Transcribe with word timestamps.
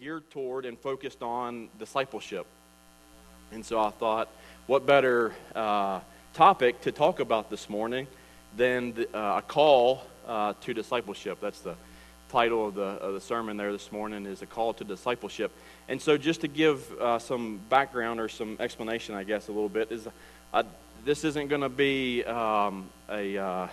geared 0.00 0.30
toward 0.30 0.64
and 0.64 0.78
focused 0.78 1.22
on 1.22 1.68
discipleship. 1.78 2.46
And 3.52 3.62
so 3.62 3.78
I 3.78 3.90
thought, 3.90 4.30
what 4.66 4.86
better 4.86 5.34
uh, 5.54 6.00
topic 6.32 6.80
to 6.82 6.92
talk 6.92 7.20
about 7.20 7.50
this 7.50 7.68
morning 7.68 8.06
than 8.56 8.94
the, 8.94 9.14
uh, 9.14 9.38
a 9.38 9.42
call 9.42 10.02
uh, 10.26 10.54
to 10.62 10.72
discipleship? 10.72 11.36
That's 11.42 11.60
the 11.60 11.74
title 12.30 12.68
of 12.68 12.76
the, 12.76 12.82
of 12.82 13.12
the 13.12 13.20
sermon 13.20 13.58
there 13.58 13.72
this 13.72 13.92
morning 13.92 14.24
is 14.24 14.40
a 14.40 14.46
call 14.46 14.72
to 14.72 14.84
discipleship. 14.84 15.52
And 15.86 16.00
so 16.00 16.16
just 16.16 16.40
to 16.40 16.48
give 16.48 16.90
uh, 16.98 17.18
some 17.18 17.60
background 17.68 18.20
or 18.20 18.30
some 18.30 18.56
explanation, 18.58 19.14
I 19.14 19.24
guess, 19.24 19.48
a 19.48 19.52
little 19.52 19.68
bit, 19.68 19.92
is 19.92 20.08
uh, 20.54 20.62
this 21.04 21.24
isn't 21.24 21.48
going 21.48 21.60
to 21.60 21.68
be 21.68 22.24
um, 22.24 22.88
a, 23.10 23.36
uh, 23.36 23.68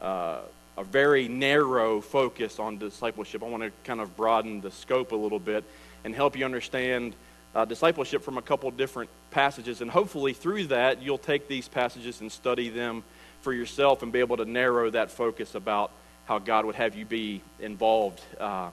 uh, 0.00 0.38
a 0.78 0.84
very 0.84 1.26
narrow 1.26 2.00
focus 2.00 2.60
on 2.60 2.78
discipleship. 2.78 3.42
I 3.42 3.46
want 3.46 3.64
to 3.64 3.72
kind 3.82 4.00
of 4.00 4.16
broaden 4.16 4.60
the 4.60 4.70
scope 4.70 5.10
a 5.10 5.16
little 5.16 5.40
bit 5.40 5.64
and 6.04 6.14
help 6.14 6.36
you 6.36 6.44
understand 6.44 7.16
uh, 7.56 7.64
discipleship 7.64 8.22
from 8.22 8.38
a 8.38 8.42
couple 8.42 8.70
different 8.70 9.10
passages. 9.32 9.80
And 9.80 9.90
hopefully, 9.90 10.32
through 10.32 10.68
that, 10.68 11.02
you'll 11.02 11.18
take 11.18 11.48
these 11.48 11.66
passages 11.66 12.20
and 12.20 12.30
study 12.30 12.68
them 12.68 13.02
for 13.42 13.52
yourself 13.52 14.04
and 14.04 14.12
be 14.12 14.20
able 14.20 14.36
to 14.36 14.44
narrow 14.44 14.88
that 14.90 15.10
focus 15.10 15.56
about 15.56 15.90
how 16.26 16.38
God 16.38 16.64
would 16.64 16.76
have 16.76 16.94
you 16.94 17.04
be 17.04 17.42
involved 17.58 18.20
uh, 18.38 18.70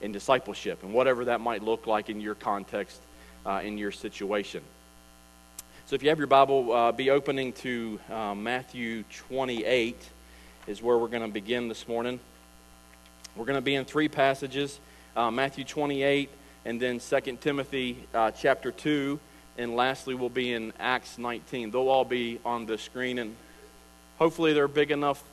in 0.00 0.12
discipleship 0.12 0.84
and 0.84 0.92
whatever 0.92 1.24
that 1.24 1.40
might 1.40 1.64
look 1.64 1.88
like 1.88 2.08
in 2.08 2.20
your 2.20 2.36
context, 2.36 3.00
uh, 3.44 3.62
in 3.64 3.78
your 3.78 3.90
situation. 3.90 4.62
So, 5.86 5.96
if 5.96 6.04
you 6.04 6.10
have 6.10 6.18
your 6.18 6.28
Bible, 6.28 6.72
uh, 6.72 6.92
be 6.92 7.10
opening 7.10 7.52
to 7.54 7.98
uh, 8.12 8.34
Matthew 8.36 9.02
28, 9.28 9.96
is 10.68 10.82
where 10.82 10.98
we're 10.98 11.08
going 11.08 11.22
to 11.22 11.32
begin 11.32 11.66
this 11.66 11.88
morning. 11.88 12.20
We're 13.34 13.46
going 13.46 13.56
to 13.56 13.62
be 13.62 13.74
in 13.74 13.86
three 13.86 14.08
passages 14.08 14.78
uh, 15.16 15.30
Matthew 15.30 15.64
28, 15.64 16.28
and 16.66 16.78
then 16.78 17.00
2 17.00 17.38
Timothy 17.40 18.06
uh, 18.14 18.30
chapter 18.32 18.70
2, 18.70 19.18
and 19.56 19.74
lastly, 19.74 20.14
we'll 20.14 20.28
be 20.28 20.52
in 20.52 20.74
Acts 20.78 21.16
19. 21.16 21.70
They'll 21.70 21.88
all 21.88 22.04
be 22.04 22.38
on 22.44 22.66
the 22.66 22.76
screen, 22.76 23.18
and 23.18 23.34
hopefully, 24.18 24.52
they're 24.52 24.68
big 24.68 24.90
enough. 24.90 25.24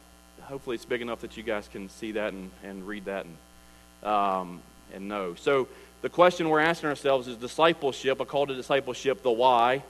Hopefully, 0.43 0.75
it's 0.75 0.85
big 0.85 1.01
enough 1.01 1.19
that 1.19 1.35
you 1.35 1.43
guys 1.43 1.67
can 1.67 1.89
see 1.89 2.13
that 2.13 2.31
and, 2.31 2.49
and 2.63 2.87
read 2.87 3.05
that 3.05 3.25
and, 3.25 4.09
um, 4.09 4.61
and 4.93 5.09
know. 5.09 5.35
So, 5.35 5.67
the 6.01 6.09
question 6.09 6.47
we're 6.47 6.61
asking 6.61 6.89
ourselves 6.89 7.27
is 7.27 7.35
discipleship, 7.35 8.21
a 8.21 8.25
call 8.25 8.47
to 8.47 8.55
discipleship, 8.55 9.21
the 9.21 9.31
why. 9.31 9.83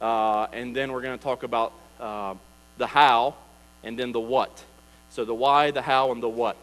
Uh, 0.00 0.48
and 0.52 0.74
then 0.74 0.90
we're 0.90 1.02
going 1.02 1.16
to 1.16 1.22
talk 1.22 1.44
about 1.44 1.72
uh, 2.00 2.34
the 2.78 2.88
how 2.88 3.36
and 3.84 3.96
then 3.98 4.10
the 4.12 4.20
what. 4.20 4.64
So 5.12 5.24
the 5.24 5.34
why, 5.34 5.70
the 5.70 5.82
how, 5.82 6.10
and 6.12 6.22
the 6.22 6.28
what. 6.28 6.56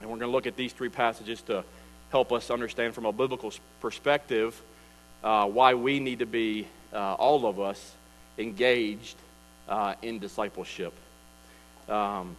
And 0.00 0.08
we're 0.08 0.16
going 0.16 0.28
to 0.28 0.32
look 0.32 0.46
at 0.46 0.56
these 0.56 0.72
three 0.72 0.88
passages 0.88 1.42
to 1.42 1.64
help 2.10 2.32
us 2.32 2.50
understand 2.50 2.94
from 2.94 3.06
a 3.06 3.12
biblical 3.12 3.52
perspective 3.80 4.60
uh, 5.22 5.46
why 5.46 5.74
we 5.74 6.00
need 6.00 6.20
to 6.20 6.26
be, 6.26 6.66
uh, 6.92 7.14
all 7.14 7.46
of 7.46 7.60
us, 7.60 7.94
engaged 8.38 9.16
uh, 9.68 9.94
in 10.00 10.18
discipleship. 10.18 10.92
Um, 11.88 12.36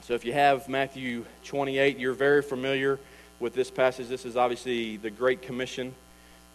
so 0.00 0.14
if 0.14 0.24
you 0.24 0.32
have 0.32 0.68
Matthew 0.68 1.24
28, 1.44 1.98
you're 1.98 2.14
very 2.14 2.42
familiar 2.42 2.98
with 3.38 3.54
this 3.54 3.70
passage. 3.70 4.08
This 4.08 4.24
is 4.24 4.36
obviously 4.36 4.96
the 4.96 5.10
Great 5.10 5.42
Commission. 5.42 5.94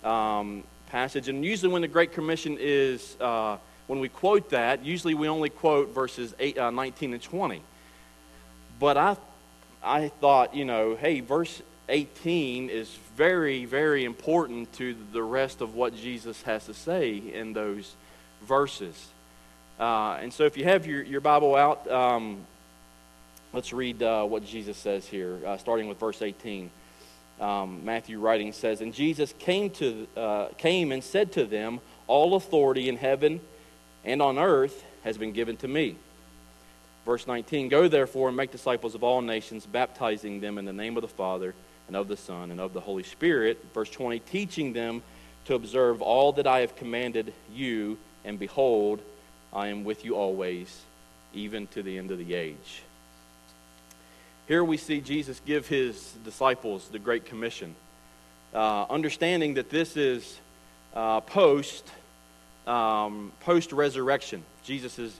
Um, 0.04 0.64
passage. 0.92 1.30
And 1.30 1.44
usually, 1.44 1.72
when 1.72 1.82
the 1.82 1.88
Great 1.88 2.12
Commission 2.12 2.58
is, 2.60 3.16
uh, 3.20 3.58
when 3.92 4.00
we 4.00 4.08
quote 4.08 4.52
that, 4.52 4.86
usually 4.86 5.16
we 5.16 5.28
only 5.28 5.50
quote 5.50 5.90
verses 5.90 6.34
eight, 6.40 6.58
uh, 6.58 6.72
19 6.72 7.12
and 7.12 7.22
20. 7.22 7.62
But 8.80 8.96
I, 8.96 9.18
I 9.84 10.08
thought, 10.08 10.56
you 10.56 10.64
know, 10.64 10.96
hey, 10.96 11.20
verse 11.20 11.62
18 11.90 12.70
is 12.70 12.90
very, 13.18 13.66
very 13.66 14.06
important 14.06 14.72
to 14.76 14.96
the 15.12 15.22
rest 15.22 15.60
of 15.60 15.76
what 15.76 15.94
Jesus 15.94 16.42
has 16.44 16.68
to 16.68 16.74
say 16.74 17.18
in 17.18 17.52
those 17.52 17.94
verses. 18.48 18.96
Uh, 19.78 20.20
and 20.22 20.32
so, 20.32 20.46
if 20.46 20.56
you 20.56 20.64
have 20.64 20.88
your, 20.88 21.04
your 21.04 21.20
Bible 21.20 21.54
out, 21.58 21.86
um, 21.92 22.46
let's 23.52 23.74
read 23.74 24.02
uh, 24.02 24.24
what 24.24 24.46
Jesus 24.46 24.78
says 24.78 25.06
here, 25.06 25.38
uh, 25.46 25.58
starting 25.58 25.90
with 25.90 26.00
verse 26.00 26.22
18 26.22 26.72
um, 27.42 27.84
Matthew 27.84 28.20
writing 28.22 28.54
says, 28.54 28.80
And 28.80 28.94
Jesus 28.94 29.34
came, 29.38 29.70
to, 29.72 30.08
uh, 30.16 30.48
came 30.58 30.94
and 30.94 31.04
said 31.04 31.34
to 31.34 31.44
them, 31.44 31.82
All 32.08 32.36
authority 32.36 32.88
in 32.88 32.96
heaven 32.96 33.42
and 34.04 34.22
on 34.22 34.38
earth 34.38 34.84
has 35.04 35.18
been 35.18 35.32
given 35.32 35.58
to 35.58 35.68
me. 35.68 35.96
Verse 37.06 37.28
19 37.28 37.70
Go 37.70 37.88
therefore 37.88 38.28
and 38.28 38.38
make 38.38 38.52
disciples 38.52 38.96
of 38.96 39.04
all 39.04 39.22
nations, 39.22 39.66
baptizing 39.66 40.40
them 40.40 40.58
in 40.58 40.66
the 40.66 40.74
name 40.74 40.98
of 40.98 41.02
the 41.02 41.08
Father 41.08 41.54
and 41.88 41.96
of 41.96 42.08
the 42.08 42.18
Son 42.18 42.52
and 42.52 42.60
of 42.60 42.74
the 42.74 42.82
Holy 42.82 43.04
Spirit. 43.04 43.64
Verse 43.74 43.90
20 43.90 44.20
Teaching 44.20 44.74
them 44.74 45.02
to 45.46 45.56
observe 45.56 46.02
all 46.02 46.34
that 46.34 46.48
I 46.48 46.60
have 46.60 46.76
commanded 46.76 47.34
you, 47.52 47.98
and 48.24 48.38
behold, 48.38 49.02
I 49.52 49.68
am 49.68 49.84
with 49.84 50.06
you 50.06 50.16
always, 50.16 50.82
even 51.34 51.68
to 51.68 51.82
the 51.82 51.98
end 51.98 52.12
of 52.12 52.18
the 52.18 52.36
age. 52.36 52.84
Here 54.48 54.64
we 54.64 54.78
see 54.78 55.02
Jesus 55.02 55.42
give 55.46 55.68
his 55.68 56.14
disciples 56.24 56.88
the 56.90 57.00
Great 57.00 57.26
Commission, 57.26 57.76
uh, 58.54 58.86
understanding 58.90 59.56
that 59.56 59.70
this 59.70 59.98
is 59.98 60.40
uh, 60.94 61.22
post 61.22 61.90
um, 62.68 63.32
post 63.42 63.72
resurrection. 63.72 64.44
Jesus 64.64 64.96
has 64.98 65.14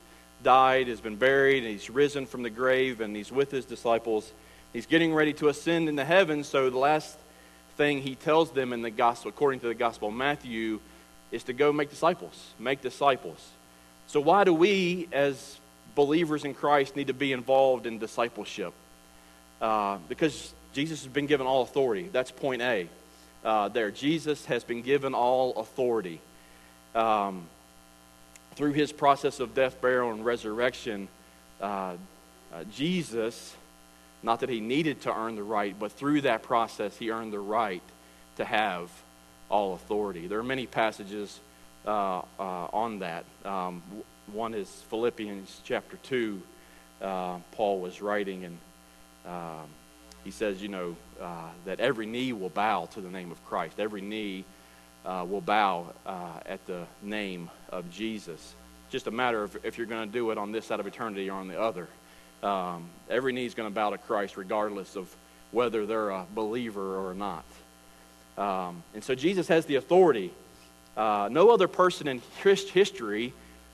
died, 0.44 0.88
has 0.88 1.02
been 1.02 1.16
buried, 1.16 1.64
and 1.64 1.72
he's 1.72 1.90
risen 1.90 2.26
from 2.26 2.44
the 2.44 2.50
grave, 2.50 3.02
and 3.02 3.16
he's 3.16 3.32
with 3.32 3.52
his 3.52 3.66
disciples. 3.66 4.32
He's 4.74 4.86
getting 4.86 5.14
ready 5.14 5.34
to 5.34 5.50
ascend 5.50 5.90
into 5.90 6.06
heaven. 6.06 6.44
So 6.44 6.70
the 6.70 6.78
last 6.78 7.18
thing 7.78 8.02
he 8.02 8.16
tells 8.16 8.52
them 8.52 8.74
in 8.74 8.82
the 8.82 8.90
gospel, 8.90 9.30
according 9.30 9.60
to 9.62 9.68
the 9.68 9.74
Gospel 9.76 10.10
of 10.10 10.14
Matthew, 10.14 10.80
is 11.32 11.44
to 11.44 11.54
go 11.54 11.72
make 11.72 11.90
disciples. 11.90 12.54
Make 12.60 12.82
disciples. 12.82 13.50
So 14.08 14.20
why 14.20 14.44
do 14.44 14.54
we, 14.54 15.08
as 15.12 15.58
believers 15.96 16.44
in 16.44 16.54
Christ, 16.54 16.96
need 16.96 17.08
to 17.08 17.14
be 17.14 17.32
involved 17.32 17.86
in 17.86 18.00
discipleship? 18.00 18.74
Uh, 19.62 19.98
because 20.10 20.54
Jesus 20.74 21.04
has 21.04 21.12
been 21.12 21.28
given 21.28 21.48
all 21.48 21.62
authority. 21.62 22.10
That's 22.12 22.32
point 22.32 22.62
A 22.62 22.88
uh, 23.44 23.70
there. 23.70 23.92
Jesus 23.92 24.46
has 24.46 24.64
been 24.64 24.82
given 24.82 25.14
all 25.14 25.54
authority. 25.58 26.20
Um, 26.96 27.48
through 28.56 28.74
his 28.74 28.92
process 28.92 29.40
of 29.40 29.56
death, 29.56 29.80
burial, 29.82 30.12
and 30.12 30.26
resurrection, 30.26 31.08
uh, 31.62 31.96
uh, 32.54 32.64
Jesus, 32.76 33.56
not 34.24 34.42
that 34.42 34.50
he 34.50 34.60
needed 34.60 35.02
to 35.02 35.16
earn 35.16 35.36
the 35.36 35.44
right, 35.44 35.76
but 35.80 35.92
through 35.92 36.22
that 36.22 36.44
process, 36.44 36.98
he 36.98 37.12
earned 37.12 37.32
the 37.32 37.40
right 37.40 37.82
to 38.36 38.46
have 38.46 38.90
all 39.50 39.74
authority. 39.74 40.28
There 40.28 40.40
are 40.40 40.44
many 40.44 40.66
passages 40.66 41.40
uh, 41.86 42.20
uh, 42.20 42.24
on 42.40 43.00
that. 43.00 43.26
Um, 43.46 43.82
one 44.32 44.54
is 44.54 44.70
Philippians 44.90 45.62
chapter 45.64 45.98
2. 46.04 46.42
Paul 47.00 47.80
was 47.80 48.02
writing, 48.02 48.46
and 48.46 48.58
um, 49.26 49.68
he 50.24 50.32
says, 50.32 50.62
you 50.62 50.68
know, 50.68 50.96
uh, 51.20 51.50
that 51.66 51.80
every 51.80 52.06
knee 52.06 52.34
will 52.34 52.50
bow 52.50 52.86
to 52.94 53.02
the 53.02 53.10
name 53.10 53.32
of 53.32 53.44
Christ. 53.46 53.80
Every 53.80 54.02
knee 54.02 54.46
uh, 55.06 55.26
will 55.28 55.42
bow 55.42 55.88
uh, 56.06 56.40
at 56.46 56.66
the 56.68 56.86
name 57.02 57.50
of 57.70 57.90
Jesus. 57.92 58.56
Just 58.90 59.08
a 59.08 59.12
matter 59.12 59.44
of 59.44 59.58
if 59.64 59.78
you're 59.78 59.88
going 59.88 60.08
to 60.08 60.14
do 60.14 60.32
it 60.32 60.38
on 60.38 60.52
this 60.52 60.66
side 60.66 60.80
of 60.80 60.88
eternity 60.88 61.30
or 61.30 61.40
on 61.40 61.48
the 61.48 61.60
other. 61.60 61.88
Um, 62.44 62.90
every 63.10 63.34
knee 63.34 63.46
is 63.46 63.54
going 63.54 63.70
to 63.70 63.74
bow 63.74 63.92
to 63.92 63.98
Christ 63.98 64.38
regardless 64.38 64.96
of 64.96 65.14
whether 65.52 65.86
they're 65.86 66.10
a 66.10 66.26
believer 66.34 67.08
or 67.08 67.14
not. 67.14 67.46
Um, 68.38 68.84
and 68.94 69.04
so 69.04 69.16
Jesus 69.16 69.48
has 69.48 69.66
the 69.66 69.76
authority. 69.76 70.32
Uh, 70.96 71.30
no 71.32 71.52
other 71.52 71.68
person 71.68 72.08
in 72.08 72.22
history 72.44 73.34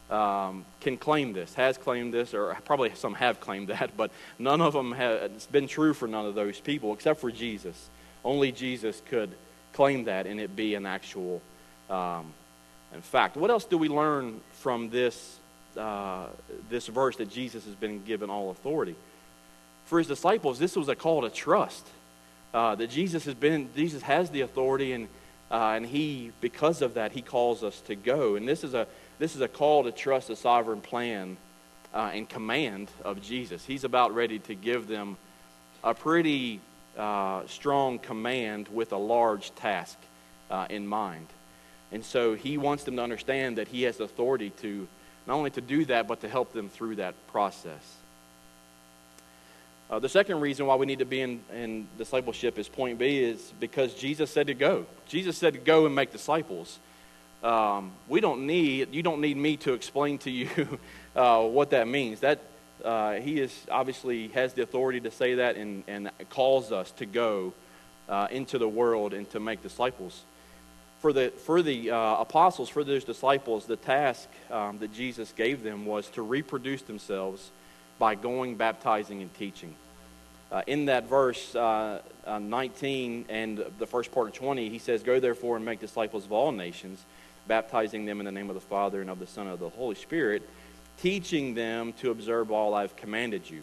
um, 0.10 0.66
can 0.82 0.98
claim 0.98 1.34
this, 1.34 1.54
has 1.56 1.78
claimed 1.78 2.14
this, 2.14 2.34
or 2.34 2.56
probably 2.66 2.94
some 2.96 3.14
have 3.16 3.40
claimed 3.40 3.68
that, 3.68 3.92
but 3.98 4.12
none 4.40 4.62
of 4.62 4.74
them—it's 4.74 5.48
been 5.48 5.68
true 5.68 5.94
for 5.94 6.08
none 6.08 6.26
of 6.26 6.36
those 6.36 6.60
people 6.60 6.94
except 6.94 7.20
for 7.20 7.32
Jesus. 7.32 7.90
Only 8.24 8.52
Jesus 8.52 9.02
could 9.10 9.32
claim 9.74 10.06
that 10.06 10.28
and 10.28 10.40
it 10.40 10.56
be 10.56 10.76
an 10.76 10.86
actual 10.86 11.42
um, 11.90 12.34
in 12.94 13.02
fact. 13.02 13.36
What 13.38 13.50
else 13.50 13.66
do 13.66 13.78
we 13.78 13.90
learn 13.90 14.42
from 14.54 14.90
this, 14.90 15.40
uh, 15.76 16.28
this 16.70 16.88
verse 16.88 17.18
that 17.18 17.30
Jesus 17.30 17.66
has 17.66 17.76
been 17.76 18.04
given 18.04 18.30
all 18.30 18.50
authority? 18.50 18.96
For 19.86 20.00
his 20.00 20.08
disciples, 20.08 20.60
this 20.60 20.76
was 20.76 20.90
a 20.90 20.96
call 20.96 21.22
to 21.22 21.30
trust. 21.30 21.86
Uh, 22.54 22.76
that 22.76 22.90
Jesus 22.90 23.26
has 23.26 23.34
been, 23.34 23.70
Jesus 23.76 24.02
has 24.02 24.30
the 24.30 24.42
authority, 24.42 24.94
and, 24.94 25.08
uh, 25.52 25.74
and 25.76 25.86
he, 25.86 26.32
because 26.42 26.82
of 26.82 26.96
that, 26.96 27.12
he 27.12 27.22
calls 27.22 27.64
us 27.64 27.82
to 27.82 27.96
go. 27.96 28.36
And 28.36 28.48
this 28.48 28.64
is 28.64 28.74
a 28.74 28.88
this 29.20 29.36
is 29.36 29.42
a 29.42 29.48
call 29.48 29.84
to 29.84 29.92
trust 29.92 30.28
the 30.28 30.36
sovereign 30.36 30.80
plan 30.80 31.38
uh, 31.94 32.12
and 32.14 32.30
command 32.30 32.90
of 33.04 33.22
Jesus. 33.22 33.66
He's 33.66 33.84
about 33.84 34.14
ready 34.14 34.38
to 34.40 34.54
give 34.54 34.88
them 34.88 35.18
a 35.84 35.94
pretty 35.96 36.62
uh, 36.98 37.46
strong 37.48 38.00
command 38.00 38.68
with 38.70 38.92
a 38.92 38.98
large 38.98 39.54
task 39.56 39.98
uh, 40.50 40.68
in 40.70 40.88
mind. 40.88 41.28
And 41.92 42.04
so 42.04 42.34
he 42.34 42.58
wants 42.58 42.84
them 42.84 42.98
to 42.98 43.02
understand 43.02 43.58
that 43.58 43.68
he 43.68 43.84
has 43.84 44.00
authority 44.00 44.50
to 44.62 44.88
not 45.26 45.36
only 45.36 45.52
to 45.52 45.62
do 45.62 45.86
that, 45.86 46.08
but 46.08 46.22
to 46.22 46.30
help 46.30 46.54
them 46.54 46.70
through 46.70 46.96
that 46.96 47.14
process. 47.28 47.96
Uh, 49.90 50.00
the 50.00 50.10
second 50.10 50.42
reason 50.42 50.66
why 50.66 50.76
we 50.76 50.86
need 50.86 51.00
to 51.00 51.06
be 51.06 51.22
in, 51.22 51.42
in 51.54 51.88
discipleship 51.98 52.58
is 52.60 52.68
point 52.68 52.98
B 52.98 53.24
is 53.24 53.54
because 53.60 53.94
Jesus 53.94 54.30
said 54.30 54.48
to 54.48 54.54
go. 54.54 54.86
Jesus 55.08 55.38
said 55.38 55.54
to 55.54 55.60
go 55.60 55.86
and 55.86 55.96
make 55.96 56.12
disciples. 56.12 56.80
Um, 57.42 57.92
we 58.10 58.20
don't 58.20 58.48
need 58.48 58.94
you 58.94 59.04
don't 59.04 59.22
need 59.22 59.38
me 59.38 59.58
to 59.58 59.74
explain 59.74 60.18
to 60.20 60.32
you 60.32 60.80
uh, 61.16 61.42
what 61.44 61.70
that 61.70 61.88
means. 61.88 62.20
That 62.22 62.40
uh, 62.84 63.14
he 63.14 63.40
is 63.40 63.66
obviously 63.72 64.30
has 64.30 64.54
the 64.54 64.64
authority 64.64 65.00
to 65.02 65.12
say 65.12 65.36
that 65.36 65.56
and, 65.56 65.84
and 65.88 66.10
calls 66.30 66.72
us 66.72 66.92
to 66.92 67.06
go 67.06 67.54
uh, 68.10 68.28
into 68.32 68.58
the 68.58 68.68
world 68.70 69.14
and 69.14 69.30
to 69.32 69.40
make 69.40 69.62
disciples. 69.62 70.24
For 71.00 71.14
the 71.14 71.30
for 71.30 71.62
the 71.62 71.92
uh, 71.92 72.18
apostles, 72.18 72.70
for 72.70 72.84
those 72.84 73.04
disciples, 73.04 73.66
the 73.66 73.76
task 73.76 74.30
um, 74.50 74.80
that 74.80 74.94
Jesus 74.94 75.32
gave 75.36 75.64
them 75.64 75.86
was 75.86 76.08
to 76.10 76.22
reproduce 76.22 76.82
themselves 76.82 77.52
by 78.00 78.16
going, 78.16 78.56
baptizing, 78.56 79.22
and 79.22 79.34
teaching. 79.36 79.76
Uh, 80.52 80.62
in 80.66 80.86
that 80.86 81.10
verse 81.10 81.56
uh, 81.56 82.02
uh, 82.26 82.40
19 82.40 83.26
and 83.28 83.66
the 83.80 83.86
first 83.86 84.12
part 84.12 84.28
of 84.28 84.34
20, 84.34 84.70
he 84.70 84.80
says, 84.80 85.04
Go 85.04 85.20
therefore 85.20 85.58
and 85.58 85.66
make 85.66 85.80
disciples 85.82 86.26
of 86.26 86.32
all 86.32 86.52
nations, 86.52 87.04
baptizing 87.48 88.06
them 88.06 88.20
in 88.20 88.26
the 88.26 88.32
name 88.32 88.50
of 88.50 88.56
the 88.56 88.62
Father 88.62 89.02
and 89.02 89.10
of 89.10 89.20
the 89.20 89.28
Son 89.28 89.48
and 89.48 89.54
of 89.54 89.60
the 89.60 89.70
Holy 89.70 89.96
Spirit, 89.96 90.48
teaching 91.02 91.54
them 91.54 91.94
to 91.94 92.12
observe 92.12 92.52
all 92.52 92.74
I've 92.74 92.96
commanded 92.96 93.50
you. 93.50 93.62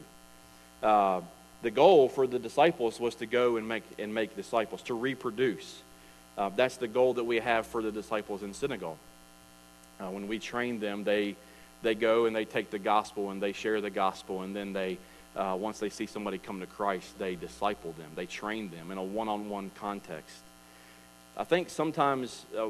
Uh, 0.83 1.21
the 1.63 1.71
goal 1.71 2.09
for 2.09 2.27
the 2.27 2.39
disciples 2.39 3.01
was 3.01 3.15
to 3.17 3.27
go 3.27 3.57
and 3.57 3.67
make, 3.67 3.85
and 3.99 4.13
make 4.13 4.37
disciples, 4.37 4.83
to 4.83 4.95
reproduce. 4.95 5.83
Uh, 6.37 6.51
that's 6.55 6.77
the 6.77 6.89
goal 6.89 7.15
that 7.15 7.25
we 7.25 7.39
have 7.41 7.67
for 7.67 7.83
the 7.83 7.93
disciples 7.93 8.43
in 8.43 8.53
Senegal. 8.53 8.99
Uh, 10.01 10.11
when 10.11 10.29
we 10.29 10.39
train 10.39 10.81
them, 10.81 11.05
they 11.05 11.37
they 11.85 11.95
go 11.95 12.27
and 12.27 12.35
they 12.35 12.45
take 12.45 12.71
the 12.71 12.79
gospel 12.79 13.31
and 13.31 13.41
they 13.41 13.53
share 13.53 13.81
the 13.81 13.91
gospel, 13.91 14.43
and 14.43 14.57
then 14.57 14.73
they, 14.73 14.99
uh, 15.37 15.57
once 15.59 15.79
they 15.79 15.91
see 15.91 16.07
somebody 16.07 16.39
come 16.39 16.61
to 16.61 16.67
Christ, 16.67 17.17
they 17.19 17.37
disciple 17.37 17.93
them, 17.93 18.11
they 18.17 18.27
train 18.27 18.71
them 18.71 18.91
in 18.91 18.99
a 18.99 19.03
one 19.03 19.29
on 19.29 19.49
one 19.49 19.71
context. 19.77 20.43
I 21.37 21.45
think 21.45 21.71
sometimes, 21.71 22.47
uh, 22.57 22.69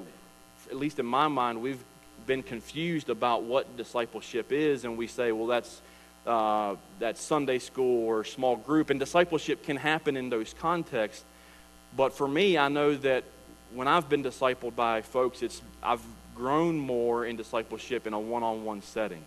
at 0.70 0.76
least 0.76 0.98
in 0.98 1.06
my 1.06 1.28
mind, 1.28 1.62
we've 1.62 1.82
been 2.26 2.42
confused 2.42 3.10
about 3.10 3.42
what 3.42 3.76
discipleship 3.76 4.52
is, 4.52 4.84
and 4.84 4.96
we 4.96 5.06
say, 5.06 5.32
well, 5.32 5.46
that's, 5.46 5.80
uh, 6.26 6.76
that's 6.98 7.20
Sunday 7.20 7.58
school 7.58 8.06
or 8.06 8.24
small 8.24 8.56
group, 8.56 8.90
and 8.90 8.98
discipleship 8.98 9.62
can 9.64 9.76
happen 9.76 10.16
in 10.16 10.30
those 10.30 10.54
contexts. 10.54 11.24
But 11.96 12.12
for 12.12 12.26
me, 12.26 12.58
I 12.58 12.68
know 12.68 12.94
that 12.96 13.24
when 13.72 13.88
I've 13.88 14.08
been 14.08 14.22
discipled 14.22 14.74
by 14.74 15.02
folks, 15.02 15.42
it's 15.42 15.60
I've 15.82 16.02
grown 16.34 16.78
more 16.78 17.26
in 17.26 17.36
discipleship 17.36 18.06
in 18.06 18.12
a 18.12 18.20
one-on-one 18.20 18.82
setting. 18.82 19.22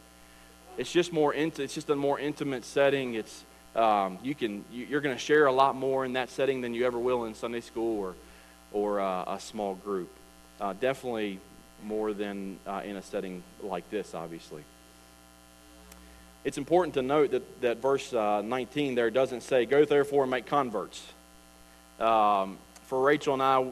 It's 0.78 0.92
just 0.92 1.12
more 1.14 1.34
it's 1.34 1.74
just 1.74 1.90
a 1.90 1.96
more 1.96 2.20
intimate 2.20 2.66
setting. 2.66 3.16
It's 3.16 3.44
um, 3.76 4.20
you 4.24 4.36
can 4.36 4.66
you, 4.72 4.98
are 4.98 5.02
going 5.02 5.16
to 5.16 5.22
share 5.22 5.46
a 5.46 5.52
lot 5.52 5.76
more 5.76 6.06
in 6.06 6.14
that 6.14 6.30
setting 6.30 6.62
than 6.62 6.74
you 6.74 6.86
ever 6.86 7.00
will 7.00 7.26
in 7.26 7.36
Sunday 7.36 7.62
school 7.62 8.00
or 8.00 8.16
or 8.72 9.00
uh, 9.00 9.36
a 9.36 9.40
small 9.40 9.76
group. 9.76 10.10
Uh, 10.60 10.74
definitely 10.74 11.40
more 11.84 12.14
than 12.14 12.60
uh, 12.66 12.82
in 12.84 12.96
a 12.96 13.02
setting 13.02 13.44
like 13.62 13.90
this, 13.90 14.14
obviously. 14.14 14.64
It's 16.44 16.58
important 16.58 16.94
to 16.94 17.02
note 17.02 17.32
that, 17.32 17.62
that 17.62 17.78
verse 17.82 18.14
uh, 18.14 18.42
19 18.42 18.96
there 18.96 19.10
doesn't 19.10 19.42
say, 19.42 19.66
Go 19.66 19.86
therefore 19.86 20.24
and 20.24 20.32
make 20.32 20.46
converts. 20.46 21.06
Um, 22.00 22.58
for 22.88 23.02
Rachel 23.02 23.34
and 23.34 23.44
I, 23.44 23.72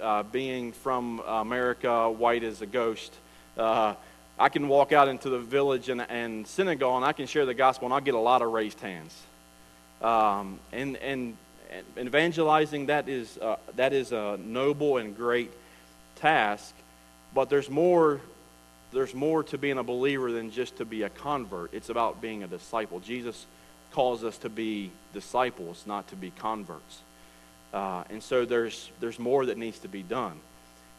uh, 0.00 0.22
being 0.24 0.72
from 0.72 1.20
America, 1.26 2.10
white 2.10 2.44
as 2.44 2.62
a 2.62 2.66
ghost, 2.66 3.12
uh, 3.56 3.94
I 4.38 4.48
can 4.48 4.68
walk 4.68 4.92
out 4.92 5.08
into 5.08 5.28
the 5.30 5.38
village 5.38 5.88
and, 5.88 6.00
and 6.02 6.46
Senegal 6.46 6.96
and 6.96 7.04
I 7.04 7.12
can 7.12 7.26
share 7.26 7.46
the 7.46 7.54
gospel 7.54 7.86
and 7.86 7.94
I'll 7.94 8.00
get 8.00 8.14
a 8.14 8.18
lot 8.18 8.42
of 8.42 8.52
raised 8.52 8.80
hands. 8.80 9.16
Um, 10.00 10.58
and, 10.72 10.96
and, 10.96 11.36
and, 11.96 12.08
evangelizing, 12.08 12.86
that 12.86 13.08
is, 13.08 13.38
uh, 13.38 13.56
that 13.76 13.92
is 13.92 14.12
a 14.12 14.36
noble 14.44 14.96
and 14.96 15.16
great 15.16 15.52
task, 16.16 16.74
but 17.34 17.48
there's 17.48 17.70
more, 17.70 18.20
there's 18.92 19.14
more 19.14 19.42
to 19.44 19.58
being 19.58 19.78
a 19.78 19.82
believer 19.82 20.32
than 20.32 20.50
just 20.50 20.76
to 20.76 20.84
be 20.84 21.02
a 21.02 21.08
convert. 21.08 21.72
It's 21.72 21.88
about 21.88 22.20
being 22.20 22.42
a 22.42 22.46
disciple. 22.46 23.00
Jesus 23.00 23.46
calls 23.92 24.24
us 24.24 24.38
to 24.38 24.48
be 24.48 24.90
disciples, 25.12 25.84
not 25.86 26.08
to 26.08 26.16
be 26.16 26.30
converts. 26.30 27.00
Uh, 27.72 28.04
and 28.10 28.22
so 28.22 28.44
there's, 28.44 28.90
there's 29.00 29.18
more 29.18 29.46
that 29.46 29.56
needs 29.56 29.78
to 29.80 29.88
be 29.88 30.02
done. 30.02 30.38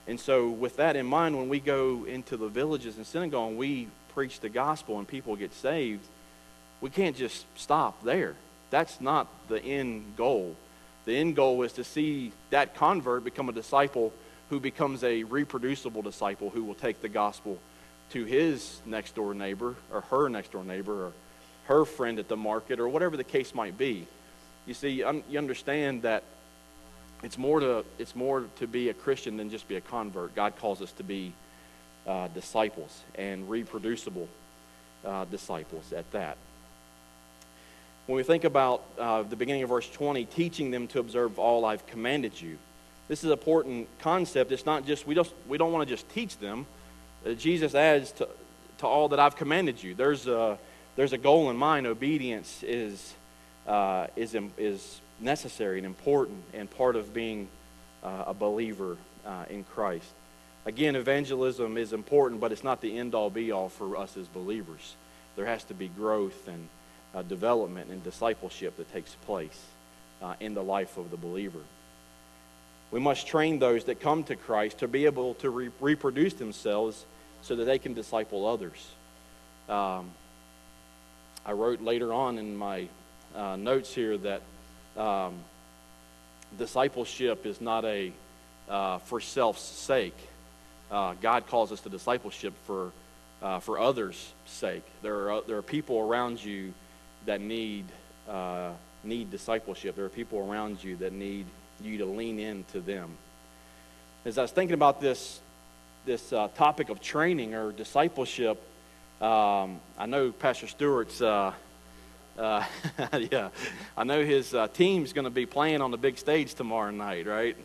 And 0.07 0.19
so, 0.19 0.49
with 0.49 0.77
that 0.77 0.95
in 0.95 1.05
mind, 1.05 1.37
when 1.37 1.47
we 1.47 1.59
go 1.59 2.05
into 2.05 2.35
the 2.35 2.49
villages 2.49 2.97
and 2.97 3.07
Senegal 3.07 3.47
and 3.47 3.57
we 3.57 3.87
preach 4.13 4.41
the 4.41 4.49
gospel 4.49 4.99
and 4.99 5.07
people 5.07 5.35
get 5.35 5.53
saved, 5.53 6.03
we 6.81 6.89
can't 6.89 7.15
just 7.15 7.45
stop 7.55 8.03
there. 8.03 8.35
That's 8.69 8.99
not 8.99 9.27
the 9.47 9.63
end 9.63 10.17
goal. 10.17 10.55
The 11.05 11.15
end 11.15 11.35
goal 11.35 11.63
is 11.63 11.73
to 11.73 11.83
see 11.83 12.33
that 12.49 12.75
convert 12.75 13.23
become 13.23 13.47
a 13.47 13.53
disciple 13.53 14.11
who 14.53 14.59
becomes 14.59 15.03
a 15.03 15.23
reproducible 15.23 16.03
disciple 16.03 16.51
who 16.51 16.63
will 16.63 16.75
take 16.75 17.01
the 17.01 17.09
gospel 17.09 17.57
to 18.11 18.23
his 18.23 18.81
next 18.85 19.15
door 19.15 19.33
neighbor 19.33 19.73
or 19.91 20.01
her 20.01 20.29
next 20.29 20.51
door 20.51 20.63
neighbor 20.63 21.07
or 21.07 21.13
her 21.65 21.85
friend 21.85 22.19
at 22.19 22.27
the 22.27 22.37
market 22.37 22.79
or 22.79 22.87
whatever 22.87 23.17
the 23.17 23.23
case 23.23 23.55
might 23.55 23.79
be. 23.79 24.05
You 24.67 24.75
see, 24.75 24.91
you 24.91 25.39
understand 25.39 26.03
that 26.03 26.21
it's 27.23 27.35
more 27.35 27.61
to 27.61 27.83
it's 27.97 28.15
more 28.15 28.45
to 28.57 28.67
be 28.67 28.89
a 28.89 28.93
Christian 28.93 29.37
than 29.37 29.49
just 29.49 29.67
be 29.67 29.75
a 29.75 29.81
convert. 29.81 30.35
God 30.35 30.55
calls 30.57 30.83
us 30.83 30.91
to 30.93 31.03
be 31.03 31.33
uh, 32.05 32.27
disciples 32.27 33.01
and 33.15 33.49
reproducible 33.49 34.29
uh, 35.03 35.25
disciples 35.25 35.91
at 35.93 36.11
that. 36.11 36.37
When 38.05 38.17
we 38.17 38.23
think 38.23 38.43
about 38.43 38.83
uh, 38.99 39.23
the 39.23 39.35
beginning 39.35 39.63
of 39.63 39.69
verse 39.69 39.89
20, 39.89 40.25
teaching 40.25 40.69
them 40.69 40.85
to 40.89 40.99
observe 40.99 41.39
all 41.39 41.65
I've 41.65 41.87
commanded 41.87 42.39
you, 42.39 42.59
this 43.07 43.19
is 43.19 43.25
an 43.25 43.31
important 43.31 43.87
concept. 43.99 44.51
It's 44.51 44.65
not 44.65 44.85
just 44.85 45.05
we 45.05 45.15
don't 45.15 45.31
we 45.47 45.57
don't 45.57 45.71
want 45.71 45.87
to 45.87 45.93
just 45.93 46.09
teach 46.09 46.37
them. 46.37 46.65
Uh, 47.25 47.33
Jesus 47.33 47.75
adds 47.75 48.11
to 48.13 48.27
to 48.79 48.87
all 48.87 49.09
that 49.09 49.19
I've 49.19 49.35
commanded 49.35 49.81
you. 49.81 49.93
There's 49.93 50.27
a 50.27 50.57
there's 50.95 51.13
a 51.13 51.17
goal 51.17 51.49
in 51.49 51.57
mind. 51.57 51.87
Obedience 51.87 52.63
is 52.63 53.13
uh, 53.67 54.07
is 54.15 54.35
is 54.57 55.01
necessary 55.19 55.77
and 55.77 55.85
important 55.85 56.43
and 56.53 56.69
part 56.69 56.95
of 56.95 57.13
being 57.13 57.47
uh, 58.03 58.25
a 58.27 58.33
believer 58.33 58.97
uh, 59.25 59.45
in 59.49 59.63
Christ. 59.63 60.11
Again, 60.65 60.95
evangelism 60.95 61.77
is 61.77 61.91
important, 61.91 62.39
but 62.39 62.51
it's 62.51 62.63
not 62.63 62.79
the 62.81 62.97
end 62.97 63.15
all 63.15 63.29
be 63.29 63.51
all 63.51 63.69
for 63.69 63.97
us 63.97 64.15
as 64.15 64.27
believers. 64.27 64.95
There 65.35 65.45
has 65.45 65.63
to 65.65 65.73
be 65.73 65.89
growth 65.89 66.47
and 66.47 66.69
uh, 67.13 67.21
development 67.23 67.89
and 67.89 68.03
discipleship 68.03 68.77
that 68.77 68.91
takes 68.93 69.15
place 69.25 69.61
uh, 70.21 70.35
in 70.39 70.53
the 70.53 70.63
life 70.63 70.97
of 70.97 71.11
the 71.11 71.17
believer. 71.17 71.59
We 72.93 72.99
must 72.99 73.25
train 73.25 73.57
those 73.57 73.85
that 73.85 74.01
come 74.01 74.23
to 74.25 74.35
Christ 74.35 74.77
to 74.77 74.87
be 74.87 75.05
able 75.05 75.33
to 75.35 75.49
re- 75.49 75.71
reproduce 75.81 76.35
themselves 76.35 77.07
so 77.41 77.55
that 77.55 77.65
they 77.65 77.79
can 77.79 77.95
disciple 77.95 78.45
others. 78.45 78.87
Um, 79.67 80.11
I 81.43 81.53
wrote 81.53 81.81
later 81.81 82.13
on 82.13 82.37
in 82.37 82.55
my 82.55 82.87
uh, 83.35 83.55
notes 83.55 83.95
here 83.95 84.15
that 84.19 84.41
um, 84.95 85.33
discipleship 86.59 87.47
is 87.47 87.59
not 87.59 87.83
a 87.83 88.13
uh, 88.69 88.99
for 88.99 89.19
self's 89.19 89.63
sake. 89.63 90.15
Uh, 90.91 91.15
God 91.19 91.47
calls 91.47 91.71
us 91.71 91.81
to 91.81 91.89
discipleship 91.89 92.53
for 92.67 92.91
uh, 93.41 93.59
for 93.59 93.79
others' 93.79 94.31
sake. 94.45 94.85
There 95.01 95.31
are 95.31 95.41
there 95.41 95.57
are 95.57 95.63
people 95.63 95.97
around 95.97 96.43
you 96.43 96.75
that 97.25 97.41
need 97.41 97.85
uh, 98.29 98.69
need 99.03 99.31
discipleship. 99.31 99.95
There 99.95 100.05
are 100.05 100.09
people 100.09 100.47
around 100.47 100.83
you 100.83 100.95
that 100.97 101.11
need 101.11 101.47
you 101.83 101.97
to 101.99 102.05
lean 102.05 102.39
into 102.39 102.79
them. 102.79 103.11
As 104.25 104.37
I 104.37 104.41
was 104.41 104.51
thinking 104.51 104.73
about 104.73 105.01
this 105.01 105.39
this 106.05 106.33
uh, 106.33 106.49
topic 106.55 106.89
of 106.89 107.01
training 107.01 107.53
or 107.53 107.71
discipleship, 107.71 108.61
um, 109.21 109.79
I 109.97 110.05
know 110.05 110.31
Pastor 110.31 110.67
Stewart's 110.67 111.21
uh, 111.21 111.53
uh, 112.37 112.63
yeah, 113.31 113.49
I 113.95 114.03
know 114.03 114.23
his 114.23 114.53
uh, 114.53 114.67
team's 114.67 115.13
going 115.13 115.25
to 115.25 115.31
be 115.31 115.45
playing 115.45 115.81
on 115.81 115.91
the 115.91 115.97
big 115.97 116.17
stage 116.17 116.53
tomorrow 116.53 116.91
night, 116.91 117.27
right? 117.27 117.55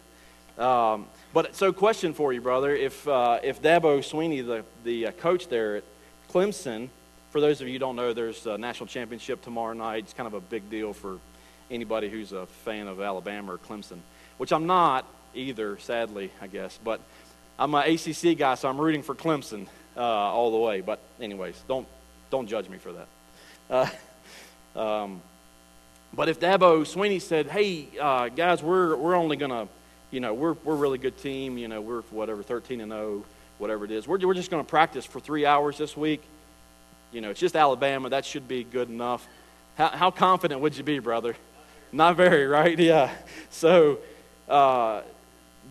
Um, 0.59 1.07
but 1.33 1.55
so, 1.55 1.73
question 1.73 2.13
for 2.13 2.33
you, 2.33 2.41
brother: 2.41 2.75
If 2.75 3.07
uh, 3.07 3.39
if 3.43 3.63
Dabo 3.63 4.01
Swinney, 4.01 4.45
the 4.45 4.65
the 4.85 5.07
uh, 5.07 5.11
coach 5.13 5.49
there 5.49 5.77
at 5.77 5.85
Clemson, 6.33 6.89
for 7.31 7.41
those 7.41 7.61
of 7.61 7.69
you 7.69 7.75
who 7.75 7.79
don't 7.79 7.97
know, 7.97 8.13
there's 8.13 8.47
a 8.47 8.59
national 8.59 8.89
championship 8.89 9.43
tomorrow 9.43 9.75
night. 9.75 10.05
It's 10.05 10.13
kind 10.13 10.27
of 10.27 10.35
a 10.35 10.41
big 10.41 10.69
deal 10.69 10.93
for 10.93 11.19
anybody 11.71 12.09
who's 12.09 12.33
a 12.33 12.47
fan 12.65 12.87
of 12.87 13.01
Alabama 13.01 13.55
or 13.55 13.59
Clemson, 13.59 13.99
which 14.39 14.53
I'm 14.53 14.67
not 14.67 15.05
either, 15.35 15.79
sadly, 15.79 16.31
I 16.41 16.47
guess. 16.47 16.79
But 16.83 17.01
I'm 17.59 17.75
an 17.75 17.95
ACC 17.95 18.37
guy, 18.37 18.55
so 18.55 18.69
I'm 18.69 18.81
rooting 18.81 19.03
for 19.03 19.15
Clemson 19.15 19.67
uh, 19.97 20.01
all 20.01 20.51
the 20.51 20.59
way. 20.59 20.81
But 20.81 21.01
anyways, 21.21 21.61
don't 21.69 21.87
don't 22.31 22.47
judge 22.47 22.69
me 22.69 22.79
for 22.79 22.93
that. 22.93 23.09
Uh, 24.75 24.81
um, 24.81 25.23
but 26.15 26.29
if 26.29 26.41
Dabo 26.41 26.83
Swinney 26.83 27.21
said, 27.21 27.47
"Hey 27.47 27.89
uh, 28.01 28.29
guys, 28.29 28.63
we're 28.63 28.97
we're 28.97 29.15
only 29.15 29.37
gonna, 29.37 29.69
you 30.11 30.21
know, 30.21 30.35
we're 30.35 30.55
we're 30.65 30.75
a 30.75 30.77
really 30.77 30.99
good 30.99 31.19
team. 31.19 31.59
You 31.59 31.69
know, 31.69 31.81
we're 31.81 32.03
whatever 32.03 32.43
13 32.43 32.81
and 32.81 32.91
0, 32.91 33.25
whatever 33.59 33.85
it 33.85 33.91
is. 33.91 34.07
We're 34.07 34.19
we're 34.19 34.35
just 34.35 34.51
gonna 34.51 34.65
practice 34.65 35.05
for 35.05 35.21
three 35.21 35.45
hours 35.45 35.79
this 35.79 35.97
week. 35.97 36.23
You 37.13 37.21
know, 37.21 37.31
it's 37.31 37.41
just 37.41 37.57
Alabama. 37.57 38.11
That 38.11 38.25
should 38.25 38.49
be 38.49 38.65
good 38.65 38.89
enough." 38.89 39.27
How, 39.77 39.89
how 39.91 40.11
confident 40.11 40.61
would 40.61 40.77
you 40.77 40.83
be, 40.83 40.99
brother? 40.99 41.37
Not 41.93 42.17
very, 42.17 42.47
right? 42.47 42.79
Yeah. 42.89 43.13
So 43.51 43.99
uh, 44.49 45.03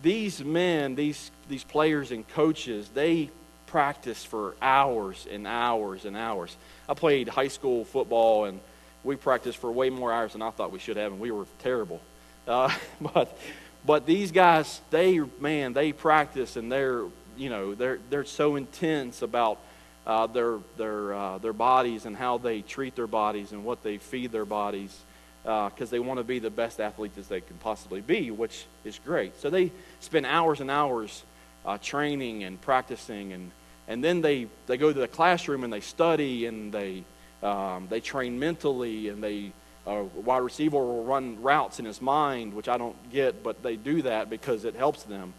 these 0.02 0.42
men, 0.44 0.94
these, 0.94 1.30
these 1.48 1.64
players 1.64 2.10
and 2.10 2.26
coaches, 2.28 2.88
they 2.92 3.30
practice 3.66 4.24
for 4.24 4.54
hours 4.60 5.26
and 5.30 5.46
hours 5.46 6.04
and 6.04 6.16
hours. 6.16 6.56
I 6.88 6.94
played 6.94 7.28
high 7.28 7.48
school 7.48 7.84
football, 7.84 8.46
and 8.46 8.60
we 9.04 9.16
practiced 9.16 9.58
for 9.58 9.70
way 9.70 9.90
more 9.90 10.12
hours 10.12 10.32
than 10.32 10.42
I 10.42 10.50
thought 10.50 10.72
we 10.72 10.78
should 10.78 10.96
have, 10.96 11.12
and 11.12 11.20
we 11.20 11.30
were 11.30 11.46
terrible. 11.60 12.00
Uh, 12.46 12.74
but 13.00 13.38
but 13.86 14.06
these 14.06 14.32
guys, 14.32 14.80
they 14.90 15.20
man, 15.40 15.72
they 15.72 15.92
practice, 15.92 16.56
and 16.56 16.70
they're 16.70 17.04
you 17.36 17.50
know 17.50 17.74
they're 17.74 17.98
they're 18.10 18.24
so 18.24 18.56
intense 18.56 19.22
about 19.22 19.58
uh, 20.06 20.26
their 20.26 20.58
their 20.76 21.14
uh, 21.14 21.38
their 21.38 21.52
bodies 21.52 22.06
and 22.06 22.16
how 22.16 22.38
they 22.38 22.62
treat 22.62 22.96
their 22.96 23.06
bodies 23.06 23.52
and 23.52 23.64
what 23.64 23.82
they 23.82 23.98
feed 23.98 24.32
their 24.32 24.44
bodies 24.44 24.98
because 25.42 25.88
uh, 25.88 25.90
they 25.90 25.98
want 25.98 26.18
to 26.18 26.24
be 26.24 26.38
the 26.38 26.50
best 26.50 26.80
athletes 26.80 27.16
as 27.18 27.28
they 27.28 27.40
can 27.40 27.56
possibly 27.58 28.00
be, 28.00 28.30
which 28.30 28.66
is 28.84 28.98
great. 29.04 29.40
So 29.40 29.50
they 29.50 29.72
spend 30.00 30.26
hours 30.26 30.60
and 30.60 30.70
hours 30.70 31.22
uh, 31.64 31.78
training 31.78 32.44
and 32.44 32.60
practicing, 32.60 33.32
and 33.32 33.50
and 33.86 34.02
then 34.02 34.20
they 34.20 34.46
they 34.66 34.76
go 34.76 34.92
to 34.92 34.98
the 34.98 35.08
classroom 35.08 35.64
and 35.64 35.72
they 35.72 35.80
study 35.80 36.46
and 36.46 36.72
they 36.72 37.04
um, 37.42 37.86
they 37.88 38.00
train 38.00 38.38
mentally 38.38 39.08
and 39.08 39.22
they 39.22 39.52
a 39.86 40.02
wide 40.02 40.42
receiver 40.42 40.76
will 40.76 41.04
run 41.04 41.40
routes 41.40 41.78
in 41.78 41.86
his 41.86 42.02
mind, 42.02 42.52
which 42.52 42.68
I 42.68 42.76
don't 42.76 43.10
get, 43.10 43.42
but 43.42 43.62
they 43.62 43.76
do 43.76 44.02
that 44.02 44.28
because 44.28 44.66
it 44.66 44.74
helps 44.74 45.02
them. 45.04 45.32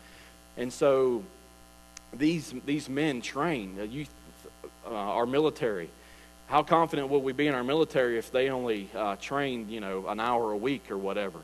And 0.58 0.74
so 0.74 1.24
these 2.14 2.54
these 2.66 2.90
men 2.90 3.22
train. 3.22 3.78
Uh, 3.80 3.84
you, 3.84 4.06
uh, 4.86 4.94
our 4.94 5.26
military. 5.26 5.90
How 6.50 6.64
confident 6.64 7.10
would 7.10 7.22
we 7.22 7.32
be 7.32 7.46
in 7.46 7.54
our 7.54 7.64
military 7.64 8.18
if 8.18 8.32
they 8.32 8.50
only 8.50 8.90
uh, 8.96 9.18
trained, 9.18 9.70
you 9.70 9.80
know, 9.80 10.08
an 10.08 10.20
hour 10.20 10.52
a 10.52 10.58
week 10.58 10.90
or 10.90 10.98
whatever? 10.98 11.38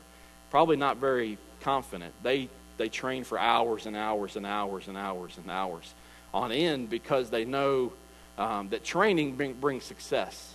Probably 0.50 0.76
not 0.76 0.96
very 0.96 1.38
confident. 1.60 2.12
They 2.24 2.48
they 2.76 2.88
train 2.88 3.22
for 3.22 3.38
hours 3.38 3.86
and 3.86 3.96
hours 3.96 4.34
and 4.34 4.44
hours 4.44 4.88
and 4.88 4.98
hours 4.98 5.38
and 5.38 5.48
hours 5.48 5.94
on 6.34 6.50
end 6.50 6.90
because 6.90 7.30
they 7.30 7.44
know 7.44 7.92
um, 8.36 8.68
that 8.70 8.82
training 8.82 9.36
bring, 9.36 9.52
brings 9.52 9.84
success. 9.84 10.54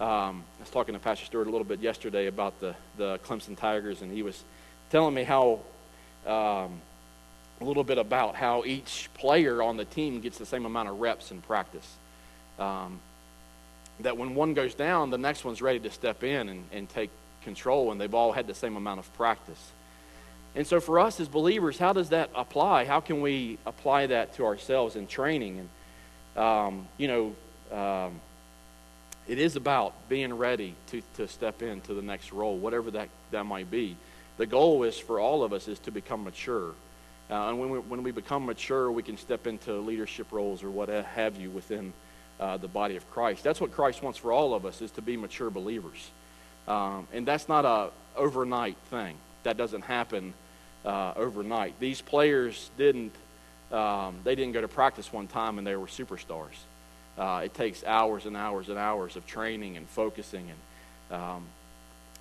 Um, 0.00 0.42
I 0.58 0.62
was 0.62 0.70
talking 0.70 0.94
to 0.94 0.98
Pastor 1.00 1.24
Stewart 1.24 1.46
a 1.46 1.50
little 1.50 1.64
bit 1.64 1.78
yesterday 1.78 2.26
about 2.26 2.58
the, 2.58 2.74
the 2.98 3.20
Clemson 3.24 3.56
Tigers, 3.56 4.02
and 4.02 4.12
he 4.12 4.22
was 4.22 4.42
telling 4.90 5.14
me 5.14 5.22
how 5.22 5.60
um, 6.26 6.80
a 7.60 7.64
little 7.64 7.84
bit 7.84 7.98
about 7.98 8.34
how 8.34 8.64
each 8.64 9.08
player 9.14 9.62
on 9.62 9.76
the 9.76 9.84
team 9.84 10.20
gets 10.20 10.38
the 10.38 10.44
same 10.44 10.66
amount 10.66 10.88
of 10.88 10.98
reps 10.98 11.30
in 11.30 11.40
practice. 11.40 11.88
Um, 12.58 13.00
that 14.00 14.16
when 14.16 14.34
one 14.34 14.54
goes 14.54 14.74
down, 14.74 15.10
the 15.10 15.18
next 15.18 15.44
one's 15.44 15.62
ready 15.62 15.80
to 15.80 15.90
step 15.90 16.22
in 16.22 16.48
and, 16.48 16.64
and 16.72 16.88
take 16.88 17.10
control, 17.42 17.92
and 17.92 18.00
they've 18.00 18.14
all 18.14 18.32
had 18.32 18.46
the 18.46 18.54
same 18.54 18.76
amount 18.76 19.00
of 19.00 19.12
practice. 19.14 19.72
And 20.54 20.66
so, 20.66 20.80
for 20.80 20.98
us 20.98 21.20
as 21.20 21.28
believers, 21.28 21.78
how 21.78 21.92
does 21.92 22.10
that 22.10 22.30
apply? 22.34 22.86
How 22.86 23.00
can 23.00 23.20
we 23.20 23.58
apply 23.66 24.06
that 24.06 24.34
to 24.36 24.46
ourselves 24.46 24.96
in 24.96 25.06
training? 25.06 25.68
And, 26.34 26.42
um, 26.42 26.88
you 26.96 27.08
know, 27.08 27.36
um, 27.76 28.20
it 29.28 29.38
is 29.38 29.56
about 29.56 29.92
being 30.08 30.32
ready 30.34 30.74
to, 30.88 31.02
to 31.16 31.28
step 31.28 31.62
into 31.62 31.94
the 31.94 32.02
next 32.02 32.32
role, 32.32 32.56
whatever 32.56 32.90
that, 32.92 33.08
that 33.32 33.44
might 33.44 33.70
be. 33.70 33.96
The 34.38 34.46
goal 34.46 34.84
is 34.84 34.98
for 34.98 35.18
all 35.18 35.42
of 35.42 35.52
us 35.52 35.68
is 35.68 35.78
to 35.80 35.90
become 35.90 36.24
mature. 36.24 36.72
Uh, 37.28 37.48
and 37.48 37.58
when 37.58 37.70
we, 37.70 37.78
when 37.80 38.02
we 38.02 38.12
become 38.12 38.46
mature, 38.46 38.90
we 38.90 39.02
can 39.02 39.16
step 39.16 39.46
into 39.46 39.74
leadership 39.74 40.30
roles 40.30 40.62
or 40.62 40.70
what 40.70 40.88
have 40.88 41.36
you 41.36 41.50
within 41.50 41.92
uh, 42.40 42.56
the 42.56 42.68
body 42.68 42.96
of 42.96 43.10
Christ. 43.10 43.42
That's 43.42 43.60
what 43.60 43.72
Christ 43.72 44.02
wants 44.02 44.18
for 44.18 44.32
all 44.32 44.54
of 44.54 44.66
us 44.66 44.82
is 44.82 44.90
to 44.92 45.02
be 45.02 45.16
mature 45.16 45.50
believers. 45.50 46.10
Um, 46.68 47.06
and 47.12 47.26
that's 47.26 47.48
not 47.48 47.64
a 47.64 47.90
overnight 48.16 48.76
thing. 48.90 49.16
That 49.44 49.56
doesn't 49.56 49.82
happen 49.82 50.34
uh, 50.84 51.12
overnight. 51.16 51.78
These 51.80 52.00
players 52.00 52.70
didn't, 52.76 53.14
um, 53.72 54.16
they 54.24 54.34
didn't 54.34 54.52
go 54.52 54.60
to 54.60 54.68
practice 54.68 55.12
one 55.12 55.28
time 55.28 55.58
and 55.58 55.66
they 55.66 55.76
were 55.76 55.86
superstars. 55.86 56.56
Uh, 57.18 57.42
it 57.44 57.54
takes 57.54 57.82
hours 57.84 58.26
and 58.26 58.36
hours 58.36 58.68
and 58.68 58.78
hours 58.78 59.16
of 59.16 59.26
training 59.26 59.76
and 59.76 59.88
focusing, 59.88 60.50
and 60.50 61.20
um, 61.20 61.46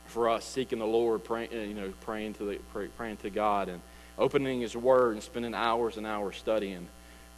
for 0.05 0.29
us 0.29 0.45
seeking 0.45 0.79
the 0.79 0.87
Lord, 0.87 1.23
pray, 1.23 1.49
uh, 1.51 1.57
you 1.57 1.73
know, 1.73 1.91
praying 2.01 2.35
to 2.35 2.45
the, 2.45 2.59
pray, 2.71 2.87
praying 2.87 3.17
to 3.17 3.29
God, 3.29 3.67
and 3.67 3.81
opening 4.17 4.61
His 4.61 4.75
Word 4.75 5.13
and 5.13 5.21
spending 5.23 5.53
hours 5.53 5.97
and 5.97 6.07
hours 6.07 6.37
studying 6.37 6.87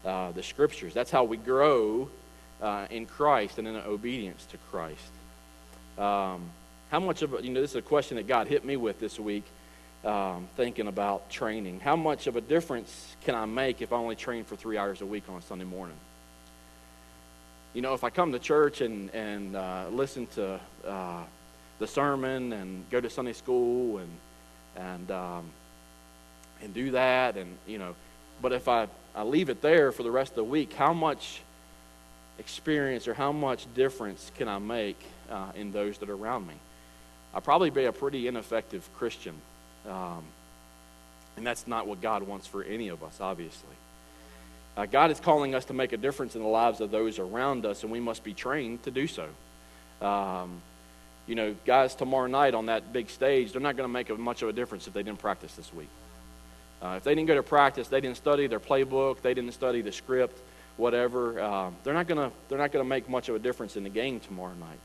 uh, 0.06 0.32
the 0.34 0.44
Scriptures. 0.44 0.94
That's 0.94 1.10
how 1.10 1.24
we 1.24 1.38
grow 1.38 2.10
uh, 2.62 2.88
in 2.90 3.06
Christ 3.06 3.58
and 3.58 3.68
in 3.68 3.76
obedience 3.76 4.46
to 4.48 4.58
Christ. 4.72 5.12
Um, 5.98 6.50
how 6.90 7.00
much 7.00 7.22
of 7.22 7.44
you 7.44 7.52
know? 7.52 7.62
This 7.62 7.72
is 7.72 7.78
a 7.78 7.82
question 7.82 8.18
that 8.18 8.28
God 8.28 8.48
hit 8.48 8.64
me 8.66 8.78
with 8.78 9.00
this 9.00 9.20
week. 9.20 9.44
Um, 10.06 10.48
thinking 10.56 10.88
about 10.88 11.30
training. 11.30 11.80
How 11.80 11.96
much 11.96 12.28
of 12.28 12.36
a 12.36 12.42
difference 12.42 13.16
can 13.26 13.34
I 13.34 13.46
make 13.46 13.82
if 13.82 13.92
I 13.92 13.96
only 13.96 14.16
train 14.16 14.46
for 14.46 14.56
three 14.56 14.78
hours 14.78 15.02
a 15.02 15.06
week 15.06 15.24
on 15.28 15.38
a 15.38 15.42
Sunday 15.42 15.66
morning? 15.66 15.98
you 17.78 17.84
know, 17.84 17.94
if 17.94 18.04
I 18.04 18.10
come 18.10 18.32
to 18.32 18.40
church 18.40 18.82
and, 18.82 19.14
and 19.14 19.56
uh, 19.56 19.86
listen 19.92 20.26
to 20.34 20.60
uh, 20.84 21.22
the 21.78 21.86
sermon 21.86 22.52
and 22.52 22.90
go 22.90 23.00
to 23.00 23.08
Sunday 23.08 23.34
school 23.34 24.00
and, 24.00 24.10
and, 24.76 25.12
um, 25.12 25.46
and 26.64 26.74
do 26.74 26.90
that, 26.90 27.38
and, 27.38 27.56
you 27.68 27.78
know, 27.78 27.94
but 28.42 28.52
if 28.52 28.68
I, 28.68 28.88
I 29.14 29.22
leave 29.22 29.50
it 29.50 29.62
there 29.62 29.92
for 29.92 30.02
the 30.02 30.10
rest 30.10 30.32
of 30.32 30.38
the 30.38 30.44
week, 30.44 30.74
how 30.74 30.92
much 30.92 31.42
experience 32.40 33.08
or 33.08 33.14
how 33.14 33.32
much 33.32 33.66
difference 33.74 34.32
can 34.38 34.48
I 34.48 34.60
make 34.60 35.00
uh, 35.30 35.52
in 35.56 35.72
those 35.72 35.98
that 36.00 36.10
are 36.10 36.16
around 36.16 36.48
me? 36.48 36.54
I'll 37.34 37.42
probably 37.42 37.70
be 37.70 37.86
a 37.86 37.92
pretty 37.92 38.28
ineffective 38.28 38.88
Christian. 38.98 39.36
Um, 39.88 40.24
and 41.36 41.46
that's 41.46 41.68
not 41.68 41.88
what 41.88 42.02
God 42.02 42.24
wants 42.24 42.48
for 42.48 42.64
any 42.64 42.88
of 42.88 43.04
us, 43.04 43.20
obviously. 43.22 43.76
Uh, 44.76 44.86
God 44.86 45.12
is 45.12 45.20
calling 45.20 45.56
us 45.56 45.66
to 45.66 45.74
make 45.74 45.94
a 45.94 45.98
difference 45.98 46.36
in 46.36 46.42
the 46.42 46.48
lives 46.48 46.82
of 46.82 46.92
those 46.92 47.20
around 47.20 47.66
us, 47.66 47.84
and 47.84 47.92
we 47.92 48.00
must 48.00 48.24
be 48.24 48.34
trained 48.34 48.84
to 48.84 48.92
do 48.92 49.08
so. 49.08 49.28
Um, 50.06 50.62
you 51.28 51.36
know, 51.36 51.56
guys, 51.66 51.96
tomorrow 51.96 52.28
night 52.28 52.54
on 52.54 52.68
that 52.68 52.94
big 52.94 53.10
stage, 53.10 53.52
they're 53.52 53.62
not 53.62 53.76
going 53.76 53.88
to 53.90 53.94
make 53.94 54.16
much 54.18 54.42
of 54.42 54.50
a 54.50 54.54
difference 54.54 54.88
if 54.88 54.94
they 54.94 55.04
didn't 55.04 55.20
practice 55.20 55.54
this 55.56 55.74
week. 55.74 55.90
Uh, 56.82 56.96
if 56.98 57.04
they 57.04 57.16
didn't 57.16 57.28
go 57.28 57.36
to 57.36 57.44
practice, 57.44 57.88
they 57.88 58.02
didn't 58.02 58.18
study 58.18 58.48
their 58.48 58.60
playbook, 58.60 59.22
they 59.22 59.34
didn't 59.34 59.54
study 59.54 59.82
the 59.82 59.92
script, 59.92 60.40
whatever, 60.78 61.40
uh, 61.40 61.72
they're 61.84 61.94
not 61.94 62.08
going 62.08 62.30
to 62.30 62.36
they're 62.48 62.58
not 62.58 62.72
going 62.72 62.84
to 62.84 62.90
make 62.90 63.10
much 63.10 63.30
of 63.30 63.36
a 63.36 63.40
difference 63.40 63.76
in 63.76 63.84
the 63.84 63.90
game 63.90 64.20
tomorrow 64.20 64.54
night. 64.56 64.80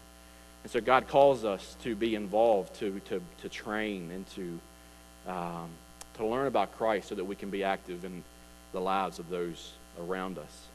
And 0.62 0.70
so 0.70 0.80
God 0.80 1.08
calls 1.08 1.44
us 1.44 1.76
to 1.82 1.94
be 1.94 2.14
involved, 2.14 2.74
to 2.80 3.00
to 3.08 3.22
to 3.42 3.48
train, 3.48 4.10
and 4.10 4.26
to 4.30 5.30
um, 5.30 5.68
to 6.14 6.26
learn 6.26 6.46
about 6.46 6.76
Christ, 6.76 7.08
so 7.08 7.14
that 7.14 7.24
we 7.24 7.36
can 7.36 7.50
be 7.50 7.64
active 7.64 8.04
in 8.04 8.22
the 8.72 8.80
lives 8.80 9.18
of 9.18 9.28
those 9.28 9.72
around 10.00 10.38
us. 10.38 10.68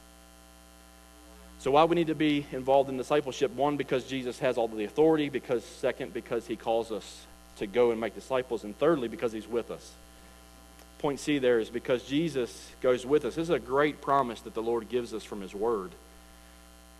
So, 1.60 1.72
why 1.72 1.84
we 1.84 1.96
need 1.96 2.06
to 2.06 2.14
be 2.14 2.46
involved 2.52 2.88
in 2.88 2.96
discipleship? 2.96 3.52
One, 3.52 3.76
because 3.76 4.04
Jesus 4.04 4.38
has 4.38 4.56
all 4.58 4.68
the 4.68 4.84
authority. 4.84 5.28
Because, 5.28 5.64
second, 5.64 6.14
because 6.14 6.46
he 6.46 6.54
calls 6.54 6.92
us 6.92 7.26
to 7.56 7.66
go 7.66 7.90
and 7.90 8.00
make 8.00 8.14
disciples. 8.14 8.62
And 8.62 8.78
thirdly, 8.78 9.08
because 9.08 9.32
he's 9.32 9.48
with 9.48 9.72
us. 9.72 9.92
Point 10.98 11.20
C 11.20 11.38
there 11.38 11.60
is 11.60 11.70
because 11.70 12.02
Jesus 12.04 12.70
goes 12.80 13.06
with 13.06 13.24
us. 13.24 13.34
This 13.36 13.44
is 13.44 13.50
a 13.50 13.58
great 13.58 14.00
promise 14.00 14.40
that 14.40 14.54
the 14.54 14.62
Lord 14.62 14.88
gives 14.88 15.14
us 15.14 15.24
from 15.24 15.40
his 15.40 15.54
word. 15.54 15.90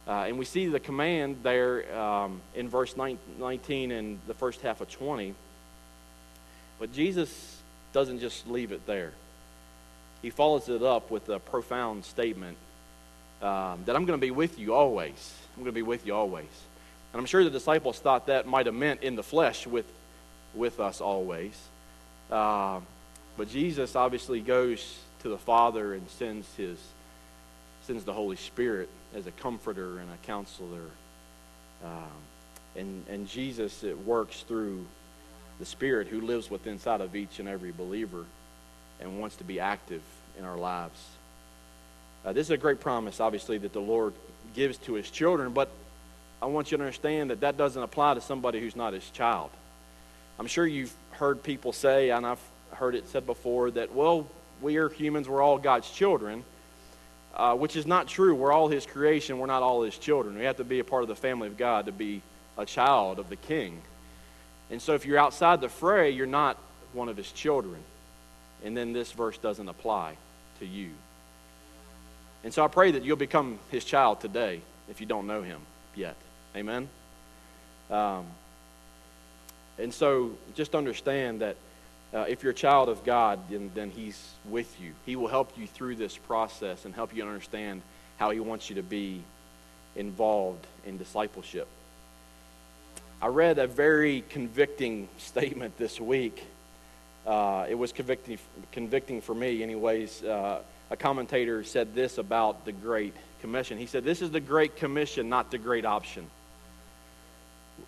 Uh, 0.06 0.24
and 0.26 0.38
we 0.38 0.44
see 0.44 0.66
the 0.66 0.80
command 0.80 1.38
there 1.42 1.98
um, 1.98 2.40
in 2.54 2.68
verse 2.68 2.96
19 2.96 3.90
and 3.90 4.18
the 4.26 4.34
first 4.34 4.60
half 4.62 4.80
of 4.80 4.90
20. 4.90 5.34
But 6.78 6.92
Jesus 6.92 7.56
doesn't 7.92 8.20
just 8.20 8.48
leave 8.48 8.72
it 8.72 8.86
there 8.86 9.12
he 10.22 10.30
follows 10.30 10.68
it 10.68 10.82
up 10.82 11.10
with 11.10 11.28
a 11.28 11.38
profound 11.38 12.04
statement 12.04 12.56
um, 13.40 13.80
that 13.84 13.94
I'm 13.94 14.04
going 14.04 14.18
to 14.18 14.26
be 14.26 14.30
with 14.30 14.58
you 14.58 14.74
always. 14.74 15.34
I'm 15.56 15.62
going 15.62 15.72
to 15.72 15.78
be 15.78 15.82
with 15.82 16.06
you 16.06 16.14
always. 16.14 16.46
And 17.12 17.20
I'm 17.20 17.26
sure 17.26 17.44
the 17.44 17.50
disciples 17.50 17.98
thought 17.98 18.26
that 18.26 18.46
might 18.46 18.66
have 18.66 18.74
meant 18.74 19.02
in 19.02 19.14
the 19.14 19.22
flesh 19.22 19.66
with, 19.66 19.86
with 20.54 20.80
us 20.80 21.00
always. 21.00 21.56
Uh, 22.30 22.80
but 23.38 23.48
Jesus 23.48 23.96
obviously 23.96 24.40
goes 24.40 24.98
to 25.22 25.28
the 25.28 25.38
Father 25.38 25.94
and 25.94 26.06
sends 26.10 26.52
his 26.56 26.78
sends 27.84 28.04
the 28.04 28.12
Holy 28.12 28.36
Spirit 28.36 28.90
as 29.16 29.26
a 29.26 29.30
comforter 29.30 29.98
and 29.98 30.10
a 30.10 30.26
counselor. 30.26 30.90
Um, 31.82 32.20
and, 32.76 33.04
and 33.08 33.26
Jesus, 33.26 33.82
it 33.82 33.96
works 34.04 34.42
through 34.42 34.84
the 35.58 35.64
Spirit 35.64 36.08
who 36.08 36.20
lives 36.20 36.50
within 36.50 36.74
inside 36.74 37.00
of 37.00 37.16
each 37.16 37.38
and 37.38 37.48
every 37.48 37.72
believer 37.72 38.26
and 39.00 39.18
wants 39.18 39.36
to 39.36 39.44
be 39.44 39.58
active 39.58 40.02
in 40.38 40.44
our 40.44 40.58
lives. 40.58 41.02
Uh, 42.26 42.32
this 42.34 42.48
is 42.48 42.50
a 42.50 42.58
great 42.58 42.80
promise, 42.80 43.20
obviously, 43.20 43.56
that 43.56 43.72
the 43.72 43.80
Lord 43.80 44.12
gives 44.54 44.76
to 44.78 44.92
his 44.92 45.10
children, 45.10 45.52
but 45.52 45.70
I 46.42 46.46
want 46.46 46.70
you 46.70 46.76
to 46.76 46.84
understand 46.84 47.30
that 47.30 47.40
that 47.40 47.56
doesn't 47.56 47.82
apply 47.82 48.14
to 48.14 48.20
somebody 48.20 48.60
who's 48.60 48.76
not 48.76 48.92
his 48.92 49.08
child. 49.10 49.50
I'm 50.38 50.46
sure 50.46 50.66
you've 50.66 50.92
heard 51.12 51.42
people 51.42 51.72
say, 51.72 52.10
and 52.10 52.26
I've 52.26 52.40
heard 52.72 52.94
it 52.94 53.08
said 53.08 53.26
before, 53.26 53.70
that, 53.72 53.94
well, 53.94 54.26
we 54.60 54.76
are 54.76 54.88
humans, 54.88 55.28
we're 55.28 55.42
all 55.42 55.58
God's 55.58 55.90
children, 55.90 56.44
uh, 57.34 57.54
which 57.54 57.76
is 57.76 57.86
not 57.86 58.08
true. 58.08 58.34
We're 58.34 58.52
all 58.52 58.68
his 58.68 58.86
creation, 58.86 59.38
we're 59.38 59.46
not 59.46 59.62
all 59.62 59.82
his 59.82 59.96
children. 59.96 60.36
We 60.36 60.44
have 60.44 60.56
to 60.56 60.64
be 60.64 60.80
a 60.80 60.84
part 60.84 61.02
of 61.02 61.08
the 61.08 61.16
family 61.16 61.48
of 61.48 61.56
God 61.56 61.86
to 61.86 61.92
be 61.92 62.22
a 62.56 62.66
child 62.66 63.18
of 63.18 63.28
the 63.28 63.36
king. 63.36 63.80
And 64.70 64.82
so 64.82 64.94
if 64.94 65.06
you're 65.06 65.18
outside 65.18 65.60
the 65.60 65.68
fray, 65.68 66.10
you're 66.10 66.26
not 66.26 66.58
one 66.92 67.08
of 67.08 67.16
his 67.16 67.30
children. 67.32 67.78
And 68.64 68.76
then 68.76 68.92
this 68.92 69.12
verse 69.12 69.38
doesn't 69.38 69.68
apply 69.68 70.16
to 70.58 70.66
you. 70.66 70.90
And 72.44 72.52
so 72.52 72.64
I 72.64 72.68
pray 72.68 72.92
that 72.92 73.04
you'll 73.04 73.16
become 73.16 73.58
his 73.70 73.84
child 73.84 74.20
today 74.20 74.60
if 74.88 75.00
you 75.00 75.06
don't 75.06 75.26
know 75.26 75.42
him 75.42 75.60
yet. 75.94 76.16
Amen? 76.56 76.88
Um, 77.90 78.26
and 79.78 79.94
so 79.94 80.32
just 80.54 80.74
understand 80.74 81.40
that 81.40 81.56
uh, 82.14 82.24
if 82.28 82.42
you're 82.42 82.52
a 82.52 82.54
child 82.54 82.88
of 82.88 83.04
God, 83.04 83.38
then, 83.50 83.70
then 83.74 83.90
he's 83.90 84.32
with 84.48 84.80
you. 84.80 84.92
He 85.04 85.16
will 85.16 85.28
help 85.28 85.56
you 85.56 85.66
through 85.66 85.96
this 85.96 86.16
process 86.16 86.84
and 86.84 86.94
help 86.94 87.14
you 87.14 87.22
understand 87.24 87.82
how 88.16 88.30
he 88.30 88.40
wants 88.40 88.70
you 88.70 88.76
to 88.76 88.82
be 88.82 89.22
involved 89.96 90.66
in 90.86 90.96
discipleship. 90.96 91.68
I 93.20 93.26
read 93.26 93.58
a 93.58 93.66
very 93.66 94.24
convicting 94.28 95.08
statement 95.18 95.76
this 95.76 96.00
week. 96.00 96.44
Uh, 97.26 97.66
it 97.68 97.74
was 97.74 97.92
convicting, 97.92 98.38
convicting 98.72 99.20
for 99.20 99.34
me, 99.34 99.62
anyways. 99.62 100.22
Uh, 100.22 100.60
a 100.90 100.96
commentator 100.96 101.62
said 101.64 101.94
this 101.94 102.16
about 102.16 102.64
the 102.64 102.72
Great 102.72 103.14
Commission. 103.42 103.76
He 103.76 103.86
said, 103.86 104.04
This 104.04 104.22
is 104.22 104.30
the 104.30 104.40
Great 104.40 104.76
Commission, 104.76 105.28
not 105.28 105.50
the 105.50 105.58
Great 105.58 105.84
Option. 105.84 106.26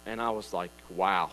And 0.06 0.20
I 0.20 0.30
was 0.30 0.52
like, 0.52 0.70
wow. 0.90 1.30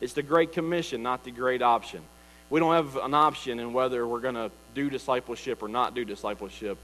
It's 0.00 0.14
the 0.14 0.22
Great 0.22 0.52
Commission, 0.52 1.02
not 1.02 1.24
the 1.24 1.30
Great 1.30 1.62
Option. 1.62 2.00
We 2.48 2.58
don't 2.58 2.74
have 2.74 2.96
an 2.96 3.14
option 3.14 3.60
in 3.60 3.72
whether 3.72 4.06
we're 4.06 4.20
going 4.20 4.34
to 4.34 4.50
do 4.74 4.90
discipleship 4.90 5.62
or 5.62 5.68
not 5.68 5.94
do 5.94 6.04
discipleship. 6.04 6.78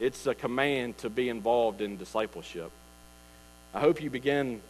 It's 0.00 0.26
a 0.26 0.34
command 0.34 0.98
to 0.98 1.10
be 1.10 1.28
involved 1.28 1.80
in 1.80 1.96
discipleship. 1.96 2.70
I 3.74 3.80
hope 3.80 4.02
you 4.02 4.10
begin 4.10 4.60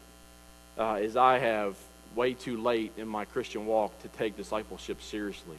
uh, 0.77 0.95
as 0.95 1.17
I 1.17 1.39
have 1.39 1.77
way 2.15 2.35
too 2.35 2.61
late 2.61 2.93
in 2.97 3.07
my 3.07 3.25
Christian 3.25 3.67
walk 3.67 4.03
to 4.03 4.09
take 4.09 4.37
discipleship 4.37 5.01
seriously 5.01 5.59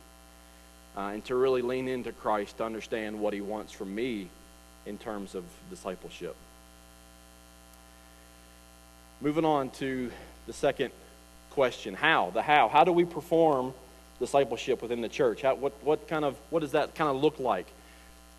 uh, 0.97 1.11
and 1.13 1.23
to 1.25 1.35
really 1.35 1.61
lean 1.61 1.87
into 1.87 2.11
Christ 2.11 2.57
to 2.57 2.65
understand 2.65 3.19
what 3.19 3.33
He 3.33 3.41
wants 3.41 3.71
from 3.71 3.93
me 3.95 4.27
in 4.85 4.97
terms 4.97 5.35
of 5.35 5.45
discipleship. 5.69 6.35
Moving 9.21 9.45
on 9.45 9.69
to 9.71 10.11
the 10.47 10.53
second 10.53 10.91
question 11.51 11.93
how? 11.93 12.31
The 12.31 12.41
how. 12.41 12.69
How 12.69 12.83
do 12.83 12.91
we 12.91 13.05
perform 13.05 13.73
discipleship 14.19 14.81
within 14.81 15.01
the 15.01 15.09
church? 15.09 15.41
How, 15.41 15.55
what, 15.55 15.73
what, 15.83 16.07
kind 16.07 16.25
of, 16.25 16.35
what 16.49 16.59
does 16.59 16.71
that 16.73 16.95
kind 16.95 17.09
of 17.09 17.21
look 17.21 17.39
like? 17.39 17.65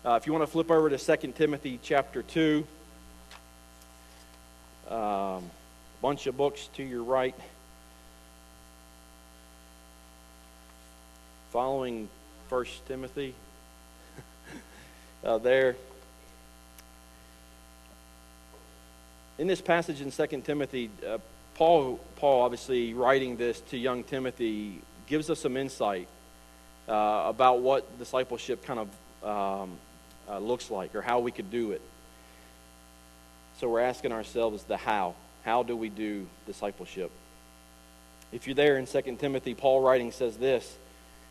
Uh, 0.05 0.13
if 0.13 0.25
you 0.25 0.33
want 0.33 0.43
to 0.43 0.51
flip 0.51 0.71
over 0.71 0.89
to 0.89 0.97
2 0.97 1.33
Timothy 1.33 1.79
chapter 1.83 2.23
2, 2.23 2.65
um, 4.89 5.43
bunch 6.01 6.27
of 6.27 6.35
books 6.35 6.69
to 6.75 6.83
your 6.83 7.03
right. 7.03 7.35
Following 11.51 12.09
First 12.49 12.85
Timothy, 12.87 13.35
uh, 15.23 15.37
there. 15.37 15.75
In 19.37 19.47
this 19.47 19.61
passage 19.61 20.01
in 20.01 20.11
Second 20.11 20.43
Timothy, 20.43 20.89
uh, 21.07 21.19
Paul, 21.61 21.99
Paul, 22.15 22.41
obviously 22.41 22.95
writing 22.95 23.37
this 23.37 23.59
to 23.69 23.77
young 23.77 24.03
Timothy, 24.03 24.81
gives 25.05 25.29
us 25.29 25.41
some 25.41 25.55
insight 25.55 26.07
uh, 26.89 27.25
about 27.27 27.59
what 27.61 27.99
discipleship 27.99 28.65
kind 28.65 28.79
of 28.79 29.63
um, 29.63 29.77
uh, 30.27 30.39
looks 30.39 30.71
like 30.71 30.95
or 30.95 31.03
how 31.03 31.19
we 31.19 31.31
could 31.31 31.51
do 31.51 31.69
it. 31.73 31.81
So 33.59 33.69
we're 33.69 33.81
asking 33.81 34.11
ourselves 34.11 34.63
the 34.63 34.75
how. 34.75 35.13
How 35.45 35.61
do 35.61 35.75
we 35.75 35.89
do 35.89 36.25
discipleship? 36.47 37.11
If 38.31 38.47
you're 38.47 38.55
there 38.55 38.77
in 38.77 38.87
2 38.87 39.17
Timothy, 39.19 39.53
Paul 39.53 39.81
writing 39.81 40.11
says 40.11 40.37
this. 40.37 40.75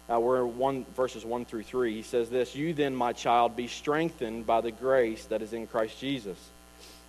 Uh, 0.08 0.20
we're 0.20 0.46
one, 0.46 0.86
verses 0.94 1.24
1 1.24 1.44
through 1.44 1.64
3. 1.64 1.92
He 1.92 2.02
says 2.02 2.30
this 2.30 2.54
You 2.54 2.72
then, 2.72 2.94
my 2.94 3.12
child, 3.12 3.56
be 3.56 3.66
strengthened 3.66 4.46
by 4.46 4.60
the 4.60 4.70
grace 4.70 5.24
that 5.24 5.42
is 5.42 5.52
in 5.52 5.66
Christ 5.66 5.98
Jesus. 5.98 6.38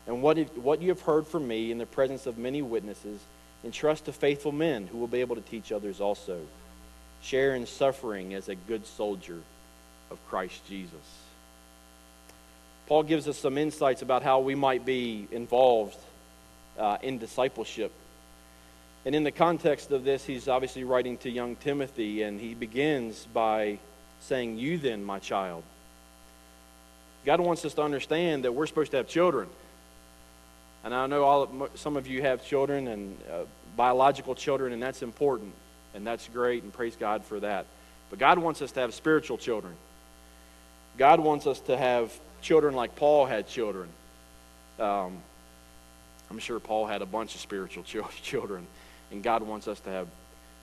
And 0.08 0.22
what, 0.22 0.38
if, 0.38 0.56
what 0.58 0.82
you 0.82 0.90
have 0.90 1.02
heard 1.02 1.28
from 1.28 1.48
me 1.48 1.72
in 1.72 1.78
the 1.78 1.86
presence 1.86 2.26
of 2.26 2.38
many 2.38 2.62
witnesses, 2.62 3.20
entrust 3.64 4.06
to 4.06 4.14
faithful 4.14 4.52
men 4.52 4.88
who 4.88 4.98
will 4.98 5.08
be 5.08 5.22
able 5.22 5.36
to 5.36 5.42
teach 5.42 5.72
others 5.72 6.02
also. 6.02 6.40
Share 7.22 7.56
in 7.56 7.68
suffering 7.68 8.34
as 8.34 8.50
a 8.50 8.56
good 8.56 8.86
soldier 8.86 9.40
of 10.10 10.18
Christ 10.28 10.68
Jesus. 10.68 10.96
Paul 12.88 13.04
gives 13.04 13.28
us 13.28 13.38
some 13.38 13.58
insights 13.58 14.02
about 14.02 14.24
how 14.24 14.40
we 14.40 14.56
might 14.56 14.86
be 14.86 15.28
involved 15.32 15.98
uh, 16.78 16.98
in 17.02 17.20
discipleship. 17.20 17.92
And 19.06 19.16
in 19.16 19.24
the 19.24 19.32
context 19.32 19.92
of 19.92 20.04
this, 20.04 20.26
he's 20.26 20.48
obviously 20.48 20.84
writing 20.84 21.18
to 21.20 21.30
young 21.30 21.56
Timothy, 21.56 22.24
and 22.24 22.40
he 22.40 22.54
begins 22.54 23.26
by 23.34 23.80
saying, 24.22 24.58
You 24.58 24.78
then, 24.78 25.04
my 25.04 25.20
child. 25.20 25.64
God 27.26 27.40
wants 27.40 27.64
us 27.66 27.74
to 27.76 27.84
understand 27.84 28.46
that 28.46 28.54
we're 28.54 28.68
supposed 28.68 28.92
to 28.92 28.98
have 28.98 29.08
children. 29.08 29.48
And 30.84 30.94
I 30.94 31.06
know 31.08 31.24
all, 31.24 31.70
some 31.76 31.96
of 31.96 32.08
you 32.08 32.22
have 32.22 32.46
children 32.46 32.88
and 32.88 33.18
uh, 33.32 33.44
biological 33.76 34.36
children, 34.36 34.74
and 34.74 34.82
that's 34.82 35.02
important, 35.02 35.54
and 35.94 36.06
that's 36.06 36.28
great, 36.30 36.64
and 36.64 36.74
praise 36.74 36.96
God 36.96 37.24
for 37.24 37.40
that. 37.40 37.66
But 38.10 38.20
God 38.20 38.40
wants 38.40 38.62
us 38.62 38.72
to 38.74 38.80
have 38.82 38.94
spiritual 38.94 39.38
children. 39.38 39.74
God 40.98 41.20
wants 41.20 41.48
us 41.48 41.60
to 41.62 41.78
have 41.78 42.12
children 42.42 42.76
like 42.76 42.96
Paul 42.96 43.26
had 43.26 43.48
children. 43.48 43.90
Um, 44.80 45.18
I'm 46.30 46.40
sure 46.40 46.60
Paul 46.60 46.88
had 46.88 47.02
a 47.02 47.06
bunch 47.06 47.36
of 47.36 47.42
spiritual 47.42 47.84
children, 48.22 48.66
and 49.12 49.24
God 49.24 49.44
wants 49.44 49.68
us 49.68 49.80
to 49.82 49.90
have 49.90 50.08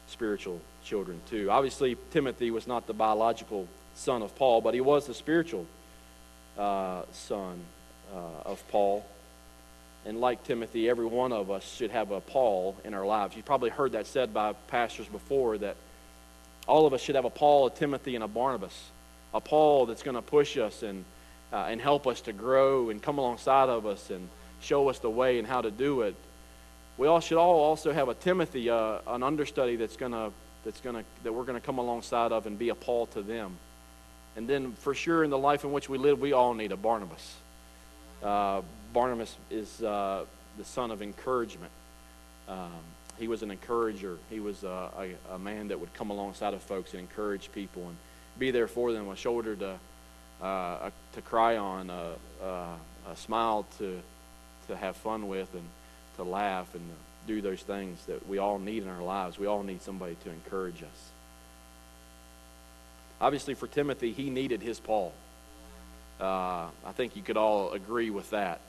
spiritual 0.09 0.61
children 0.85 1.21
too. 1.31 1.51
Obviously, 1.51 1.97
Timothy 2.11 2.51
was 2.51 2.67
not 2.67 2.87
the 2.87 2.95
biological 2.95 3.69
son 3.95 4.23
of 4.23 4.35
Paul, 4.37 4.61
but 4.61 4.75
he 4.75 4.81
was 4.81 5.07
the 5.07 5.15
spiritual 5.15 5.67
uh, 6.59 7.03
son 7.13 7.61
uh, 8.15 8.49
of 8.49 8.63
Paul. 8.69 9.05
And 10.07 10.21
like 10.21 10.45
Timothy, 10.45 10.89
every 10.89 11.07
one 11.07 11.33
of 11.33 11.51
us 11.51 11.71
should 11.77 11.91
have 11.91 12.11
a 12.11 12.21
Paul 12.21 12.77
in 12.85 12.95
our 12.95 13.05
lives. 13.05 13.37
You've 13.37 13.45
probably 13.45 13.71
heard 13.71 13.93
that 13.93 14.07
said 14.07 14.33
by 14.33 14.53
pastors 14.69 15.07
before 15.07 15.59
that 15.59 15.77
all 16.67 16.87
of 16.87 16.93
us 16.93 17.01
should 17.01 17.15
have 17.15 17.25
a 17.25 17.31
Paul, 17.31 17.67
a 17.67 17.71
Timothy, 17.71 18.15
and 18.15 18.25
a 18.25 18.29
Barnabas. 18.29 18.91
A 19.35 19.41
Paul 19.41 19.87
that's 19.87 20.03
going 20.03 20.15
to 20.15 20.23
push 20.23 20.57
us 20.57 20.83
and, 20.83 21.05
uh, 21.53 21.67
and 21.69 21.81
help 21.81 22.07
us 22.07 22.21
to 22.23 22.33
grow 22.33 22.91
and 22.91 23.03
come 23.03 23.19
alongside 23.19 23.69
of 23.69 23.87
us 23.87 24.11
and 24.11 24.29
show 24.61 24.89
us 24.89 24.99
the 24.99 25.11
way 25.11 25.39
and 25.39 25.47
how 25.47 25.61
to 25.61 25.71
do 25.71 26.03
it. 26.03 26.15
We 26.97 27.07
all 27.07 27.21
should 27.21 27.39
all 27.39 27.61
also 27.61 27.93
have 27.93 28.09
a 28.09 28.15
Timothy, 28.15 28.71
uh, 28.71 28.99
an 29.07 29.23
understudy 29.23 29.77
that's 29.77 29.97
gonna 29.97 30.33
that's 30.65 30.81
gonna 30.81 31.05
that 31.23 31.33
we're 31.33 31.45
gonna 31.45 31.61
come 31.61 31.79
alongside 31.79 32.33
of 32.33 32.47
and 32.47 32.59
be 32.59 32.71
a 32.71 32.75
Paul 32.75 33.07
to 33.09 33.23
them. 33.23 33.57
And 34.37 34.49
then 34.49 34.73
for 34.73 34.95
sure 34.95 35.23
in 35.23 35.31
the 35.31 35.39
life 35.39 35.65
in 35.65 35.73
which 35.73 35.89
we 35.89 35.97
live, 35.97 36.21
we 36.21 36.33
all 36.33 36.55
need 36.55 36.73
a 36.73 36.77
Barnabas. 36.77 37.37
Uh, 38.23 38.63
Barnabas 38.93 39.35
is 39.51 39.83
uh, 39.83 40.25
the 40.57 40.65
son 40.65 40.91
of 40.91 41.03
encouragement. 41.03 41.73
Um, 42.49 42.73
he 43.19 43.29
was 43.29 43.43
an 43.43 43.51
encourager. 43.51 44.19
He 44.31 44.41
was 44.41 44.65
uh, 44.65 44.91
a, 44.99 45.35
a, 45.35 45.39
man 45.39 45.69
that 45.69 45.81
would 45.81 45.93
come 45.93 46.11
alongside 46.11 46.55
of 46.55 46.63
folks 46.63 46.93
and 46.93 47.01
encourage 47.01 47.51
people 47.53 47.83
and 47.89 47.97
be 48.39 48.51
there 48.51 48.69
for 48.69 48.93
them, 48.93 49.09
a 49.09 49.17
shoulder 49.17 49.57
to 49.57 49.79
uh, 50.41 50.91
to 51.15 51.21
cry 51.23 51.57
on, 51.57 51.91
a, 51.91 52.13
a 52.45 53.17
smile 53.17 53.67
to 53.79 54.01
to 54.69 54.77
have 54.77 54.97
fun 54.97 55.29
with 55.29 55.53
and 55.55 55.65
to 56.17 56.23
laugh 56.23 56.73
and 56.75 56.85
do 57.27 57.41
those 57.41 57.61
things 57.61 58.05
that 58.07 58.27
we 58.29 58.39
all 58.39 58.59
need 58.59 58.83
in 58.83 58.89
our 58.89 59.03
lives. 59.03 59.39
We 59.39 59.47
all 59.47 59.63
need 59.63 59.83
somebody 59.83 60.17
to 60.25 60.31
encourage 60.31 60.83
us. 60.83 61.11
Obviously, 63.21 63.55
for 63.55 63.67
Timothy, 63.67 64.13
he 64.13 64.31
needed 64.31 64.63
his 64.63 64.79
Paul. 64.79 65.13
Uh, 66.21 66.69
I 66.85 66.93
think 66.95 67.17
you 67.17 67.23
could 67.23 67.37
all 67.37 67.73
agree 67.73 68.11
with 68.11 68.31
that. 68.31 68.61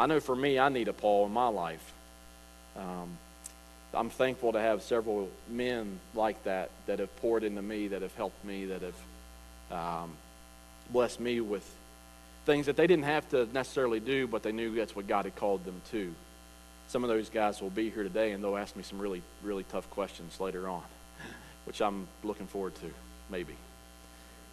I 0.00 0.06
know 0.06 0.18
for 0.18 0.34
me, 0.34 0.58
I 0.58 0.70
need 0.70 0.88
a 0.88 0.94
Paul 0.94 1.26
in 1.26 1.32
my 1.32 1.48
life. 1.48 1.92
Um, 2.74 3.18
I'm 3.92 4.08
thankful 4.08 4.52
to 4.52 4.58
have 4.58 4.80
several 4.80 5.28
men 5.46 6.00
like 6.14 6.42
that 6.44 6.70
that 6.86 7.00
have 7.00 7.14
poured 7.16 7.44
into 7.44 7.60
me, 7.60 7.88
that 7.88 8.00
have 8.00 8.14
helped 8.14 8.42
me, 8.42 8.64
that 8.64 8.80
have 8.80 8.94
um, 9.70 10.12
blessed 10.88 11.20
me 11.20 11.42
with 11.42 11.70
things 12.46 12.64
that 12.64 12.76
they 12.76 12.86
didn't 12.86 13.04
have 13.04 13.28
to 13.28 13.46
necessarily 13.52 14.00
do, 14.00 14.26
but 14.26 14.42
they 14.42 14.52
knew 14.52 14.74
that's 14.74 14.96
what 14.96 15.06
God 15.06 15.26
had 15.26 15.36
called 15.36 15.66
them 15.66 15.82
to. 15.90 16.14
Some 16.88 17.04
of 17.04 17.10
those 17.10 17.28
guys 17.28 17.60
will 17.60 17.68
be 17.68 17.90
here 17.90 18.02
today, 18.02 18.32
and 18.32 18.42
they'll 18.42 18.56
ask 18.56 18.74
me 18.76 18.82
some 18.82 18.98
really, 18.98 19.20
really 19.42 19.64
tough 19.64 19.90
questions 19.90 20.40
later 20.40 20.66
on, 20.66 20.82
which 21.66 21.82
I'm 21.82 22.08
looking 22.24 22.46
forward 22.46 22.74
to, 22.76 22.90
maybe. 23.28 23.54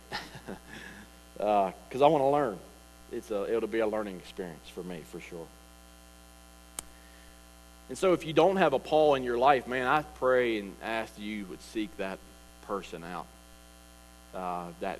Because 0.10 0.60
uh, 2.02 2.06
I 2.06 2.08
want 2.10 2.22
to 2.22 2.28
learn. 2.28 2.60
It's 3.12 3.32
a, 3.32 3.54
it'll 3.54 3.70
be 3.70 3.80
a 3.80 3.88
learning 3.88 4.18
experience 4.18 4.68
for 4.74 4.84
me, 4.84 5.02
for 5.12 5.20
sure. 5.20 5.48
And 7.90 7.98
so, 7.98 8.14
if 8.14 8.26
you 8.26 8.34
don't 8.34 8.58
have 8.58 8.74
a 8.74 8.80
Paul 8.80 9.16
in 9.16 9.24
your 9.24 9.38
life, 9.38 9.66
man, 9.68 9.88
I 9.88 10.02
pray 10.02 10.60
and 10.60 10.76
ask 10.84 11.18
you 11.18 11.46
would 11.46 11.62
seek 11.62 11.96
that 11.98 12.20
person 12.68 13.04
out. 13.04 13.28
Uh, 14.36 14.68
that 14.82 15.00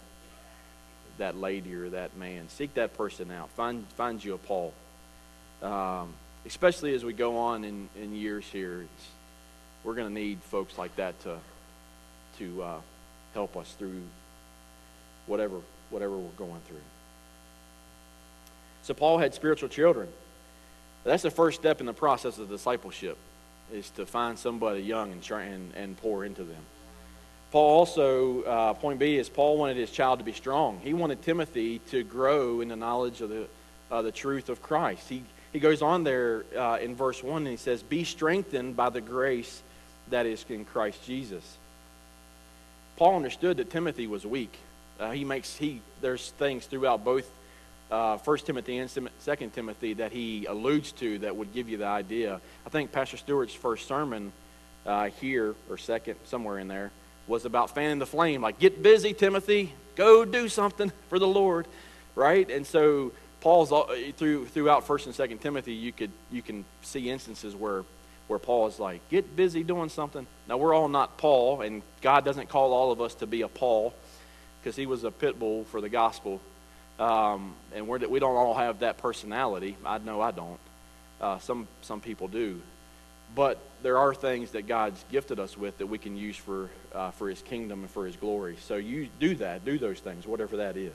that 1.18 1.38
lady 1.38 1.74
or 1.76 1.90
that 1.90 2.16
man. 2.18 2.50
Seek 2.50 2.74
that 2.76 2.96
person 2.96 3.32
out. 3.32 3.50
Find, 3.52 3.86
find 3.90 4.24
you 4.24 4.34
a 4.36 4.38
Paul. 4.38 4.74
Um, 5.62 6.14
especially 6.46 6.94
as 6.94 7.04
we 7.04 7.14
go 7.14 7.38
on 7.38 7.64
in, 7.64 7.90
in 8.00 8.16
years 8.16 8.46
here, 8.46 8.86
we're 9.84 9.96
going 9.96 10.08
to 10.08 10.14
need 10.14 10.40
folks 10.44 10.78
like 10.78 10.96
that 10.98 11.20
to, 11.22 11.38
to 12.40 12.64
uh, 12.64 12.80
help 13.34 13.58
us 13.58 13.74
through 13.78 14.02
whatever, 15.26 15.58
whatever 15.90 16.16
we're 16.18 16.30
going 16.38 16.62
through. 16.68 16.78
So 18.88 18.94
Paul 18.94 19.18
had 19.18 19.34
spiritual 19.34 19.68
children. 19.68 20.08
That's 21.04 21.24
the 21.24 21.30
first 21.30 21.60
step 21.60 21.82
in 21.82 21.86
the 21.86 21.94
process 21.94 22.38
of 22.38 22.48
discipleship, 22.48 23.18
is 23.74 23.90
to 23.92 24.06
find 24.06 24.40
somebody 24.40 24.80
young 24.80 25.12
and, 25.12 25.22
try, 25.22 25.44
and, 25.44 25.74
and 25.76 25.98
pour 25.98 26.24
into 26.24 26.46
them. 26.46 26.62
Paul 27.52 27.80
also, 27.80 28.44
uh, 28.44 28.74
point 28.76 28.98
B 28.98 29.18
is 29.18 29.28
Paul 29.28 29.58
wanted 29.58 29.76
his 29.76 29.92
child 29.92 30.20
to 30.20 30.26
be 30.26 30.32
strong. 30.32 30.80
He 30.82 30.94
wanted 30.94 31.22
Timothy 31.22 31.80
to 31.90 32.02
grow 32.06 32.62
in 32.62 32.70
the 32.70 32.78
knowledge 32.78 33.20
of 33.20 33.28
the, 33.28 33.48
uh, 33.92 34.04
the 34.04 34.12
truth 34.14 34.48
of 34.48 34.62
Christ. 34.62 35.10
He, 35.10 35.22
he 35.52 35.60
goes 35.60 35.82
on 35.82 36.06
there 36.06 36.46
uh, 36.58 36.78
in 36.82 36.96
verse 36.96 37.22
1 37.22 37.42
and 37.42 37.48
he 37.48 37.58
says, 37.58 37.84
Be 37.84 38.06
strengthened 38.06 38.78
by 38.78 38.90
the 38.90 39.02
grace 39.02 39.64
that 40.12 40.26
is 40.26 40.46
in 40.48 40.64
Christ 40.64 41.06
Jesus. 41.06 41.58
Paul 42.96 43.18
understood 43.18 43.58
that 43.58 43.70
Timothy 43.70 44.08
was 44.08 44.26
weak. 44.26 44.58
Uh, 44.98 45.12
he 45.12 45.26
makes, 45.26 45.58
he, 45.58 45.82
there's 46.00 46.32
things 46.32 46.66
throughout 46.68 47.04
both 47.04 47.30
uh, 47.92 48.18
1 48.18 48.38
Timothy 48.40 48.78
and 48.78 48.90
2 48.90 49.52
Timothy 49.54 49.94
that 49.94 50.12
he 50.12 50.46
alludes 50.46 50.92
to 50.94 51.20
that 51.20 51.36
would 51.36 51.54
give 51.54 51.70
you 51.70 51.78
the 51.78 51.86
idea. 51.86 52.42
I 52.66 52.70
think 52.70 52.92
Pastor 52.92 53.18
Stewart's 53.18 53.54
first 53.54 53.88
sermon 53.88 54.32
uh, 54.86 55.10
here, 55.22 55.56
or 55.70 55.78
second, 55.78 56.16
somewhere 56.26 56.60
in 56.60 56.68
there, 56.68 56.92
was 57.28 57.46
about 57.46 57.74
fanning 57.74 58.00
the 58.00 58.06
flame. 58.06 58.42
Like, 58.42 58.60
get 58.60 58.82
busy, 58.82 59.14
Timothy. 59.14 59.74
Go 59.96 60.26
do 60.26 60.50
something 60.50 60.92
for 61.10 61.20
the 61.20 61.28
Lord, 61.28 61.68
right? 62.16 62.50
And 62.50 62.66
so 62.66 63.12
Paul's 63.42 63.72
through 64.18 64.48
throughout 64.48 64.86
First 64.86 65.06
and 65.06 65.16
Second 65.16 65.40
Timothy, 65.40 65.74
you 65.74 65.92
could 65.92 66.12
you 66.32 66.42
can 66.42 66.66
see 66.82 67.10
instances 67.10 67.56
where 67.56 67.84
where 68.28 68.40
Paul 68.40 68.68
is 68.68 68.80
like, 68.80 69.08
get 69.10 69.36
busy 69.36 69.64
doing 69.64 69.90
something. 69.90 70.28
Now 70.48 70.58
we're 70.58 70.74
all 70.74 70.90
not 70.90 71.18
Paul, 71.18 71.62
and 71.62 71.82
God 72.02 72.26
doesn't 72.26 72.50
call 72.50 72.74
all 72.74 72.92
of 72.92 73.00
us 73.00 73.16
to 73.16 73.28
be 73.28 73.42
a 73.42 73.48
Paul, 73.48 73.94
because 74.60 74.76
he 74.76 74.86
was 74.86 75.04
a 75.04 75.12
pit 75.12 75.40
bull 75.40 75.64
for 75.66 75.80
the 75.80 75.90
gospel, 75.90 76.42
um, 77.00 77.54
and 77.74 77.88
we're, 77.88 78.00
we 78.08 78.20
don't 78.20 78.36
all 78.36 78.54
have 78.54 78.80
that 78.80 78.98
personality. 78.98 79.78
I 79.86 79.98
know 80.00 80.22
I 80.22 80.32
don't. 80.32 80.60
Uh, 81.20 81.40
some 81.40 81.68
some 81.82 82.00
people 82.00 82.28
do, 82.28 82.62
but 83.36 83.60
there 83.84 83.98
are 83.98 84.14
things 84.14 84.52
that 84.52 84.68
God's 84.68 85.04
gifted 85.12 85.40
us 85.40 85.58
with 85.58 85.78
that 85.78 85.88
we 85.88 85.98
can 85.98 86.18
use 86.18 86.36
for, 86.36 86.70
uh, 86.94 87.12
for 87.12 87.30
His 87.30 87.42
kingdom 87.42 87.82
and 87.82 87.90
for 87.90 88.06
His 88.06 88.16
glory. 88.16 88.58
So 88.62 88.76
you 88.76 89.10
do 89.20 89.36
that, 89.36 89.66
do 89.66 89.78
those 89.78 90.00
things, 90.00 90.26
whatever 90.26 90.58
that 90.58 90.78
is. 90.78 90.94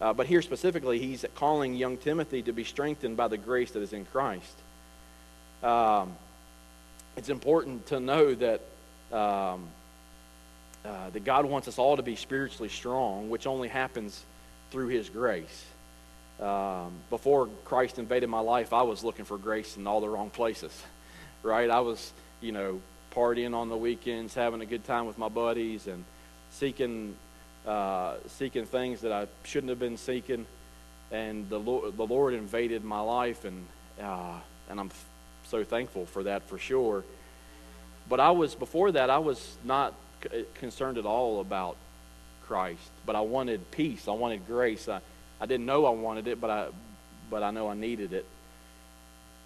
Uh, 0.00 0.12
but 0.12 0.26
here 0.26 0.42
specifically, 0.42 0.98
he's 0.98 1.24
calling 1.34 1.74
young 1.74 1.96
Timothy 1.96 2.42
to 2.42 2.52
be 2.52 2.64
strengthened 2.64 3.16
by 3.16 3.28
the 3.28 3.38
grace 3.38 3.70
that 3.72 3.80
is 3.80 3.92
in 3.92 4.04
Christ. 4.06 4.54
Um, 5.62 6.16
it's 7.16 7.28
important 7.28 7.86
to 7.86 8.00
know 8.00 8.34
that, 8.34 8.60
um, 9.12 9.68
uh, 10.84 11.10
that 11.10 11.24
God 11.24 11.44
wants 11.44 11.68
us 11.68 11.78
all 11.78 11.96
to 11.96 12.02
be 12.02 12.16
spiritually 12.16 12.68
strong, 12.68 13.30
which 13.30 13.46
only 13.46 13.68
happens 13.68 14.20
through 14.74 14.88
His 14.88 15.08
grace. 15.08 15.64
Um, 16.40 16.90
before 17.08 17.48
Christ 17.64 18.00
invaded 18.00 18.28
my 18.28 18.40
life, 18.40 18.72
I 18.72 18.82
was 18.82 19.04
looking 19.04 19.24
for 19.24 19.38
grace 19.38 19.76
in 19.76 19.86
all 19.86 20.00
the 20.00 20.08
wrong 20.08 20.30
places 20.30 20.72
right? 21.44 21.70
I 21.70 21.78
was, 21.78 22.12
you 22.40 22.50
know, 22.50 22.80
partying 23.14 23.54
on 23.54 23.68
the 23.68 23.76
weekends, 23.76 24.34
having 24.34 24.62
a 24.62 24.66
good 24.66 24.84
time 24.84 25.06
with 25.06 25.16
my 25.16 25.28
buddies, 25.28 25.86
and 25.86 26.04
seeking 26.50 27.14
uh, 27.64 28.16
seeking 28.26 28.66
things 28.66 29.02
that 29.02 29.12
I 29.12 29.28
shouldn't 29.44 29.70
have 29.70 29.78
been 29.78 29.96
seeking. 29.96 30.44
And 31.12 31.48
the 31.48 31.60
Lord, 31.60 31.96
the 31.96 32.06
Lord 32.06 32.34
invaded 32.34 32.82
my 32.82 33.00
life, 33.00 33.44
and 33.44 33.64
uh, 34.02 34.40
and 34.68 34.80
I'm 34.80 34.90
so 35.44 35.62
thankful 35.62 36.06
for 36.06 36.24
that 36.24 36.42
for 36.48 36.58
sure. 36.58 37.04
But 38.08 38.18
I 38.18 38.32
was 38.32 38.56
before 38.56 38.90
that, 38.90 39.08
I 39.08 39.18
was 39.18 39.56
not 39.62 39.94
concerned 40.54 40.98
at 40.98 41.06
all 41.06 41.40
about 41.40 41.76
Christ, 42.46 42.90
but 43.06 43.16
I 43.16 43.20
wanted 43.20 43.70
peace. 43.70 44.08
I 44.08 44.12
wanted 44.12 44.46
grace. 44.46 44.88
I, 44.88 45.00
I 45.40 45.46
didn't 45.46 45.66
know 45.66 45.86
I 45.86 45.90
wanted 45.90 46.28
it, 46.28 46.40
but 46.40 46.50
I 46.50 46.68
but 47.30 47.42
I 47.42 47.50
know 47.50 47.68
I 47.68 47.74
needed 47.74 48.12
it. 48.12 48.26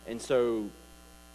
And 0.07 0.21
so 0.21 0.69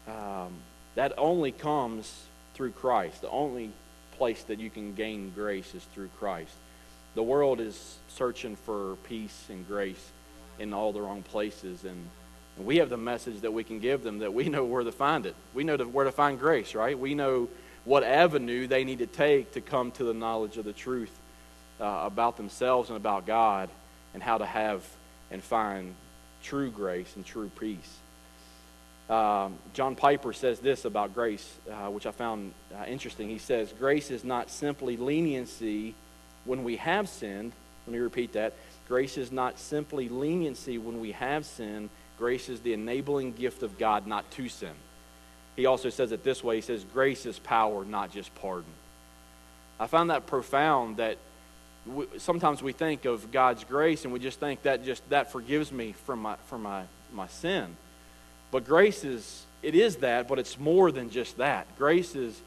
um, 0.07 0.53
that 0.95 1.13
only 1.17 1.51
comes 1.51 2.23
through 2.53 2.71
Christ. 2.71 3.21
The 3.21 3.29
only 3.29 3.71
place 4.17 4.43
that 4.43 4.59
you 4.59 4.69
can 4.69 4.93
gain 4.93 5.31
grace 5.35 5.73
is 5.73 5.83
through 5.93 6.09
Christ. 6.19 6.53
The 7.15 7.23
world 7.23 7.59
is 7.59 7.97
searching 8.09 8.55
for 8.55 8.95
peace 9.07 9.45
and 9.49 9.67
grace 9.67 10.11
in 10.59 10.73
all 10.73 10.91
the 10.91 11.01
wrong 11.01 11.23
places, 11.23 11.83
and, 11.83 12.07
and 12.57 12.65
we 12.65 12.77
have 12.77 12.89
the 12.89 12.97
message 12.97 13.41
that 13.41 13.51
we 13.51 13.63
can 13.63 13.79
give 13.79 14.03
them 14.03 14.19
that 14.19 14.33
we 14.33 14.49
know 14.49 14.65
where 14.65 14.83
to 14.83 14.91
find 14.91 15.25
it. 15.25 15.35
We 15.53 15.63
know 15.63 15.77
where 15.77 16.05
to 16.05 16.11
find 16.11 16.39
grace, 16.39 16.75
right? 16.75 16.97
We 16.97 17.15
know 17.15 17.49
what 17.85 18.03
avenue 18.03 18.67
they 18.67 18.83
need 18.83 18.99
to 18.99 19.07
take 19.07 19.53
to 19.53 19.61
come 19.61 19.91
to 19.91 20.03
the 20.03 20.13
knowledge 20.13 20.57
of 20.57 20.65
the 20.65 20.73
truth 20.73 21.11
uh, 21.83 22.05
about 22.05 22.37
themselves 22.37 22.89
and 22.89 22.97
about 22.97 23.27
God, 23.27 23.69
and 24.13 24.23
how 24.23 24.37
to 24.37 24.45
have 24.45 24.83
and 25.29 25.43
find 25.43 25.93
true 26.43 26.69
grace 26.69 27.15
and 27.15 27.25
true 27.25 27.51
peace. 27.59 27.97
Um, 29.09 29.57
John 29.73 29.95
Piper 29.95 30.31
says 30.31 30.59
this 30.59 30.85
about 30.85 31.13
grace, 31.13 31.57
uh, 31.69 31.89
which 31.89 32.05
I 32.05 32.11
found 32.11 32.53
uh, 32.73 32.85
interesting. 32.85 33.27
He 33.27 33.37
says, 33.37 33.73
Grace 33.77 34.11
is 34.11 34.23
not 34.23 34.49
simply 34.49 34.95
leniency 34.95 35.93
when 36.45 36.63
we 36.63 36.77
have 36.77 37.09
sinned. 37.09 37.51
Let 37.85 37.93
me 37.93 37.99
repeat 37.99 38.33
that. 38.33 38.53
Grace 38.87 39.17
is 39.17 39.31
not 39.31 39.59
simply 39.59 40.07
leniency 40.07 40.77
when 40.77 41.01
we 41.01 41.11
have 41.11 41.45
sinned. 41.45 41.89
Grace 42.17 42.47
is 42.47 42.61
the 42.61 42.73
enabling 42.73 43.33
gift 43.33 43.61
of 43.61 43.77
God 43.77 44.07
not 44.07 44.29
to 44.31 44.47
sin. 44.47 44.73
He 45.55 45.65
also 45.65 45.89
says 45.89 46.11
it 46.11 46.23
this 46.23 46.43
way 46.43 46.55
He 46.55 46.61
says, 46.61 46.85
Grace 46.93 47.25
is 47.25 47.39
power, 47.39 47.83
not 47.83 48.11
just 48.11 48.33
pardon. 48.35 48.71
I 49.79 49.87
found 49.87 50.11
that 50.11 50.27
profound 50.27 50.97
that 50.97 51.17
we, 51.85 52.05
sometimes 52.17 52.61
we 52.63 52.71
think 52.71 53.05
of 53.05 53.31
God's 53.31 53.63
grace 53.63 54.03
and 54.03 54.13
we 54.13 54.19
just 54.19 54.39
think 54.39 54.63
that 54.63 54.85
just 54.85 55.07
that 55.09 55.31
forgives 55.31 55.71
me 55.71 55.93
from 56.05 56.21
my, 56.21 56.35
from 56.47 56.63
my, 56.63 56.83
my 57.13 57.27
sin. 57.27 57.75
But 58.51 58.65
grace 58.65 59.03
is, 59.03 59.45
it 59.61 59.75
is 59.75 59.97
that, 59.97 60.27
but 60.27 60.39
it's 60.39 60.59
more 60.59 60.91
than 60.91 61.09
just 61.09 61.37
that. 61.37 61.67
Grace 61.77 62.15
is 62.15 62.39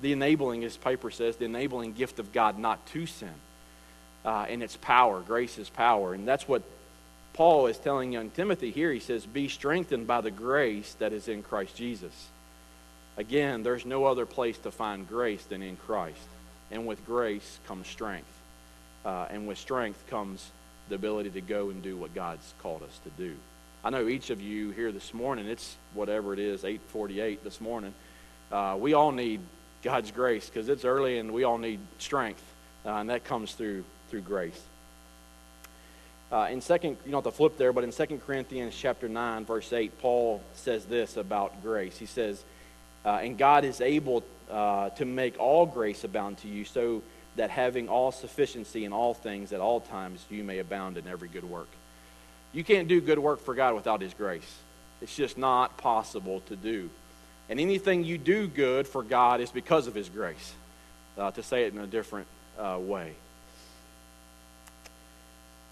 the 0.00 0.12
enabling, 0.12 0.64
as 0.64 0.76
Piper 0.76 1.10
says, 1.10 1.36
the 1.36 1.44
enabling 1.44 1.92
gift 1.92 2.18
of 2.18 2.32
God 2.32 2.58
not 2.58 2.84
to 2.88 3.06
sin. 3.06 3.34
Uh, 4.24 4.46
and 4.48 4.62
its 4.62 4.76
power. 4.76 5.20
Grace 5.20 5.58
is 5.58 5.68
power. 5.68 6.14
And 6.14 6.28
that's 6.28 6.46
what 6.46 6.62
Paul 7.32 7.66
is 7.66 7.78
telling 7.78 8.12
young 8.12 8.30
Timothy 8.30 8.70
here. 8.70 8.92
He 8.92 9.00
says, 9.00 9.26
Be 9.26 9.48
strengthened 9.48 10.06
by 10.06 10.20
the 10.20 10.30
grace 10.30 10.94
that 11.00 11.12
is 11.12 11.28
in 11.28 11.42
Christ 11.42 11.74
Jesus. 11.76 12.12
Again, 13.16 13.62
there's 13.62 13.84
no 13.84 14.04
other 14.04 14.26
place 14.26 14.58
to 14.58 14.70
find 14.70 15.08
grace 15.08 15.44
than 15.44 15.62
in 15.62 15.76
Christ. 15.76 16.18
And 16.70 16.86
with 16.86 17.04
grace 17.04 17.58
comes 17.66 17.88
strength. 17.88 18.41
Uh, 19.04 19.26
and 19.30 19.46
with 19.46 19.58
strength 19.58 20.02
comes 20.08 20.50
the 20.88 20.94
ability 20.94 21.30
to 21.30 21.40
go 21.40 21.70
and 21.70 21.82
do 21.82 21.96
what 21.96 22.14
God's 22.14 22.54
called 22.62 22.82
us 22.82 23.00
to 23.04 23.10
do. 23.10 23.34
I 23.84 23.90
know 23.90 24.08
each 24.08 24.30
of 24.30 24.40
you 24.40 24.70
here 24.70 24.92
this 24.92 25.12
morning, 25.12 25.46
it's 25.46 25.76
whatever 25.94 26.32
it 26.32 26.38
is, 26.38 26.64
848 26.64 27.42
this 27.42 27.60
morning. 27.60 27.94
Uh, 28.50 28.76
we 28.78 28.94
all 28.94 29.10
need 29.10 29.40
God's 29.82 30.10
grace 30.12 30.48
because 30.48 30.68
it's 30.68 30.84
early 30.84 31.18
and 31.18 31.32
we 31.32 31.44
all 31.44 31.58
need 31.58 31.80
strength. 31.98 32.42
Uh, 32.84 32.90
and 32.96 33.10
that 33.10 33.24
comes 33.24 33.54
through 33.54 33.84
through 34.12 34.20
grace. 34.20 34.60
Uh, 36.30 36.48
in 36.50 36.60
second, 36.60 36.98
you 37.06 37.10
don't 37.10 37.24
have 37.24 37.32
to 37.32 37.36
flip 37.36 37.56
there, 37.56 37.72
but 37.72 37.82
in 37.82 37.90
2 37.92 38.20
Corinthians 38.26 38.74
chapter 38.76 39.08
9, 39.08 39.46
verse 39.46 39.72
8, 39.72 39.98
Paul 40.00 40.42
says 40.54 40.84
this 40.84 41.16
about 41.16 41.62
grace. 41.62 41.96
He 41.96 42.04
says, 42.04 42.44
uh, 43.06 43.20
And 43.22 43.38
God 43.38 43.64
is 43.64 43.80
able 43.80 44.22
uh, 44.50 44.90
to 44.90 45.06
make 45.06 45.38
all 45.38 45.64
grace 45.64 46.04
abound 46.04 46.38
to 46.38 46.48
you, 46.48 46.64
so 46.66 47.02
that 47.36 47.50
having 47.50 47.88
all 47.88 48.12
sufficiency 48.12 48.84
in 48.84 48.92
all 48.92 49.14
things 49.14 49.52
at 49.52 49.60
all 49.60 49.80
times 49.80 50.24
you 50.30 50.44
may 50.44 50.58
abound 50.58 50.98
in 50.98 51.06
every 51.06 51.28
good 51.28 51.44
work. 51.44 51.68
You 52.52 52.62
can't 52.62 52.88
do 52.88 53.00
good 53.00 53.18
work 53.18 53.40
for 53.40 53.54
God 53.54 53.74
without 53.74 54.00
His 54.00 54.12
grace. 54.14 54.58
It's 55.00 55.16
just 55.16 55.38
not 55.38 55.78
possible 55.78 56.40
to 56.48 56.56
do. 56.56 56.90
And 57.48 57.58
anything 57.58 58.04
you 58.04 58.18
do 58.18 58.46
good 58.46 58.86
for 58.86 59.02
God 59.02 59.40
is 59.40 59.50
because 59.50 59.86
of 59.86 59.94
His 59.94 60.08
grace, 60.08 60.52
uh, 61.18 61.30
to 61.32 61.42
say 61.42 61.64
it 61.64 61.72
in 61.72 61.80
a 61.80 61.86
different 61.86 62.26
uh, 62.58 62.78
way. 62.78 63.14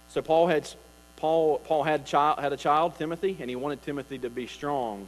So 0.09 0.21
Paul 0.21 0.47
had 0.47 0.67
Paul 1.15 1.59
Paul 1.59 1.83
had 1.83 2.05
child 2.05 2.39
had 2.39 2.51
a 2.51 2.57
child 2.57 2.97
Timothy, 2.97 3.37
and 3.39 3.49
he 3.49 3.55
wanted 3.55 3.81
Timothy 3.83 4.17
to 4.19 4.29
be 4.29 4.47
strong. 4.47 5.07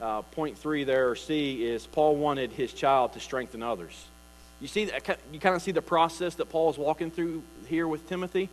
Uh, 0.00 0.22
point 0.22 0.56
three 0.56 0.84
there, 0.84 1.10
or 1.10 1.16
C, 1.16 1.64
is 1.64 1.86
Paul 1.86 2.16
wanted 2.16 2.50
his 2.52 2.72
child 2.72 3.12
to 3.12 3.20
strengthen 3.20 3.62
others. 3.62 4.06
You 4.60 4.66
see, 4.66 4.90
you 5.32 5.38
kind 5.38 5.54
of 5.54 5.62
see 5.62 5.72
the 5.72 5.82
process 5.82 6.34
that 6.36 6.46
Paul 6.46 6.70
is 6.70 6.78
walking 6.78 7.10
through 7.10 7.42
here 7.66 7.86
with 7.86 8.08
Timothy. 8.08 8.48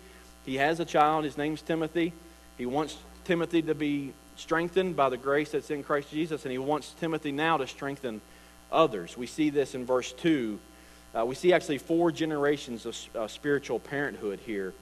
He 0.46 0.56
has 0.58 0.80
a 0.80 0.86
child. 0.86 1.24
His 1.24 1.38
name's 1.38 1.64
Timothy. 1.64 2.14
He 2.58 2.66
wants 2.66 2.98
Timothy 3.24 3.64
to 3.64 3.74
be 3.74 4.14
strengthened 4.36 4.96
by 4.96 5.10
the 5.10 5.18
grace 5.18 5.52
that's 5.52 5.72
in 5.72 5.84
Christ 5.84 6.12
Jesus, 6.12 6.44
and 6.46 6.52
he 6.52 6.58
wants 6.58 6.94
Timothy 7.00 7.32
now 7.32 7.58
to 7.58 7.66
strengthen 7.66 8.22
others. 8.72 9.18
We 9.18 9.26
see 9.26 9.50
this 9.50 9.74
in 9.74 9.86
verse 9.86 10.12
2. 10.14 10.60
Uh, 11.18 11.26
we 11.26 11.34
see 11.34 11.54
actually 11.54 11.80
four 11.80 12.12
generations 12.12 12.86
of 12.86 12.98
uh, 13.16 13.28
spiritual 13.28 13.80
parenthood 13.80 14.40
here 14.46 14.74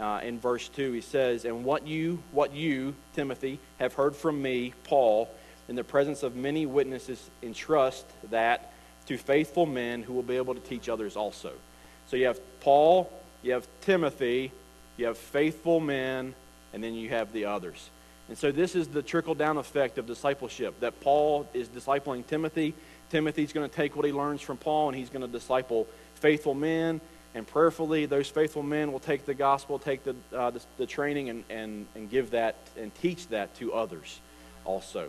uh, 0.00 0.20
in 0.22 0.38
verse 0.38 0.68
2. 0.68 0.92
He 0.92 1.00
says, 1.00 1.44
And 1.44 1.64
what 1.64 1.86
you, 1.86 2.22
what 2.30 2.54
you, 2.54 2.94
Timothy, 3.14 3.58
have 3.78 3.92
heard 3.92 4.16
from 4.16 4.40
me, 4.40 4.72
Paul, 4.84 5.28
in 5.68 5.76
the 5.76 5.84
presence 5.84 6.22
of 6.22 6.34
many 6.36 6.64
witnesses, 6.64 7.30
entrust 7.42 8.06
that 8.30 8.71
to 9.12 9.18
faithful 9.18 9.66
men 9.66 10.02
who 10.02 10.12
will 10.14 10.22
be 10.22 10.36
able 10.36 10.54
to 10.54 10.60
teach 10.60 10.88
others 10.88 11.16
also. 11.16 11.52
So 12.08 12.16
you 12.16 12.26
have 12.26 12.40
Paul, 12.60 13.12
you 13.42 13.52
have 13.52 13.66
Timothy, 13.82 14.50
you 14.96 15.06
have 15.06 15.18
faithful 15.18 15.80
men, 15.80 16.34
and 16.72 16.82
then 16.82 16.94
you 16.94 17.10
have 17.10 17.32
the 17.32 17.46
others. 17.46 17.90
And 18.28 18.38
so 18.38 18.50
this 18.50 18.74
is 18.74 18.88
the 18.88 19.02
trickle 19.02 19.34
down 19.34 19.58
effect 19.58 19.98
of 19.98 20.06
discipleship 20.06 20.80
that 20.80 21.00
Paul 21.00 21.46
is 21.52 21.68
discipling 21.68 22.26
Timothy. 22.26 22.74
Timothy's 23.10 23.52
going 23.52 23.68
to 23.68 23.74
take 23.74 23.94
what 23.94 24.06
he 24.06 24.12
learns 24.12 24.40
from 24.40 24.56
Paul 24.56 24.88
and 24.88 24.96
he's 24.96 25.10
going 25.10 25.22
to 25.22 25.28
disciple 25.28 25.86
faithful 26.14 26.54
men. 26.54 27.00
And 27.34 27.46
prayerfully, 27.46 28.06
those 28.06 28.28
faithful 28.28 28.62
men 28.62 28.92
will 28.92 29.00
take 29.00 29.26
the 29.26 29.34
gospel, 29.34 29.78
take 29.78 30.04
the, 30.04 30.14
uh, 30.34 30.50
the, 30.50 30.60
the, 30.78 30.86
training, 30.86 31.30
and, 31.30 31.44
and, 31.50 31.86
and 31.94 32.10
give 32.10 32.30
that 32.30 32.56
and 32.78 32.94
teach 32.96 33.28
that 33.28 33.54
to 33.56 33.72
others 33.72 34.20
also. 34.64 35.08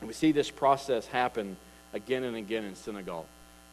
And 0.00 0.08
we 0.08 0.14
see 0.14 0.32
this 0.32 0.50
process 0.50 1.06
happen 1.06 1.56
again 1.94 2.24
and 2.24 2.36
again 2.36 2.64
in 2.64 2.76
Senegal. 2.76 3.24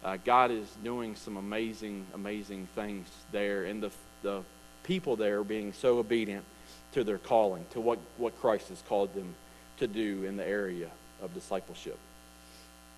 Uh, 0.04 0.18
God 0.24 0.50
is 0.50 0.66
doing 0.84 1.16
some 1.16 1.36
amazing, 1.36 2.06
amazing 2.14 2.68
things 2.74 3.08
there, 3.34 3.66
and 3.66 3.84
the, 3.84 3.92
the 4.24 4.42
people 4.84 5.18
there 5.18 5.44
being 5.44 5.74
so 5.74 6.00
obedient 6.00 6.46
to 6.94 7.04
their 7.04 7.18
calling, 7.18 7.66
to 7.72 7.82
what, 7.82 8.00
what 8.18 8.40
Christ 8.40 8.70
has 8.70 8.82
called 8.88 9.14
them 9.14 9.36
to 9.80 9.88
do 9.88 10.24
in 10.24 10.38
the 10.38 10.48
area 10.48 10.88
of 11.22 11.34
discipleship. 11.34 11.98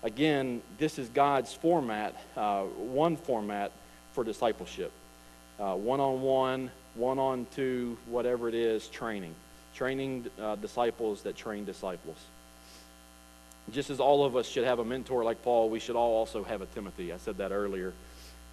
Again, 0.04 0.62
this 0.78 0.98
is 0.98 1.08
God's 1.08 1.52
format, 1.52 2.14
uh, 2.36 2.62
one 2.62 3.16
format 3.16 3.72
for 4.12 4.22
discipleship 4.22 4.92
one 5.56 6.00
on 6.00 6.20
one, 6.20 6.70
one 6.94 7.18
on 7.18 7.46
two, 7.54 7.96
whatever 8.06 8.48
it 8.48 8.54
is, 8.54 8.88
training. 8.88 9.34
Training 9.74 10.26
uh, 10.40 10.56
disciples 10.56 11.22
that 11.22 11.36
train 11.36 11.64
disciples. 11.64 12.16
Just 13.72 13.90
as 13.90 13.98
all 13.98 14.24
of 14.24 14.36
us 14.36 14.46
should 14.46 14.64
have 14.64 14.78
a 14.78 14.84
mentor 14.84 15.24
like 15.24 15.42
Paul, 15.42 15.70
we 15.70 15.80
should 15.80 15.96
all 15.96 16.14
also 16.14 16.44
have 16.44 16.60
a 16.60 16.66
Timothy. 16.66 17.12
I 17.12 17.16
said 17.16 17.38
that 17.38 17.50
earlier. 17.50 17.92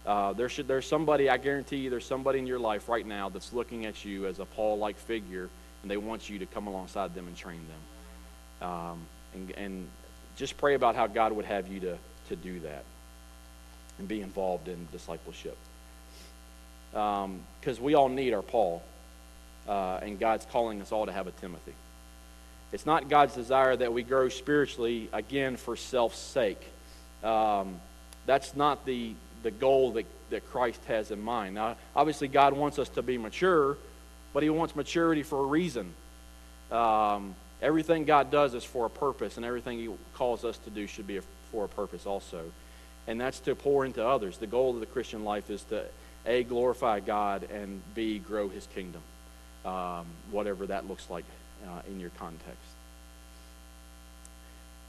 Uh, 0.05 0.33
there 0.33 0.49
should, 0.49 0.67
there's 0.67 0.87
somebody, 0.87 1.29
I 1.29 1.37
guarantee 1.37 1.77
you, 1.77 1.89
there's 1.89 2.05
somebody 2.05 2.39
in 2.39 2.47
your 2.47 2.59
life 2.59 2.89
right 2.89 3.05
now 3.05 3.29
that's 3.29 3.53
looking 3.53 3.85
at 3.85 4.03
you 4.03 4.25
as 4.25 4.39
a 4.39 4.45
Paul 4.45 4.77
like 4.77 4.97
figure, 4.97 5.49
and 5.81 5.91
they 5.91 5.97
want 5.97 6.29
you 6.29 6.39
to 6.39 6.45
come 6.45 6.67
alongside 6.67 7.13
them 7.13 7.27
and 7.27 7.35
train 7.35 7.61
them. 7.67 8.69
Um, 8.69 8.99
and, 9.33 9.51
and 9.51 9.87
just 10.37 10.57
pray 10.57 10.75
about 10.75 10.95
how 10.95 11.07
God 11.07 11.33
would 11.33 11.45
have 11.45 11.67
you 11.67 11.79
to, 11.81 11.97
to 12.29 12.35
do 12.35 12.59
that 12.61 12.83
and 13.99 14.07
be 14.07 14.21
involved 14.21 14.67
in 14.67 14.87
discipleship. 14.91 15.57
Because 16.91 17.77
um, 17.77 17.83
we 17.83 17.93
all 17.93 18.09
need 18.09 18.33
our 18.33 18.41
Paul, 18.41 18.81
uh, 19.67 19.99
and 20.01 20.19
God's 20.19 20.45
calling 20.45 20.81
us 20.81 20.91
all 20.91 21.05
to 21.05 21.11
have 21.11 21.27
a 21.27 21.31
Timothy. 21.31 21.73
It's 22.71 22.85
not 22.85 23.09
God's 23.09 23.35
desire 23.35 23.75
that 23.75 23.91
we 23.91 24.03
grow 24.03 24.29
spiritually, 24.29 25.09
again, 25.11 25.57
for 25.57 25.75
self's 25.75 26.17
sake. 26.17 26.61
Um, 27.23 27.81
that's 28.25 28.55
not 28.55 28.85
the, 28.85 29.13
the 29.43 29.51
goal 29.51 29.91
that, 29.93 30.05
that 30.29 30.49
Christ 30.49 30.79
has 30.85 31.11
in 31.11 31.21
mind. 31.21 31.55
Now, 31.55 31.75
obviously, 31.95 32.29
God 32.29 32.53
wants 32.53 32.79
us 32.79 32.87
to 32.89 33.01
be 33.01 33.17
mature, 33.17 33.77
but 34.33 34.43
He 34.43 34.49
wants 34.49 34.75
maturity 34.75 35.23
for 35.23 35.39
a 35.39 35.45
reason. 35.45 35.93
Um, 36.71 37.35
everything 37.61 38.05
God 38.05 38.31
does 38.31 38.53
is 38.53 38.63
for 38.63 38.85
a 38.85 38.89
purpose, 38.89 39.35
and 39.35 39.45
everything 39.45 39.77
He 39.77 39.89
calls 40.13 40.45
us 40.45 40.57
to 40.59 40.69
do 40.69 40.87
should 40.87 41.07
be 41.07 41.19
for 41.51 41.65
a 41.65 41.69
purpose 41.69 42.05
also. 42.05 42.43
And 43.05 43.19
that's 43.19 43.39
to 43.41 43.55
pour 43.55 43.83
into 43.85 44.05
others. 44.05 44.37
The 44.37 44.47
goal 44.47 44.73
of 44.73 44.79
the 44.79 44.85
Christian 44.85 45.25
life 45.25 45.49
is 45.49 45.63
to, 45.65 45.83
A, 46.25 46.43
glorify 46.43 47.01
God, 47.01 47.49
and 47.51 47.81
B, 47.95 48.17
grow 48.19 48.47
His 48.47 48.65
kingdom, 48.67 49.01
um, 49.65 50.05
whatever 50.31 50.67
that 50.67 50.87
looks 50.87 51.09
like 51.09 51.25
uh, 51.67 51.81
in 51.87 51.99
your 51.99 52.11
context. 52.11 52.57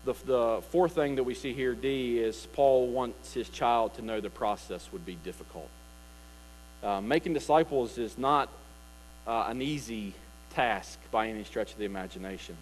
The, 0.04 0.14
the 0.24 0.62
fourth 0.70 0.94
thing 0.94 1.16
that 1.16 1.22
we 1.22 1.34
see 1.34 1.52
here, 1.52 1.74
D, 1.74 2.18
is 2.18 2.46
Paul 2.54 2.88
wants 2.88 3.32
his 3.32 3.48
child 3.48 3.94
to 3.94 4.02
know 4.02 4.20
the 4.20 4.30
process 4.30 4.88
would 4.92 5.06
be 5.06 5.16
difficult. 5.22 5.68
Uh, 6.82 7.00
making 7.00 7.34
disciples 7.34 7.98
is 7.98 8.18
not 8.18 8.48
uh, 9.26 9.46
an 9.48 9.62
easy 9.62 10.14
task 10.54 10.98
by 11.12 11.28
any 11.28 11.44
stretch 11.44 11.72
of 11.72 11.78
the 11.78 11.84
imagination. 11.84 12.56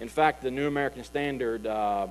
In 0.00 0.08
fact, 0.08 0.42
the 0.42 0.50
New 0.50 0.66
American 0.66 1.02
Standard 1.04 1.66
uh, 1.66 2.08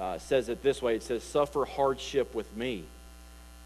uh, 0.00 0.18
says 0.18 0.48
it 0.48 0.62
this 0.62 0.80
way 0.80 0.96
it 0.96 1.02
says, 1.02 1.22
Suffer 1.22 1.66
hardship 1.66 2.34
with 2.34 2.56
me. 2.56 2.84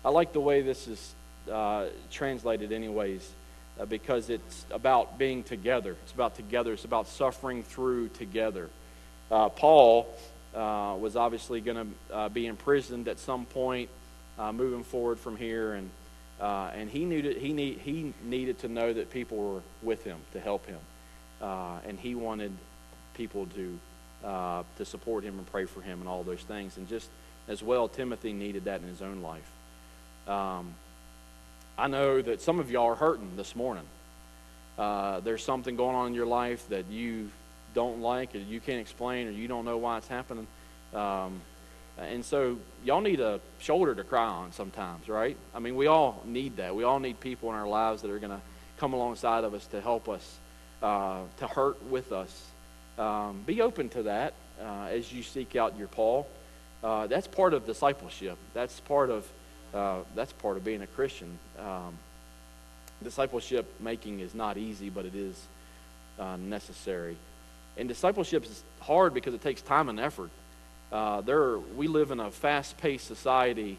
I 0.04 0.10
like 0.10 0.32
the 0.32 0.40
way 0.40 0.62
this 0.62 0.88
is 0.88 1.14
uh, 1.50 1.86
translated, 2.10 2.72
anyways 2.72 3.30
uh, 3.78 3.84
because 3.86 4.30
it's 4.30 4.66
about 4.70 5.18
being 5.18 5.42
together. 5.42 5.96
It's 6.02 6.12
about 6.12 6.36
together. 6.36 6.72
It's 6.72 6.84
about 6.84 7.08
suffering 7.08 7.62
through 7.62 8.08
together. 8.08 8.70
Uh, 9.30 9.48
Paul 9.48 10.08
uh, 10.54 10.96
was 10.98 11.16
obviously 11.16 11.60
going 11.60 11.94
to 12.10 12.14
uh, 12.14 12.28
be 12.28 12.46
imprisoned 12.46 13.08
at 13.08 13.18
some 13.18 13.44
point 13.46 13.90
uh, 14.38 14.52
moving 14.52 14.84
forward 14.84 15.18
from 15.18 15.36
here, 15.36 15.74
and 15.74 15.90
and 16.40 16.90
he 16.90 17.04
knew 17.04 17.22
needed 17.22 17.36
he 17.38 17.52
need 17.52 17.78
he 17.78 18.14
needed 18.24 18.58
to 18.60 18.68
know 18.68 18.92
that 18.92 19.10
people 19.10 19.36
were 19.36 19.62
with 19.82 20.04
him 20.04 20.18
to 20.32 20.40
help 20.40 20.66
him, 20.66 20.80
and 21.40 21.98
he 21.98 22.14
wanted 22.14 22.52
people 23.14 23.46
to 23.46 23.78
to 24.76 24.84
support 24.84 25.24
him 25.24 25.38
and 25.38 25.46
pray 25.50 25.64
for 25.64 25.80
him 25.80 26.00
and 26.00 26.08
all 26.08 26.22
those 26.22 26.42
things, 26.42 26.76
and 26.76 26.88
just 26.88 27.08
as 27.48 27.62
well, 27.62 27.88
Timothy 27.88 28.32
needed 28.32 28.64
that 28.66 28.80
in 28.82 28.86
his 28.88 29.02
own 29.02 29.22
life. 29.22 29.50
Um, 30.28 30.74
I 31.78 31.86
know 31.86 32.20
that 32.20 32.40
some 32.40 32.58
of 32.58 32.72
y'all 32.72 32.86
are 32.86 32.96
hurting 32.96 33.36
this 33.36 33.54
morning. 33.54 33.84
Uh, 34.76 35.20
there's 35.20 35.44
something 35.44 35.76
going 35.76 35.94
on 35.94 36.08
in 36.08 36.14
your 36.14 36.26
life 36.26 36.68
that 36.70 36.86
you 36.90 37.30
don't 37.72 38.00
like, 38.00 38.34
or 38.34 38.38
you 38.38 38.58
can't 38.58 38.80
explain, 38.80 39.28
or 39.28 39.30
you 39.30 39.46
don't 39.46 39.64
know 39.64 39.78
why 39.78 39.98
it's 39.98 40.08
happening. 40.08 40.48
Um, 40.92 41.40
and 41.96 42.24
so, 42.24 42.58
y'all 42.84 43.00
need 43.00 43.20
a 43.20 43.40
shoulder 43.60 43.94
to 43.94 44.02
cry 44.02 44.26
on 44.26 44.52
sometimes, 44.52 45.08
right? 45.08 45.36
I 45.54 45.60
mean, 45.60 45.76
we 45.76 45.86
all 45.86 46.20
need 46.26 46.56
that. 46.56 46.74
We 46.74 46.82
all 46.82 46.98
need 46.98 47.20
people 47.20 47.48
in 47.50 47.54
our 47.54 47.68
lives 47.68 48.02
that 48.02 48.10
are 48.10 48.18
going 48.18 48.32
to 48.32 48.40
come 48.78 48.92
alongside 48.92 49.44
of 49.44 49.54
us 49.54 49.64
to 49.68 49.80
help 49.80 50.08
us, 50.08 50.36
uh, 50.82 51.20
to 51.38 51.46
hurt 51.46 51.80
with 51.84 52.10
us. 52.10 52.46
Um, 52.98 53.42
be 53.46 53.62
open 53.62 53.88
to 53.90 54.02
that 54.04 54.34
uh, 54.60 54.88
as 54.90 55.12
you 55.12 55.22
seek 55.22 55.54
out 55.54 55.78
your 55.78 55.88
Paul. 55.88 56.26
Uh, 56.82 57.06
that's 57.06 57.28
part 57.28 57.54
of 57.54 57.66
discipleship. 57.66 58.36
That's 58.52 58.80
part 58.80 59.10
of 59.10 59.24
uh, 59.74 59.98
that's 60.14 60.32
part 60.32 60.56
of 60.56 60.64
being 60.64 60.82
a 60.82 60.86
Christian. 60.86 61.38
Um, 61.58 61.94
discipleship 63.02 63.66
making 63.80 64.20
is 64.20 64.34
not 64.34 64.56
easy, 64.56 64.90
but 64.90 65.04
it 65.04 65.14
is 65.14 65.46
uh, 66.18 66.36
necessary. 66.36 67.16
And 67.76 67.88
discipleship 67.88 68.44
is 68.44 68.62
hard 68.80 69.14
because 69.14 69.34
it 69.34 69.42
takes 69.42 69.62
time 69.62 69.88
and 69.88 70.00
effort. 70.00 70.30
Uh, 70.90 71.20
there, 71.20 71.58
we 71.58 71.86
live 71.86 72.10
in 72.10 72.18
a 72.18 72.30
fast-paced 72.30 73.06
society, 73.06 73.78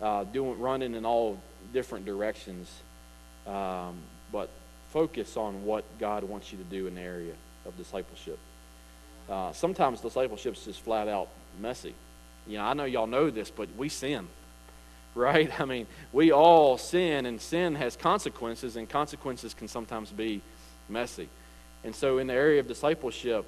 uh, 0.00 0.24
doing 0.24 0.58
running 0.60 0.94
in 0.94 1.04
all 1.04 1.38
different 1.72 2.06
directions. 2.06 2.70
Um, 3.46 3.96
but 4.32 4.48
focus 4.90 5.36
on 5.36 5.64
what 5.64 5.84
God 5.98 6.24
wants 6.24 6.52
you 6.52 6.58
to 6.58 6.64
do 6.64 6.86
in 6.86 6.94
the 6.94 7.00
area 7.00 7.34
of 7.66 7.76
discipleship. 7.76 8.38
Uh, 9.28 9.52
sometimes 9.52 10.00
discipleship 10.00 10.54
is 10.54 10.64
just 10.64 10.80
flat 10.80 11.08
out 11.08 11.28
messy. 11.60 11.94
You 12.46 12.58
know, 12.58 12.64
I 12.64 12.74
know 12.74 12.84
y'all 12.84 13.06
know 13.06 13.30
this, 13.30 13.50
but 13.50 13.68
we 13.76 13.88
sin 13.88 14.28
right? 15.14 15.60
I 15.60 15.64
mean, 15.64 15.86
we 16.12 16.32
all 16.32 16.78
sin, 16.78 17.26
and 17.26 17.40
sin 17.40 17.74
has 17.76 17.96
consequences, 17.96 18.76
and 18.76 18.88
consequences 18.88 19.54
can 19.54 19.68
sometimes 19.68 20.10
be 20.10 20.40
messy. 20.88 21.28
And 21.84 21.94
so, 21.94 22.18
in 22.18 22.26
the 22.26 22.34
area 22.34 22.60
of 22.60 22.68
discipleship, 22.68 23.44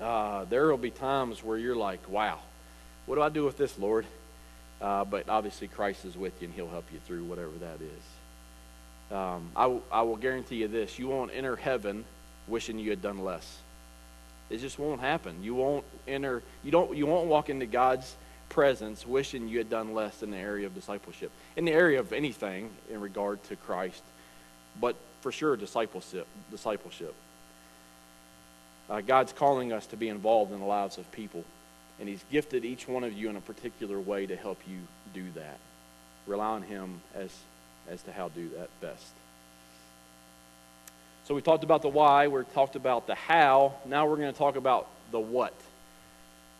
uh, 0.00 0.44
there 0.44 0.68
will 0.68 0.76
be 0.78 0.90
times 0.90 1.42
where 1.44 1.58
you're 1.58 1.76
like, 1.76 2.08
wow, 2.08 2.38
what 3.06 3.16
do 3.16 3.22
I 3.22 3.28
do 3.28 3.44
with 3.44 3.56
this, 3.56 3.78
Lord? 3.78 4.06
Uh, 4.80 5.04
but 5.04 5.28
obviously, 5.28 5.68
Christ 5.68 6.04
is 6.04 6.16
with 6.16 6.40
you, 6.40 6.46
and 6.46 6.54
He'll 6.54 6.68
help 6.68 6.86
you 6.92 6.98
through 7.06 7.24
whatever 7.24 7.52
that 7.60 7.78
is. 7.80 9.16
Um, 9.16 9.50
I, 9.56 9.62
w- 9.62 9.82
I 9.90 10.02
will 10.02 10.16
guarantee 10.16 10.56
you 10.56 10.68
this 10.68 10.98
you 10.98 11.08
won't 11.08 11.32
enter 11.34 11.56
heaven 11.56 12.04
wishing 12.46 12.78
you 12.78 12.90
had 12.90 13.02
done 13.02 13.24
less. 13.24 13.58
It 14.50 14.58
just 14.58 14.78
won't 14.78 15.00
happen. 15.00 15.42
You 15.42 15.54
won't 15.54 15.84
enter, 16.08 16.42
you, 16.64 16.70
don't, 16.70 16.96
you 16.96 17.06
won't 17.06 17.28
walk 17.28 17.50
into 17.50 17.66
God's 17.66 18.16
presence, 18.50 19.06
wishing 19.06 19.48
you 19.48 19.56
had 19.56 19.70
done 19.70 19.94
less 19.94 20.22
in 20.22 20.30
the 20.30 20.36
area 20.36 20.66
of 20.66 20.74
discipleship, 20.74 21.30
in 21.56 21.64
the 21.64 21.72
area 21.72 21.98
of 21.98 22.12
anything 22.12 22.68
in 22.90 23.00
regard 23.00 23.42
to 23.44 23.56
Christ, 23.56 24.02
but 24.78 24.94
for 25.22 25.32
sure 25.32 25.56
discipleship. 25.56 26.26
Discipleship. 26.50 27.14
Uh, 28.90 29.00
God's 29.00 29.32
calling 29.32 29.72
us 29.72 29.86
to 29.86 29.96
be 29.96 30.08
involved 30.08 30.52
in 30.52 30.58
the 30.58 30.66
lives 30.66 30.98
of 30.98 31.10
people, 31.12 31.44
and 31.98 32.08
He's 32.08 32.24
gifted 32.30 32.64
each 32.64 32.86
one 32.86 33.04
of 33.04 33.14
you 33.14 33.30
in 33.30 33.36
a 33.36 33.40
particular 33.40 33.98
way 33.98 34.26
to 34.26 34.36
help 34.36 34.58
you 34.68 34.78
do 35.14 35.24
that. 35.36 35.58
Rely 36.26 36.46
on 36.46 36.62
Him 36.62 37.00
as 37.14 37.30
as 37.88 38.02
to 38.02 38.12
how 38.12 38.28
to 38.28 38.34
do 38.34 38.48
that 38.58 38.68
best. 38.80 39.12
So 41.24 41.34
we 41.34 41.42
talked 41.42 41.64
about 41.64 41.82
the 41.82 41.88
why, 41.88 42.28
we 42.28 42.42
talked 42.54 42.76
about 42.76 43.06
the 43.06 43.14
how. 43.14 43.74
Now 43.86 44.06
we're 44.06 44.16
going 44.16 44.32
to 44.32 44.38
talk 44.38 44.56
about 44.56 44.88
the 45.12 45.20
what. 45.20 45.54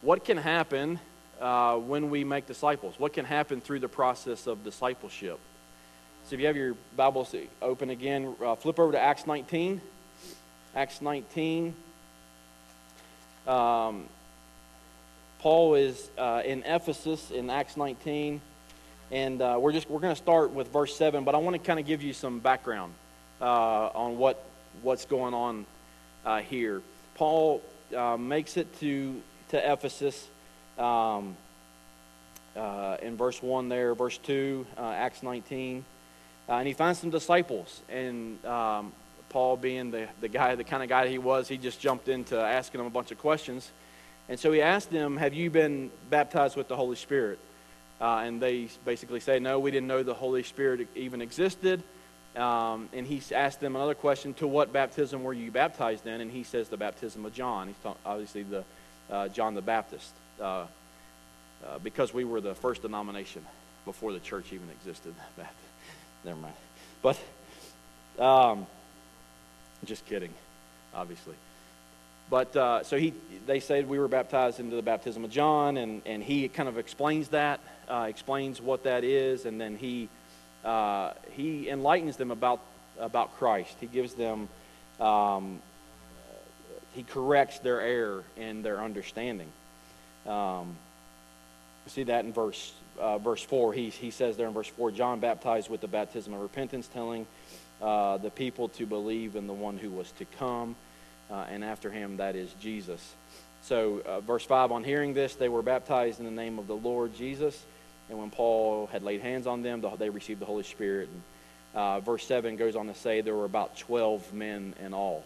What 0.02 0.24
can 0.24 0.36
happen 0.36 0.98
uh, 1.40 1.76
when 1.76 2.10
we 2.10 2.24
make 2.24 2.46
disciples? 2.46 2.94
What 2.98 3.12
can 3.12 3.24
happen 3.24 3.60
through 3.60 3.80
the 3.80 3.88
process 3.88 4.46
of 4.46 4.62
discipleship? 4.64 5.38
So 6.26 6.34
if 6.34 6.40
you 6.40 6.46
have 6.46 6.56
your 6.56 6.76
Bibles 6.96 7.34
open 7.62 7.90
again, 7.90 8.34
uh, 8.44 8.54
flip 8.54 8.78
over 8.78 8.92
to 8.92 9.00
Acts 9.00 9.26
19. 9.26 9.80
Acts 10.76 11.02
19. 11.02 11.74
Um, 13.46 14.04
Paul 15.40 15.74
is 15.74 16.10
uh, 16.18 16.42
in 16.44 16.62
Ephesus 16.64 17.30
in 17.30 17.48
Acts 17.48 17.76
19, 17.76 18.40
and 19.10 19.42
uh, 19.42 19.56
we're 19.58 19.72
just 19.72 19.88
we're 19.88 20.00
going 20.00 20.14
to 20.14 20.22
start 20.22 20.52
with 20.52 20.68
verse 20.68 20.94
7. 20.94 21.24
But 21.24 21.34
I 21.34 21.38
want 21.38 21.54
to 21.54 21.58
kind 21.58 21.80
of 21.80 21.86
give 21.86 22.02
you 22.02 22.12
some 22.12 22.38
background 22.40 22.92
uh, 23.40 23.86
on 23.86 24.18
what 24.18 24.44
what's 24.82 25.06
going 25.06 25.32
on 25.32 25.66
uh, 26.24 26.40
here. 26.40 26.82
Paul 27.14 27.62
uh, 27.96 28.16
makes 28.18 28.56
it 28.56 28.78
to 28.80 29.20
to 29.48 29.72
Ephesus. 29.72 30.28
Um, 30.80 31.36
uh, 32.56 32.96
in 33.02 33.16
verse 33.16 33.42
1 33.42 33.68
there, 33.68 33.94
verse 33.94 34.18
2, 34.18 34.66
uh, 34.76 34.90
Acts 34.90 35.22
19. 35.22 35.84
Uh, 36.48 36.52
and 36.54 36.66
he 36.66 36.74
finds 36.74 36.98
some 36.98 37.10
disciples. 37.10 37.80
And 37.88 38.44
um, 38.44 38.92
Paul, 39.28 39.56
being 39.56 39.90
the, 39.90 40.08
the 40.20 40.28
guy, 40.28 40.54
the 40.54 40.64
kind 40.64 40.82
of 40.82 40.88
guy 40.88 41.06
he 41.06 41.18
was, 41.18 41.46
he 41.48 41.58
just 41.58 41.80
jumped 41.80 42.08
into 42.08 42.38
asking 42.38 42.78
them 42.78 42.86
a 42.86 42.90
bunch 42.90 43.12
of 43.12 43.18
questions. 43.18 43.70
And 44.28 44.38
so 44.38 44.50
he 44.52 44.62
asked 44.62 44.90
them, 44.90 45.16
Have 45.16 45.34
you 45.34 45.50
been 45.50 45.90
baptized 46.08 46.56
with 46.56 46.68
the 46.68 46.76
Holy 46.76 46.96
Spirit? 46.96 47.38
Uh, 48.00 48.22
and 48.24 48.40
they 48.40 48.68
basically 48.84 49.20
say, 49.20 49.38
No, 49.38 49.58
we 49.58 49.70
didn't 49.70 49.86
know 49.86 50.02
the 50.02 50.14
Holy 50.14 50.42
Spirit 50.42 50.88
even 50.96 51.22
existed. 51.22 51.82
Um, 52.36 52.88
and 52.92 53.06
he 53.06 53.20
asked 53.34 53.60
them 53.60 53.76
another 53.76 53.94
question 53.94 54.34
To 54.34 54.46
what 54.46 54.72
baptism 54.72 55.22
were 55.22 55.32
you 55.32 55.50
baptized 55.50 56.06
in? 56.06 56.20
And 56.20 56.30
he 56.30 56.42
says, 56.42 56.68
The 56.68 56.76
baptism 56.76 57.24
of 57.24 57.32
John. 57.32 57.68
He's 57.68 57.76
talking, 57.82 58.00
obviously 58.04 58.42
the 58.42 58.64
uh, 59.10 59.28
John 59.28 59.54
the 59.54 59.62
Baptist. 59.62 60.12
Uh, 60.40 60.66
uh, 61.62 61.78
because 61.80 62.14
we 62.14 62.24
were 62.24 62.40
the 62.40 62.54
first 62.54 62.82
denomination 62.82 63.44
before 63.84 64.12
the 64.12 64.20
church 64.20 64.52
even 64.52 64.68
existed. 64.70 65.14
That, 65.36 65.52
Never 66.24 66.38
mind. 66.38 66.54
But, 67.02 67.18
um, 68.18 68.66
just 69.84 70.04
kidding, 70.06 70.32
obviously. 70.94 71.34
But 72.28 72.54
uh, 72.54 72.82
so 72.84 72.98
he, 72.98 73.14
they 73.46 73.60
said 73.60 73.88
we 73.88 73.98
were 73.98 74.08
baptized 74.08 74.60
into 74.60 74.76
the 74.76 74.82
baptism 74.82 75.24
of 75.24 75.30
John, 75.30 75.76
and, 75.78 76.02
and 76.06 76.22
he 76.22 76.48
kind 76.48 76.68
of 76.68 76.78
explains 76.78 77.28
that, 77.28 77.60
uh, 77.88 78.06
explains 78.08 78.60
what 78.60 78.84
that 78.84 79.02
is, 79.02 79.46
and 79.46 79.60
then 79.60 79.76
he, 79.76 80.08
uh, 80.64 81.12
he 81.32 81.68
enlightens 81.68 82.16
them 82.16 82.30
about, 82.30 82.60
about 82.98 83.36
Christ. 83.38 83.76
He 83.80 83.86
gives 83.86 84.14
them, 84.14 84.48
um, 85.00 85.60
he 86.94 87.02
corrects 87.02 87.58
their 87.60 87.80
error 87.80 88.24
in 88.36 88.62
their 88.62 88.80
understanding. 88.80 89.48
Um, 90.26 90.76
see 91.86 92.04
that 92.04 92.24
in 92.24 92.32
verse, 92.32 92.72
uh, 92.98 93.18
verse 93.18 93.42
4. 93.42 93.72
He, 93.72 93.90
he 93.90 94.10
says 94.10 94.36
there 94.36 94.46
in 94.46 94.54
verse 94.54 94.68
4 94.68 94.90
John 94.90 95.20
baptized 95.20 95.68
with 95.68 95.80
the 95.80 95.88
baptism 95.88 96.32
of 96.34 96.40
repentance, 96.40 96.88
telling 96.88 97.26
uh, 97.82 98.18
the 98.18 98.30
people 98.30 98.68
to 98.68 98.86
believe 98.86 99.36
in 99.36 99.46
the 99.46 99.52
one 99.52 99.78
who 99.78 99.90
was 99.90 100.10
to 100.12 100.24
come, 100.38 100.76
uh, 101.30 101.46
and 101.50 101.64
after 101.64 101.90
him, 101.90 102.18
that 102.18 102.36
is 102.36 102.52
Jesus. 102.60 103.14
So, 103.62 104.00
uh, 104.06 104.20
verse 104.20 104.44
5 104.44 104.72
On 104.72 104.84
hearing 104.84 105.14
this, 105.14 105.34
they 105.34 105.48
were 105.48 105.62
baptized 105.62 106.18
in 106.18 106.24
the 106.24 106.30
name 106.30 106.58
of 106.58 106.66
the 106.66 106.76
Lord 106.76 107.14
Jesus. 107.14 107.60
And 108.08 108.18
when 108.18 108.30
Paul 108.30 108.88
had 108.90 109.02
laid 109.02 109.20
hands 109.20 109.46
on 109.46 109.62
them, 109.62 109.84
they 109.98 110.10
received 110.10 110.40
the 110.40 110.46
Holy 110.46 110.64
Spirit. 110.64 111.08
And, 111.08 111.22
uh, 111.74 112.00
verse 112.00 112.26
7 112.26 112.56
goes 112.56 112.74
on 112.74 112.86
to 112.88 112.94
say 112.94 113.20
there 113.20 113.34
were 113.34 113.44
about 113.44 113.76
12 113.76 114.32
men 114.32 114.74
in 114.84 114.92
all. 114.92 115.24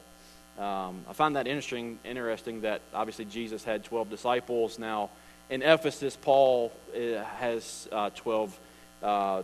Um, 0.59 1.05
I 1.09 1.13
find 1.13 1.35
that 1.37 1.47
interesting, 1.49 1.99
interesting 2.05 2.61
that 2.61 2.81
obviously 2.93 3.25
Jesus 3.25 3.65
had 3.65 3.83
12 3.83 4.09
disciples. 4.09 4.79
Now, 4.79 5.11
in 5.51 5.63
Ephesus, 5.63 6.17
Paul 6.17 6.73
uh, 6.95 7.25
has 7.25 7.89
uh, 7.91 8.11
12 8.11 8.59
uh, 9.03 9.43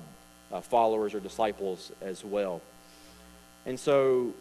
uh, 0.52 0.60
followers 0.62 1.14
or 1.14 1.20
disciples 1.20 1.90
as 2.00 2.24
well. 2.24 2.62
And 3.66 3.78
so, 3.78 4.34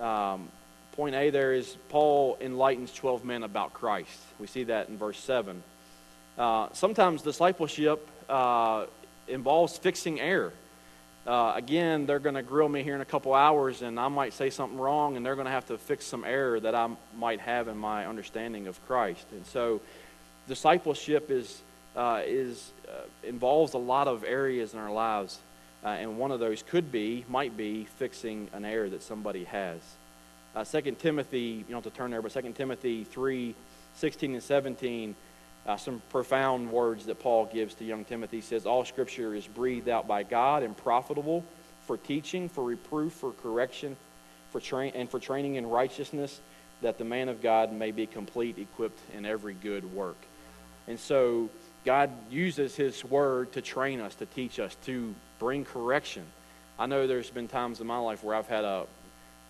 um, 0.00 0.48
point 0.92 1.14
A 1.14 1.30
there 1.30 1.52
is 1.52 1.76
Paul 1.88 2.36
enlightens 2.40 2.92
12 2.92 3.24
men 3.24 3.42
about 3.42 3.72
Christ. 3.72 4.20
We 4.38 4.46
see 4.46 4.64
that 4.64 4.88
in 4.88 4.98
verse 4.98 5.18
7. 5.18 5.62
Uh, 6.36 6.68
sometimes 6.72 7.22
discipleship 7.22 8.08
involves 9.28 9.78
fixing 9.78 10.20
error. 10.20 10.52
Again, 11.26 12.06
they're 12.06 12.18
going 12.18 12.34
to 12.34 12.42
grill 12.42 12.68
me 12.68 12.82
here 12.82 12.94
in 12.94 13.00
a 13.00 13.06
couple 13.06 13.34
hours, 13.34 13.82
and 13.82 13.98
I 13.98 14.08
might 14.08 14.32
say 14.32 14.50
something 14.50 14.78
wrong, 14.78 15.16
and 15.16 15.26
they're 15.26 15.34
going 15.34 15.46
to 15.46 15.52
have 15.52 15.66
to 15.66 15.78
fix 15.78 16.04
some 16.04 16.24
error 16.24 16.60
that 16.60 16.74
I 16.74 16.88
might 17.18 17.40
have 17.40 17.68
in 17.68 17.76
my 17.76 18.06
understanding 18.06 18.66
of 18.66 18.84
Christ. 18.86 19.26
And 19.32 19.44
so, 19.46 19.80
discipleship 20.48 21.30
is, 21.30 21.60
uh, 21.96 22.22
is, 22.24 22.70
uh, 22.88 23.02
involves 23.24 23.74
a 23.74 23.78
lot 23.78 24.08
of 24.08 24.24
areas 24.24 24.74
in 24.74 24.78
our 24.78 24.92
lives. 24.92 25.38
Uh, 25.84 25.90
and 25.90 26.18
one 26.18 26.32
of 26.32 26.40
those 26.40 26.62
could 26.62 26.90
be, 26.90 27.24
might 27.28 27.56
be, 27.56 27.84
fixing 27.98 28.48
an 28.52 28.64
error 28.64 28.88
that 28.88 29.02
somebody 29.02 29.44
has. 29.44 29.78
Uh, 30.54 30.64
2 30.64 30.92
Timothy, 30.92 31.38
you 31.38 31.64
don't 31.68 31.84
have 31.84 31.92
to 31.92 31.96
turn 31.96 32.10
there, 32.10 32.22
but 32.22 32.32
2 32.32 32.52
Timothy 32.52 33.04
3 33.04 33.54
16 33.94 34.34
and 34.34 34.42
17, 34.42 35.14
uh, 35.66 35.76
some 35.76 36.00
profound 36.10 36.70
words 36.70 37.06
that 37.06 37.18
Paul 37.18 37.46
gives 37.46 37.74
to 37.74 37.84
young 37.84 38.04
Timothy. 38.04 38.36
He 38.36 38.42
says, 38.42 38.66
All 38.66 38.84
scripture 38.84 39.34
is 39.34 39.46
breathed 39.46 39.88
out 39.88 40.06
by 40.06 40.22
God 40.22 40.62
and 40.62 40.76
profitable 40.76 41.44
for 41.86 41.96
teaching, 41.96 42.48
for 42.48 42.64
reproof, 42.64 43.12
for 43.12 43.32
correction, 43.32 43.96
for 44.50 44.60
tra- 44.60 44.86
and 44.88 45.10
for 45.10 45.18
training 45.18 45.56
in 45.56 45.66
righteousness, 45.66 46.40
that 46.82 46.98
the 46.98 47.04
man 47.04 47.28
of 47.28 47.42
God 47.42 47.72
may 47.72 47.90
be 47.90 48.06
complete, 48.06 48.58
equipped 48.58 49.00
in 49.14 49.26
every 49.26 49.54
good 49.54 49.92
work. 49.92 50.16
And 50.86 50.98
so 51.00 51.50
God 51.84 52.10
uses 52.30 52.76
His 52.76 53.04
Word 53.04 53.52
to 53.52 53.60
train 53.60 54.00
us, 54.00 54.14
to 54.16 54.26
teach 54.26 54.60
us, 54.60 54.76
to 54.86 55.14
bring 55.40 55.64
correction. 55.64 56.24
I 56.78 56.86
know 56.86 57.06
there's 57.06 57.30
been 57.30 57.48
times 57.48 57.80
in 57.80 57.86
my 57.86 57.98
life 57.98 58.22
where 58.22 58.36
I've 58.36 58.46
had 58.46 58.64
a, 58.64 58.86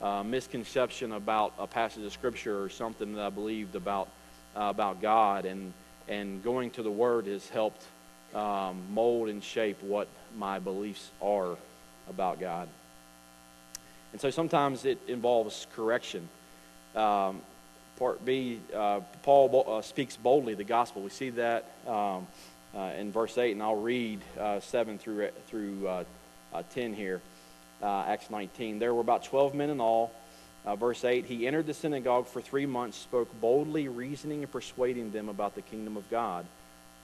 a 0.01 0.25
misconception 0.25 1.13
about 1.13 1.53
a 1.59 1.67
passage 1.67 2.05
of 2.05 2.13
Scripture 2.13 2.63
or 2.63 2.71
something 2.71 3.15
that 3.15 3.23
I 3.23 3.31
believed 3.31 3.75
about, 3.75 4.09
uh, 4.57 4.63
about 4.71 5.03
God, 5.03 5.45
and, 5.45 5.75
and 6.09 6.43
going 6.43 6.71
to 6.73 6.83
the 6.83 6.91
Word 6.91 7.27
has 7.27 7.49
helped 7.49 7.85
um, 8.35 8.83
mold 8.91 9.29
and 9.29 9.43
shape 9.43 9.83
what 9.83 10.09
my 10.37 10.59
beliefs 10.59 11.11
are 11.23 11.57
about 12.09 12.41
God. 12.41 12.69
And 14.13 14.21
so 14.21 14.31
sometimes 14.31 14.85
it 14.85 14.99
involves 15.09 15.67
correction. 15.75 16.29
Um, 16.95 17.41
Part 17.99 18.25
B, 18.25 18.61
uh, 18.75 19.01
Paul 19.23 19.65
uh, 19.67 19.83
speaks 19.83 20.17
boldly 20.17 20.55
the 20.55 20.65
gospel. 20.65 21.03
We 21.03 21.09
see 21.09 21.31
that 21.31 21.65
um, 21.87 22.27
uh, 22.75 22.93
in 22.99 23.11
verse 23.11 23.39
8, 23.39 23.53
and 23.53 23.63
I'll 23.63 23.75
read 23.77 24.21
uh, 24.39 24.61
7 24.61 24.99
through, 24.99 25.31
through 25.49 25.89
uh, 25.89 26.05
uh, 26.53 26.63
10 26.75 26.93
here, 26.93 27.23
Acts 27.83 28.29
19. 28.29 28.79
There 28.79 28.93
were 28.93 29.01
about 29.01 29.25
12 29.25 29.55
men 29.55 29.71
in 29.71 29.81
all. 29.81 30.13
Verse 30.75 31.05
8, 31.05 31.27
he 31.27 31.47
entered 31.47 31.67
the 31.67 31.75
synagogue 31.75 32.27
for 32.27 32.41
three 32.41 32.67
months, 32.67 32.97
spoke 32.97 33.29
boldly, 33.41 33.87
reasoning 33.87 34.43
and 34.43 34.51
persuading 34.51 35.13
them 35.13 35.29
about 35.29 35.55
the 35.55 35.63
kingdom 35.63 35.97
of 35.97 36.11
God. 36.11 36.45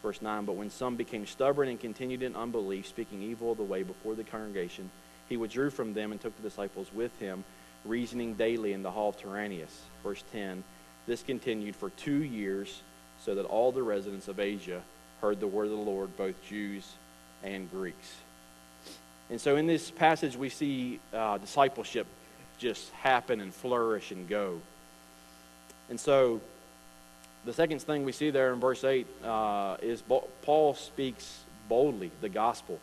Verse 0.02 0.20
9, 0.20 0.46
but 0.46 0.56
when 0.56 0.70
some 0.70 0.96
became 0.96 1.26
stubborn 1.26 1.68
and 1.68 1.78
continued 1.78 2.24
in 2.24 2.34
unbelief, 2.34 2.88
speaking 2.88 3.22
evil 3.22 3.52
of 3.52 3.58
the 3.58 3.62
way 3.62 3.84
before 3.84 4.16
the 4.16 4.24
congregation, 4.24 4.90
he 5.28 5.36
withdrew 5.36 5.70
from 5.70 5.94
them 5.94 6.10
and 6.10 6.20
took 6.20 6.36
the 6.36 6.42
disciples 6.42 6.88
with 6.92 7.16
him, 7.20 7.44
reasoning 7.84 8.34
daily 8.34 8.72
in 8.72 8.82
the 8.82 8.90
hall 8.90 9.10
of 9.10 9.16
Tyrannus. 9.16 9.80
Verse 10.02 10.24
10, 10.32 10.64
this 11.06 11.22
continued 11.22 11.76
for 11.76 11.90
two 11.90 12.24
years, 12.24 12.82
so 13.24 13.36
that 13.36 13.44
all 13.44 13.70
the 13.70 13.82
residents 13.82 14.26
of 14.26 14.40
Asia 14.40 14.82
heard 15.20 15.38
the 15.38 15.46
word 15.46 15.66
of 15.66 15.70
the 15.70 15.76
Lord, 15.76 16.16
both 16.16 16.34
Jews 16.48 16.84
and 17.44 17.70
Greeks. 17.70 18.16
And 19.30 19.40
so 19.40 19.54
in 19.54 19.68
this 19.68 19.90
passage, 19.90 20.36
we 20.36 20.48
see 20.48 20.98
uh, 21.12 21.38
discipleship 21.38 22.08
just 22.62 22.90
happen 22.92 23.40
and 23.40 23.52
flourish 23.52 24.12
and 24.12 24.28
go. 24.28 24.60
And 25.90 25.98
so 25.98 26.40
the 27.44 27.52
second 27.52 27.82
thing 27.82 28.04
we 28.04 28.12
see 28.12 28.30
there 28.30 28.52
in 28.52 28.60
verse 28.60 28.84
8 28.84 29.04
uh, 29.24 29.76
is 29.82 30.02
Paul 30.42 30.74
speaks 30.74 31.40
boldly 31.68 32.12
the 32.20 32.28
gospel. 32.28 32.78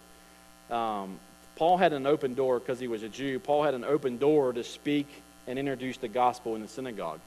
Um, 0.70 1.18
Paul 1.56 1.78
had 1.78 1.94
an 1.94 2.06
open 2.06 2.34
door 2.34 2.60
because 2.60 2.80
he 2.80 2.88
was 2.88 3.04
a 3.04 3.10
Jew. 3.10 3.40
Paul 3.40 3.64
had 3.64 3.74
an 3.74 3.86
open 3.86 4.18
door 4.18 4.52
to 4.52 4.64
speak 4.66 5.08
and 5.48 5.58
introduce 5.58 5.98
the 5.98 6.10
gospel 6.10 6.56
in 6.56 6.62
the 6.62 6.68
synagogue. 6.68 7.22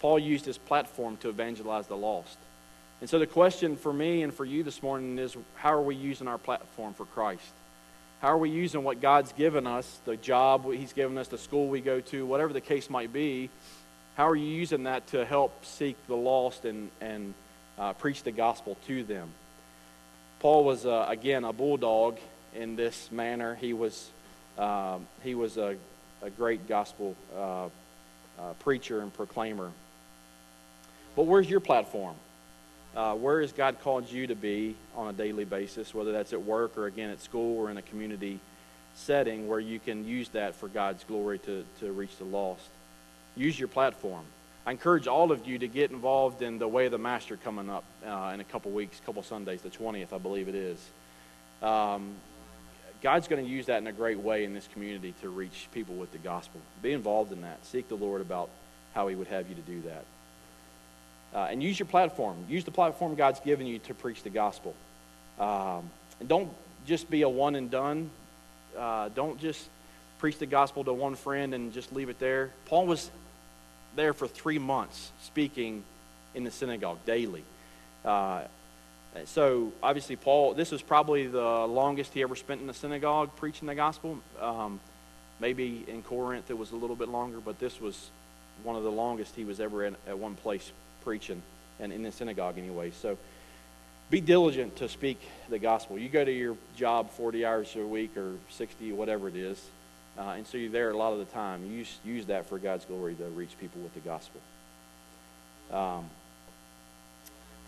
Paul 0.00 0.18
used 0.18 0.44
his 0.44 0.58
platform 0.58 1.16
to 1.18 1.30
evangelize 1.30 1.86
the 1.86 1.96
lost. 1.96 2.36
And 3.00 3.08
so 3.08 3.18
the 3.18 3.26
question 3.26 3.76
for 3.76 3.92
me 3.92 4.22
and 4.22 4.32
for 4.32 4.44
you 4.44 4.62
this 4.62 4.82
morning 4.82 5.18
is 5.18 5.34
how 5.54 5.72
are 5.72 5.82
we 5.82 5.94
using 5.94 6.28
our 6.28 6.38
platform 6.38 6.92
for 6.92 7.06
Christ? 7.06 7.52
How 8.20 8.28
are 8.28 8.38
we 8.38 8.50
using 8.50 8.84
what 8.84 9.00
God's 9.00 9.32
given 9.32 9.66
us, 9.66 9.98
the 10.04 10.14
job 10.14 10.70
He's 10.70 10.92
given 10.92 11.16
us, 11.16 11.28
the 11.28 11.38
school 11.38 11.68
we 11.68 11.80
go 11.80 12.00
to, 12.00 12.26
whatever 12.26 12.52
the 12.52 12.60
case 12.60 12.90
might 12.90 13.14
be? 13.14 13.48
How 14.14 14.28
are 14.28 14.36
you 14.36 14.46
using 14.46 14.82
that 14.82 15.06
to 15.08 15.24
help 15.24 15.64
seek 15.64 15.96
the 16.06 16.16
lost 16.16 16.66
and, 16.66 16.90
and 17.00 17.32
uh, 17.78 17.94
preach 17.94 18.22
the 18.22 18.30
gospel 18.30 18.76
to 18.88 19.04
them? 19.04 19.30
Paul 20.40 20.64
was, 20.64 20.84
uh, 20.84 21.06
again, 21.08 21.44
a 21.44 21.54
bulldog 21.54 22.18
in 22.54 22.76
this 22.76 23.10
manner. 23.10 23.54
He 23.54 23.72
was, 23.72 24.10
uh, 24.58 24.98
he 25.22 25.34
was 25.34 25.56
a, 25.56 25.76
a 26.20 26.28
great 26.28 26.68
gospel 26.68 27.16
uh, 27.34 27.64
uh, 27.64 27.68
preacher 28.58 29.00
and 29.00 29.14
proclaimer. 29.14 29.70
But 31.16 31.22
where's 31.22 31.48
your 31.48 31.60
platform? 31.60 32.16
Uh, 32.96 33.14
where 33.14 33.40
has 33.40 33.52
God 33.52 33.80
called 33.82 34.10
you 34.10 34.26
to 34.26 34.34
be 34.34 34.74
on 34.96 35.08
a 35.08 35.12
daily 35.12 35.44
basis, 35.44 35.94
whether 35.94 36.10
that's 36.12 36.32
at 36.32 36.42
work 36.42 36.76
or 36.76 36.86
again 36.86 37.10
at 37.10 37.20
school 37.20 37.56
or 37.58 37.70
in 37.70 37.76
a 37.76 37.82
community 37.82 38.40
setting 38.96 39.48
where 39.48 39.60
you 39.60 39.78
can 39.78 40.04
use 40.04 40.28
that 40.30 40.56
for 40.56 40.68
God's 40.68 41.04
glory 41.04 41.38
to, 41.40 41.64
to 41.78 41.92
reach 41.92 42.16
the 42.16 42.24
lost. 42.24 42.68
Use 43.36 43.58
your 43.58 43.68
platform. 43.68 44.24
I 44.66 44.72
encourage 44.72 45.06
all 45.06 45.32
of 45.32 45.46
you 45.46 45.58
to 45.58 45.68
get 45.68 45.90
involved 45.90 46.42
in 46.42 46.58
the 46.58 46.68
Way 46.68 46.86
of 46.86 46.92
the 46.92 46.98
Master 46.98 47.36
coming 47.36 47.70
up 47.70 47.84
uh, 48.06 48.32
in 48.34 48.40
a 48.40 48.44
couple 48.44 48.70
weeks, 48.72 49.00
couple 49.06 49.22
Sundays, 49.22 49.62
the 49.62 49.70
20th, 49.70 50.12
I 50.12 50.18
believe 50.18 50.48
it 50.48 50.54
is. 50.54 50.78
Um, 51.62 52.14
God's 53.02 53.28
going 53.28 53.42
to 53.42 53.50
use 53.50 53.66
that 53.66 53.78
in 53.78 53.86
a 53.86 53.92
great 53.92 54.18
way 54.18 54.44
in 54.44 54.52
this 54.52 54.68
community 54.72 55.14
to 55.22 55.30
reach 55.30 55.68
people 55.72 55.94
with 55.94 56.12
the 56.12 56.18
gospel. 56.18 56.60
Be 56.82 56.92
involved 56.92 57.32
in 57.32 57.42
that. 57.42 57.64
Seek 57.64 57.88
the 57.88 57.94
Lord 57.94 58.20
about 58.20 58.50
how 58.94 59.08
He 59.08 59.14
would 59.14 59.28
have 59.28 59.48
you 59.48 59.54
to 59.54 59.62
do 59.62 59.80
that. 59.82 60.04
Uh, 61.34 61.46
and 61.50 61.62
use 61.62 61.78
your 61.78 61.86
platform. 61.86 62.36
Use 62.48 62.64
the 62.64 62.70
platform 62.70 63.14
God's 63.14 63.40
given 63.40 63.66
you 63.66 63.78
to 63.80 63.94
preach 63.94 64.22
the 64.22 64.30
gospel. 64.30 64.74
Um, 65.38 65.88
and 66.18 66.28
don't 66.28 66.50
just 66.86 67.08
be 67.08 67.22
a 67.22 67.28
one 67.28 67.54
and 67.54 67.70
done. 67.70 68.10
Uh, 68.76 69.10
don't 69.10 69.38
just 69.38 69.68
preach 70.18 70.38
the 70.38 70.46
gospel 70.46 70.84
to 70.84 70.92
one 70.92 71.14
friend 71.14 71.54
and 71.54 71.72
just 71.72 71.92
leave 71.92 72.08
it 72.08 72.18
there. 72.18 72.50
Paul 72.66 72.86
was 72.86 73.10
there 73.96 74.12
for 74.12 74.26
three 74.26 74.58
months 74.58 75.12
speaking 75.22 75.84
in 76.34 76.44
the 76.44 76.50
synagogue 76.50 76.98
daily. 77.06 77.44
Uh, 78.04 78.42
so 79.24 79.72
obviously, 79.82 80.16
Paul, 80.16 80.54
this 80.54 80.70
was 80.70 80.82
probably 80.82 81.26
the 81.26 81.66
longest 81.66 82.12
he 82.12 82.22
ever 82.22 82.36
spent 82.36 82.60
in 82.60 82.66
the 82.66 82.74
synagogue 82.74 83.30
preaching 83.36 83.66
the 83.66 83.74
gospel. 83.74 84.18
Um, 84.40 84.78
maybe 85.40 85.84
in 85.88 86.02
Corinth 86.02 86.50
it 86.50 86.58
was 86.58 86.72
a 86.72 86.76
little 86.76 86.96
bit 86.96 87.08
longer, 87.08 87.38
but 87.40 87.58
this 87.58 87.80
was 87.80 88.10
one 88.62 88.76
of 88.76 88.82
the 88.82 88.90
longest 88.90 89.34
he 89.34 89.44
was 89.44 89.58
ever 89.58 89.84
in, 89.84 89.96
at 90.06 90.18
one 90.18 90.34
place 90.34 90.70
preaching, 91.02 91.42
and 91.78 91.92
in 91.92 92.02
the 92.02 92.12
synagogue 92.12 92.58
anyway. 92.58 92.90
So 92.90 93.18
be 94.10 94.20
diligent 94.20 94.76
to 94.76 94.88
speak 94.88 95.20
the 95.48 95.58
gospel. 95.58 95.98
You 95.98 96.08
go 96.08 96.24
to 96.24 96.32
your 96.32 96.56
job 96.76 97.10
40 97.12 97.46
hours 97.46 97.74
a 97.76 97.86
week 97.86 98.16
or 98.16 98.34
60, 98.50 98.92
whatever 98.92 99.28
it 99.28 99.36
is, 99.36 99.62
uh, 100.18 100.34
and 100.36 100.46
so 100.46 100.58
you're 100.58 100.70
there 100.70 100.90
a 100.90 100.96
lot 100.96 101.12
of 101.12 101.18
the 101.18 101.24
time. 101.26 101.64
Use, 101.70 101.98
use 102.04 102.26
that 102.26 102.46
for 102.46 102.58
God's 102.58 102.84
glory 102.84 103.14
to 103.14 103.24
reach 103.26 103.56
people 103.60 103.80
with 103.80 103.94
the 103.94 104.00
gospel. 104.00 104.40
Um, 105.72 106.10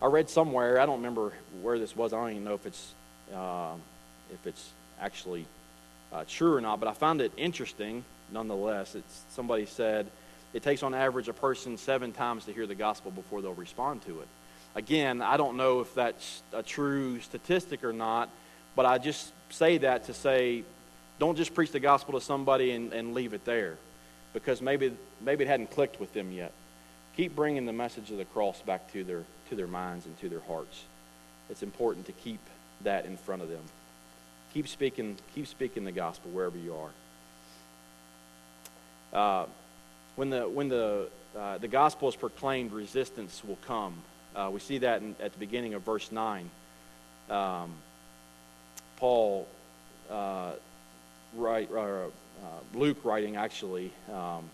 I 0.01 0.07
read 0.07 0.29
somewhere, 0.29 0.79
I 0.79 0.85
don't 0.85 0.97
remember 0.97 1.31
where 1.61 1.79
this 1.79 1.95
was, 1.95 2.11
I 2.11 2.17
don't 2.17 2.31
even 2.31 2.43
know 2.43 2.55
if 2.55 2.65
it's, 2.65 2.93
uh, 3.33 3.73
if 4.33 4.45
it's 4.45 4.69
actually 4.99 5.45
uh, 6.11 6.25
true 6.27 6.55
or 6.55 6.61
not, 6.61 6.79
but 6.79 6.89
I 6.89 6.93
found 6.93 7.21
it 7.21 7.31
interesting 7.37 8.03
nonetheless. 8.31 8.95
It's, 8.95 9.21
somebody 9.29 9.65
said 9.65 10.07
it 10.53 10.63
takes 10.63 10.83
on 10.83 10.93
average 10.93 11.27
a 11.27 11.33
person 11.33 11.77
seven 11.77 12.11
times 12.11 12.45
to 12.45 12.53
hear 12.53 12.67
the 12.67 12.75
gospel 12.75 13.11
before 13.11 13.41
they'll 13.41 13.53
respond 13.53 14.03
to 14.05 14.21
it. 14.21 14.27
Again, 14.75 15.21
I 15.21 15.37
don't 15.37 15.57
know 15.57 15.81
if 15.81 15.93
that's 15.93 16.41
a 16.51 16.63
true 16.63 17.19
statistic 17.21 17.83
or 17.83 17.93
not, 17.93 18.29
but 18.75 18.85
I 18.85 18.97
just 18.97 19.31
say 19.49 19.77
that 19.79 20.05
to 20.05 20.13
say 20.13 20.63
don't 21.19 21.35
just 21.35 21.53
preach 21.53 21.71
the 21.71 21.79
gospel 21.79 22.19
to 22.19 22.25
somebody 22.25 22.71
and, 22.71 22.91
and 22.91 23.13
leave 23.13 23.33
it 23.33 23.45
there 23.45 23.77
because 24.33 24.61
maybe, 24.61 24.93
maybe 25.21 25.43
it 25.43 25.47
hadn't 25.47 25.71
clicked 25.71 25.99
with 25.99 26.13
them 26.13 26.31
yet. 26.31 26.51
Keep 27.15 27.35
bringing 27.35 27.65
the 27.65 27.73
message 27.73 28.09
of 28.09 28.17
the 28.17 28.25
cross 28.25 28.59
back 28.61 28.91
to 28.93 29.03
their, 29.03 29.23
to 29.49 29.55
their 29.55 29.67
minds 29.67 30.07
and 30.07 30.19
to 30.19 30.29
their 30.29 30.39
hearts. 30.41 30.83
It's 31.49 31.61
important 31.61 32.07
to 32.07 32.11
keep 32.11 32.39
that 32.81 33.05
in 33.05 33.17
front 33.17 33.43
of 33.43 33.49
them. 33.49 33.63
Keep 34.53 34.67
speaking, 34.67 35.17
keep 35.35 35.47
speaking 35.47 35.83
the 35.83 35.91
gospel 35.91 36.31
wherever 36.31 36.57
you 36.57 36.75
are. 36.75 36.89
Uh, 39.13 39.45
when 40.15 40.29
the, 40.29 40.47
when 40.47 40.69
the, 40.69 41.07
uh, 41.37 41.57
the 41.57 41.67
gospel 41.67 42.09
is 42.09 42.15
proclaimed, 42.15 42.71
resistance 42.71 43.41
will 43.45 43.57
come. 43.67 43.95
Uh, 44.35 44.49
we 44.51 44.59
see 44.59 44.79
that 44.79 45.01
in, 45.01 45.15
at 45.19 45.33
the 45.33 45.39
beginning 45.39 45.73
of 45.73 45.83
verse 45.83 46.11
9. 46.11 46.49
Um, 47.29 47.73
Paul, 48.97 49.47
uh, 50.09 50.53
write, 51.35 51.71
uh, 51.71 52.07
Luke 52.73 52.97
writing 53.03 53.35
actually, 53.35 53.91
um, 54.11 54.49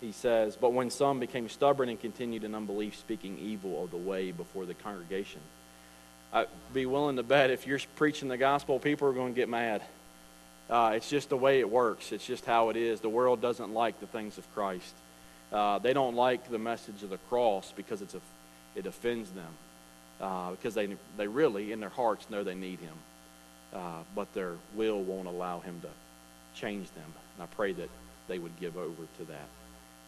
he 0.00 0.12
says, 0.12 0.56
But 0.56 0.72
when 0.72 0.90
some 0.90 1.20
became 1.20 1.48
stubborn 1.48 1.88
and 1.88 2.00
continued 2.00 2.44
in 2.44 2.54
unbelief, 2.54 2.96
speaking 2.96 3.38
evil 3.38 3.84
of 3.84 3.90
the 3.90 3.96
way 3.96 4.32
before 4.32 4.64
the 4.64 4.74
congregation. 4.74 5.40
I'd 6.32 6.46
be 6.72 6.86
willing 6.86 7.16
to 7.16 7.22
bet 7.22 7.50
if 7.50 7.66
you're 7.66 7.80
preaching 7.96 8.28
the 8.28 8.36
gospel, 8.36 8.78
people 8.78 9.08
are 9.08 9.12
going 9.12 9.34
to 9.34 9.36
get 9.36 9.48
mad. 9.48 9.82
Uh, 10.70 10.92
it's 10.94 11.10
just 11.10 11.30
the 11.30 11.36
way 11.36 11.58
it 11.58 11.68
works. 11.68 12.12
It's 12.12 12.24
just 12.24 12.44
how 12.44 12.68
it 12.68 12.76
is. 12.76 13.00
The 13.00 13.08
world 13.08 13.42
doesn't 13.42 13.74
like 13.74 13.98
the 13.98 14.06
things 14.06 14.38
of 14.38 14.54
Christ. 14.54 14.94
Uh, 15.52 15.80
they 15.80 15.92
don't 15.92 16.14
like 16.14 16.48
the 16.48 16.60
message 16.60 17.02
of 17.02 17.10
the 17.10 17.18
cross 17.28 17.72
because 17.76 18.02
it's 18.02 18.14
a, 18.14 18.20
it 18.76 18.86
offends 18.86 19.30
them. 19.32 19.52
Uh, 20.20 20.50
because 20.52 20.74
they, 20.74 20.96
they 21.16 21.26
really, 21.26 21.72
in 21.72 21.80
their 21.80 21.88
hearts, 21.88 22.30
know 22.30 22.44
they 22.44 22.54
need 22.54 22.78
Him. 22.78 22.94
Uh, 23.74 24.02
but 24.14 24.32
their 24.32 24.54
will 24.76 25.02
won't 25.02 25.26
allow 25.26 25.58
Him 25.58 25.80
to 25.80 25.88
change 26.60 26.86
them. 26.92 27.12
And 27.36 27.42
I 27.42 27.46
pray 27.56 27.72
that 27.72 27.88
they 28.28 28.38
would 28.38 28.58
give 28.60 28.76
over 28.76 29.02
to 29.18 29.24
that, 29.24 29.48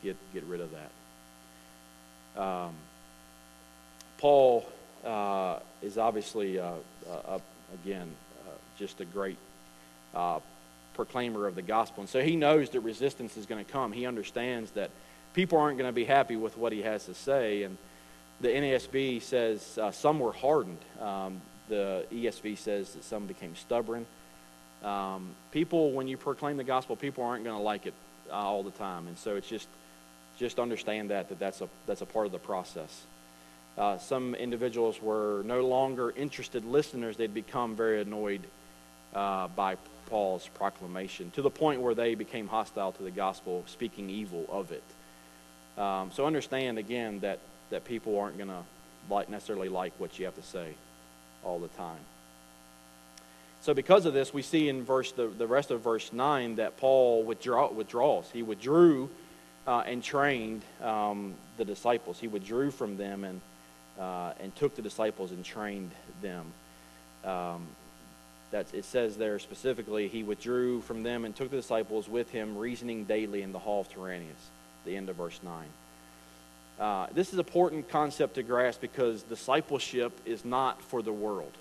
get, 0.04 0.16
get 0.32 0.44
rid 0.44 0.60
of 0.60 0.70
that. 2.36 2.40
Um, 2.40 2.74
Paul 4.18 4.64
uh, 5.04 5.58
is 5.82 5.98
obviously, 5.98 6.60
uh, 6.60 6.70
again, 7.82 8.08
just 8.78 9.00
a 9.00 9.04
great 9.04 9.38
proclaimer 10.94 11.46
of 11.46 11.54
the 11.54 11.62
gospel. 11.62 12.02
And 12.02 12.08
so 12.08 12.20
he 12.22 12.36
knows 12.36 12.70
that 12.70 12.80
resistance 12.80 13.36
is 13.36 13.46
going 13.46 13.64
to 13.64 13.70
come. 13.70 13.92
He 13.92 14.06
understands 14.06 14.70
that 14.72 14.90
people 15.34 15.58
aren't 15.58 15.78
going 15.78 15.88
to 15.88 15.94
be 15.94 16.04
happy 16.04 16.36
with 16.36 16.56
what 16.56 16.72
he 16.72 16.82
has 16.82 17.06
to 17.06 17.14
say. 17.14 17.62
And 17.62 17.78
the 18.40 18.48
NASB 18.48 19.22
says 19.22 19.78
uh, 19.78 19.90
some 19.90 20.18
were 20.20 20.32
hardened. 20.32 20.78
Um, 21.00 21.40
the 21.68 22.04
ESV 22.12 22.58
says 22.58 22.92
that 22.92 23.04
some 23.04 23.26
became 23.26 23.56
stubborn. 23.56 24.06
Um, 24.84 25.30
people, 25.52 25.92
when 25.92 26.08
you 26.08 26.16
proclaim 26.16 26.56
the 26.56 26.64
gospel, 26.64 26.96
people 26.96 27.24
aren't 27.24 27.44
going 27.44 27.56
to 27.56 27.62
like 27.62 27.86
it 27.86 27.94
uh, 28.30 28.34
all 28.34 28.62
the 28.62 28.72
time. 28.72 29.06
And 29.06 29.16
so 29.16 29.36
it's 29.36 29.48
just, 29.48 29.68
just 30.38 30.58
understand 30.58 31.10
that, 31.10 31.28
that 31.28 31.38
that's 31.38 31.60
a, 31.60 31.68
that's 31.86 32.00
a 32.00 32.06
part 32.06 32.26
of 32.26 32.32
the 32.32 32.38
process. 32.38 33.02
Uh, 33.78 33.96
some 33.98 34.34
individuals 34.34 35.00
were 35.00 35.42
no 35.46 35.66
longer 35.66 36.10
interested 36.10 36.64
listeners. 36.64 37.16
They'd 37.16 37.32
become 37.32 37.74
very 37.74 38.02
annoyed 38.02 38.42
uh, 39.14 39.48
by 39.48 39.76
Paul's 40.12 40.46
proclamation 40.48 41.30
to 41.30 41.40
the 41.40 41.48
point 41.48 41.80
where 41.80 41.94
they 41.94 42.14
became 42.14 42.46
hostile 42.46 42.92
to 42.92 43.02
the 43.02 43.10
gospel, 43.10 43.64
speaking 43.66 44.10
evil 44.10 44.44
of 44.50 44.70
it. 44.70 44.82
Um, 45.80 46.10
so 46.12 46.26
understand 46.26 46.76
again 46.76 47.20
that, 47.20 47.38
that 47.70 47.86
people 47.86 48.20
aren't 48.20 48.36
going 48.36 48.50
to 48.50 48.62
like, 49.08 49.30
necessarily 49.30 49.70
like 49.70 49.94
what 49.96 50.18
you 50.18 50.26
have 50.26 50.34
to 50.34 50.42
say 50.42 50.74
all 51.42 51.58
the 51.58 51.68
time. 51.68 51.98
So 53.62 53.72
because 53.72 54.04
of 54.04 54.12
this, 54.12 54.34
we 54.34 54.42
see 54.42 54.68
in 54.68 54.84
verse 54.84 55.12
the, 55.12 55.28
the 55.28 55.46
rest 55.46 55.70
of 55.70 55.80
verse 55.80 56.12
9 56.12 56.56
that 56.56 56.76
Paul 56.76 57.22
withdraw, 57.22 57.72
withdraws. 57.72 58.28
He 58.34 58.42
withdrew 58.42 59.08
uh, 59.66 59.84
and 59.86 60.04
trained 60.04 60.60
um, 60.82 61.32
the 61.56 61.64
disciples. 61.64 62.18
He 62.18 62.28
withdrew 62.28 62.70
from 62.70 62.98
them 62.98 63.24
and, 63.24 63.40
uh, 63.98 64.34
and 64.40 64.54
took 64.56 64.76
the 64.76 64.82
disciples 64.82 65.30
and 65.30 65.42
trained 65.42 65.92
them. 66.20 66.52
Um, 67.24 67.66
that 68.52 68.72
it 68.72 68.84
says 68.84 69.16
there 69.16 69.38
specifically, 69.38 70.08
he 70.08 70.22
withdrew 70.22 70.82
from 70.82 71.02
them 71.02 71.24
and 71.24 71.34
took 71.34 71.50
the 71.50 71.56
disciples 71.56 72.08
with 72.08 72.30
him, 72.30 72.56
reasoning 72.56 73.04
daily 73.04 73.42
in 73.42 73.50
the 73.50 73.58
hall 73.58 73.80
of 73.80 73.92
Tyrannus, 73.92 74.50
the 74.84 74.96
end 74.96 75.08
of 75.08 75.16
verse 75.16 75.40
9. 75.42 75.66
Uh, 76.78 77.06
this 77.14 77.28
is 77.28 77.34
an 77.34 77.40
important 77.40 77.88
concept 77.88 78.34
to 78.34 78.42
grasp 78.42 78.80
because 78.80 79.22
discipleship 79.22 80.12
is 80.24 80.44
not 80.44 80.82
for 80.82 81.02
the 81.02 81.12
world. 81.12 81.52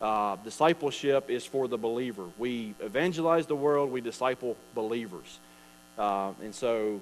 Uh, 0.00 0.36
discipleship 0.44 1.28
is 1.28 1.44
for 1.44 1.68
the 1.68 1.78
believer. 1.78 2.24
We 2.38 2.74
evangelize 2.80 3.46
the 3.46 3.56
world, 3.56 3.90
we 3.90 4.00
disciple 4.00 4.56
believers. 4.74 5.38
Uh, 5.98 6.32
and 6.42 6.54
so 6.54 7.00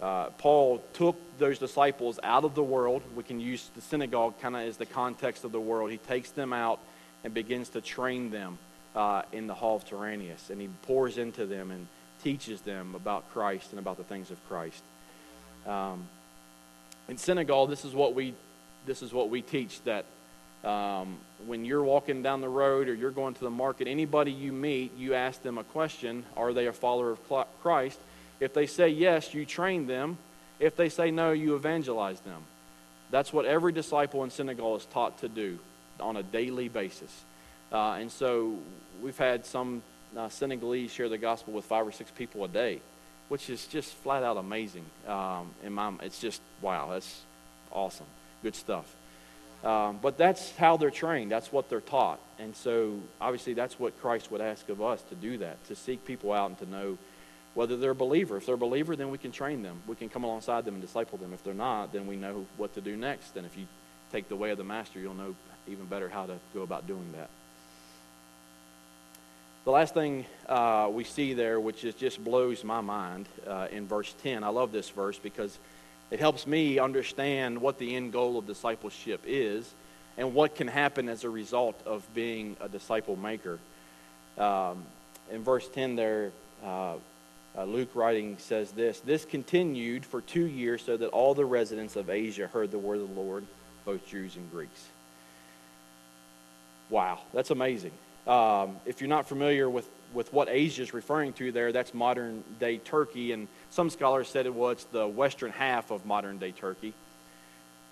uh, 0.00 0.30
Paul 0.38 0.82
took 0.92 1.16
those 1.38 1.58
disciples 1.58 2.18
out 2.22 2.44
of 2.44 2.54
the 2.54 2.62
world. 2.62 3.02
We 3.14 3.22
can 3.22 3.40
use 3.40 3.70
the 3.74 3.80
synagogue 3.80 4.40
kind 4.40 4.56
of 4.56 4.62
as 4.62 4.76
the 4.76 4.86
context 4.86 5.44
of 5.44 5.52
the 5.52 5.60
world. 5.60 5.90
He 5.90 5.98
takes 5.98 6.30
them 6.30 6.52
out 6.52 6.80
and 7.24 7.34
begins 7.34 7.70
to 7.70 7.80
train 7.80 8.30
them 8.30 8.58
uh, 8.94 9.22
in 9.32 9.46
the 9.46 9.54
hall 9.54 9.76
of 9.76 9.84
Tyrannus. 9.84 10.50
And 10.50 10.60
he 10.60 10.68
pours 10.82 11.18
into 11.18 11.46
them 11.46 11.70
and 11.70 11.86
teaches 12.22 12.60
them 12.60 12.94
about 12.94 13.30
Christ 13.32 13.70
and 13.70 13.78
about 13.78 13.96
the 13.96 14.04
things 14.04 14.30
of 14.30 14.48
Christ. 14.48 14.82
Um, 15.66 16.06
in 17.08 17.18
Senegal, 17.18 17.66
this 17.66 17.84
is 17.84 17.94
what 17.94 18.14
we 18.14 18.34
this 18.86 19.02
is 19.02 19.12
what 19.12 19.28
we 19.28 19.42
teach 19.42 19.82
that 19.82 20.06
um, 20.64 21.18
when 21.46 21.66
you're 21.66 21.82
walking 21.82 22.22
down 22.22 22.40
the 22.40 22.48
road 22.48 22.88
or 22.88 22.94
you're 22.94 23.10
going 23.10 23.34
to 23.34 23.40
the 23.40 23.50
market, 23.50 23.88
anybody 23.88 24.32
you 24.32 24.52
meet, 24.52 24.96
you 24.96 25.14
ask 25.14 25.42
them 25.42 25.58
a 25.58 25.64
question: 25.64 26.24
Are 26.36 26.52
they 26.52 26.66
a 26.66 26.72
follower 26.72 27.10
of 27.10 27.46
Christ? 27.62 27.98
If 28.40 28.54
they 28.54 28.66
say 28.66 28.88
yes, 28.88 29.34
you 29.34 29.44
train 29.44 29.86
them. 29.86 30.16
If 30.58 30.76
they 30.76 30.88
say 30.88 31.10
no, 31.10 31.32
you 31.32 31.56
evangelize 31.56 32.20
them. 32.20 32.42
That's 33.10 33.32
what 33.32 33.44
every 33.44 33.72
disciple 33.72 34.24
in 34.24 34.30
Senegal 34.30 34.76
is 34.76 34.84
taught 34.86 35.18
to 35.20 35.28
do 35.28 35.58
on 35.98 36.16
a 36.16 36.22
daily 36.22 36.68
basis. 36.68 37.24
Uh, 37.72 37.92
and 37.92 38.10
so 38.10 38.58
we've 39.02 39.18
had 39.18 39.46
some 39.46 39.82
uh, 40.16 40.28
Senegalese 40.28 40.92
share 40.92 41.08
the 41.08 41.18
gospel 41.18 41.52
with 41.52 41.64
five 41.64 41.86
or 41.86 41.92
six 41.92 42.10
people 42.10 42.44
a 42.44 42.48
day, 42.48 42.80
which 43.28 43.48
is 43.48 43.66
just 43.66 43.92
flat 43.94 44.22
out 44.22 44.36
amazing. 44.36 44.84
Um, 45.06 45.50
my, 45.68 45.92
it's 46.02 46.20
just, 46.20 46.40
wow, 46.60 46.88
that's 46.90 47.20
awesome. 47.72 48.06
Good 48.42 48.54
stuff. 48.54 48.94
Um, 49.62 49.98
but 50.00 50.16
that's 50.16 50.56
how 50.56 50.78
they're 50.78 50.90
trained. 50.90 51.30
That's 51.30 51.52
what 51.52 51.68
they're 51.68 51.82
taught. 51.82 52.18
And 52.38 52.56
so, 52.56 52.98
obviously, 53.20 53.52
that's 53.52 53.78
what 53.78 54.00
Christ 54.00 54.30
would 54.30 54.40
ask 54.40 54.68
of 54.70 54.80
us 54.80 55.02
to 55.10 55.14
do 55.14 55.38
that, 55.38 55.62
to 55.68 55.76
seek 55.76 56.04
people 56.06 56.32
out 56.32 56.48
and 56.48 56.58
to 56.60 56.70
know 56.70 56.98
whether 57.52 57.76
they're 57.76 57.90
a 57.90 57.94
believer. 57.94 58.38
If 58.38 58.46
they're 58.46 58.54
a 58.54 58.58
believer, 58.58 58.96
then 58.96 59.10
we 59.10 59.18
can 59.18 59.32
train 59.32 59.62
them. 59.62 59.82
We 59.86 59.96
can 59.96 60.08
come 60.08 60.24
alongside 60.24 60.64
them 60.64 60.74
and 60.74 60.82
disciple 60.82 61.18
them. 61.18 61.34
If 61.34 61.44
they're 61.44 61.52
not, 61.52 61.92
then 61.92 62.06
we 62.06 62.16
know 62.16 62.46
what 62.56 62.74
to 62.74 62.80
do 62.80 62.96
next. 62.96 63.36
And 63.36 63.44
if 63.44 63.56
you 63.56 63.66
take 64.10 64.28
the 64.28 64.36
way 64.36 64.50
of 64.50 64.56
the 64.56 64.64
master, 64.64 64.98
you'll 64.98 65.14
know 65.14 65.34
even 65.68 65.86
better 65.86 66.08
how 66.08 66.26
to 66.26 66.38
go 66.54 66.62
about 66.62 66.86
doing 66.86 67.12
that. 67.16 67.28
The 69.64 69.70
last 69.70 69.92
thing 69.92 70.24
uh, 70.48 70.88
we 70.90 71.04
see 71.04 71.34
there, 71.34 71.60
which 71.60 71.84
is 71.84 71.94
just 71.94 72.22
blows 72.22 72.64
my 72.64 72.80
mind 72.80 73.28
uh, 73.46 73.68
in 73.70 73.86
verse 73.86 74.14
10, 74.22 74.42
I 74.42 74.48
love 74.48 74.72
this 74.72 74.88
verse 74.88 75.18
because 75.18 75.58
it 76.10 76.18
helps 76.18 76.46
me 76.46 76.78
understand 76.78 77.60
what 77.60 77.78
the 77.78 77.94
end 77.94 78.12
goal 78.12 78.38
of 78.38 78.46
discipleship 78.46 79.20
is 79.26 79.70
and 80.16 80.34
what 80.34 80.54
can 80.54 80.66
happen 80.66 81.08
as 81.08 81.24
a 81.24 81.30
result 81.30 81.80
of 81.86 82.02
being 82.14 82.56
a 82.60 82.68
disciple 82.68 83.16
maker. 83.16 83.58
Um, 84.38 84.84
in 85.30 85.44
verse 85.44 85.68
10 85.68 85.94
there, 85.94 86.32
uh, 86.64 86.94
uh, 87.56 87.64
Luke 87.64 87.90
writing 87.94 88.36
says 88.38 88.70
this 88.72 89.00
This 89.00 89.24
continued 89.24 90.06
for 90.06 90.20
two 90.20 90.46
years 90.46 90.82
so 90.82 90.96
that 90.96 91.08
all 91.08 91.34
the 91.34 91.44
residents 91.44 91.96
of 91.96 92.08
Asia 92.08 92.46
heard 92.46 92.70
the 92.70 92.78
word 92.78 93.00
of 93.00 93.14
the 93.14 93.20
Lord, 93.20 93.44
both 93.84 94.06
Jews 94.06 94.36
and 94.36 94.50
Greeks. 94.50 94.88
Wow, 96.90 97.20
that's 97.32 97.50
amazing. 97.50 97.92
Um, 98.26 98.76
if 98.84 99.00
you're 99.00 99.08
not 99.08 99.26
familiar 99.26 99.70
with, 99.70 99.88
with 100.12 100.32
what 100.32 100.48
Asia 100.48 100.82
is 100.82 100.92
referring 100.92 101.32
to 101.34 101.52
there, 101.52 101.72
that's 101.72 101.94
modern 101.94 102.42
day 102.58 102.78
Turkey. 102.78 103.32
And 103.32 103.48
some 103.70 103.90
scholars 103.90 104.28
said 104.28 104.46
it 104.46 104.54
was 104.54 104.84
the 104.92 105.06
western 105.06 105.52
half 105.52 105.90
of 105.90 106.04
modern 106.04 106.38
day 106.38 106.50
Turkey. 106.50 106.92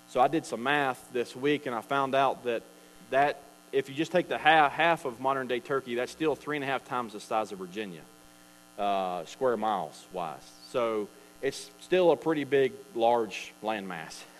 So 0.09 0.19
I 0.19 0.27
did 0.27 0.45
some 0.45 0.63
math 0.63 1.03
this 1.13 1.35
week 1.35 1.65
and 1.65 1.73
I 1.73 1.81
found 1.81 2.13
out 2.13 2.43
that, 2.43 2.63
that 3.09 3.41
if 3.71 3.89
you 3.89 3.95
just 3.95 4.11
take 4.11 4.27
the 4.27 4.37
half, 4.37 4.71
half 4.73 5.05
of 5.05 5.19
modern 5.19 5.47
day 5.47 5.59
Turkey, 5.59 5.95
that's 5.95 6.11
still 6.11 6.35
three 6.35 6.57
and 6.57 6.63
a 6.63 6.67
half 6.67 6.85
times 6.85 7.13
the 7.13 7.19
size 7.19 7.51
of 7.51 7.59
Virginia, 7.59 8.01
uh, 8.77 9.23
square 9.25 9.55
miles 9.55 10.05
wise. 10.11 10.39
So 10.71 11.07
it's 11.41 11.69
still 11.79 12.11
a 12.11 12.17
pretty 12.17 12.43
big, 12.43 12.73
large 12.95 13.53
landmass. 13.63 14.21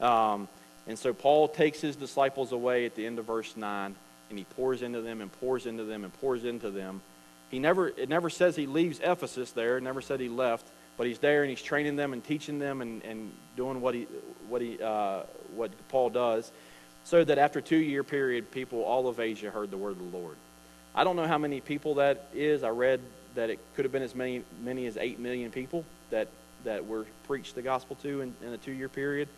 Um, 0.00 0.46
and 0.88 0.98
so 0.98 1.12
Paul 1.12 1.48
takes 1.48 1.80
his 1.80 1.94
disciples 1.96 2.50
away 2.50 2.86
at 2.86 2.96
the 2.96 3.06
end 3.06 3.18
of 3.18 3.26
verse 3.26 3.56
9 3.56 3.94
and 4.30 4.38
he 4.38 4.44
pours 4.44 4.82
into 4.82 5.00
them 5.02 5.20
and 5.20 5.30
pours 5.40 5.66
into 5.66 5.84
them 5.84 6.02
and 6.02 6.12
pours 6.20 6.44
into 6.44 6.70
them. 6.70 7.02
He 7.50 7.58
never, 7.58 7.88
it 7.88 8.08
never 8.08 8.30
says 8.30 8.56
he 8.56 8.66
leaves 8.66 8.98
Ephesus 9.02 9.52
there. 9.52 9.78
It 9.78 9.82
never 9.82 10.00
said 10.00 10.18
he 10.18 10.28
left, 10.28 10.66
but 10.96 11.06
he's 11.06 11.18
there 11.18 11.42
and 11.42 11.50
he's 11.50 11.62
training 11.62 11.96
them 11.96 12.12
and 12.12 12.24
teaching 12.24 12.58
them 12.58 12.82
and, 12.82 13.02
and 13.04 13.32
doing 13.56 13.80
what 13.80 13.94
he, 13.94 14.06
what 14.48 14.60
he, 14.60 14.82
uh, 14.82 15.22
what 15.54 15.70
Paul 15.88 16.10
does, 16.10 16.50
so 17.04 17.22
that 17.22 17.38
after 17.38 17.60
a 17.60 17.62
two-year 17.62 18.02
period, 18.02 18.50
people 18.50 18.82
all 18.82 19.08
of 19.08 19.20
Asia 19.20 19.50
heard 19.50 19.70
the 19.70 19.78
word 19.78 19.92
of 19.92 19.98
the 19.98 20.16
Lord. 20.16 20.36
I 20.94 21.04
don't 21.04 21.16
know 21.16 21.26
how 21.26 21.38
many 21.38 21.60
people 21.60 21.94
that 21.94 22.26
is. 22.34 22.62
I 22.62 22.70
read 22.70 23.00
that 23.34 23.50
it 23.50 23.58
could 23.76 23.84
have 23.84 23.92
been 23.92 24.02
as 24.02 24.14
many, 24.14 24.42
many 24.62 24.86
as 24.86 24.96
eight 24.96 25.18
million 25.18 25.50
people 25.50 25.84
that 26.10 26.28
that 26.64 26.86
were 26.86 27.06
preached 27.26 27.54
the 27.54 27.62
gospel 27.62 27.96
to 28.02 28.20
in, 28.20 28.34
in 28.42 28.52
a 28.52 28.58
two-year 28.58 28.88
period. 28.88 29.28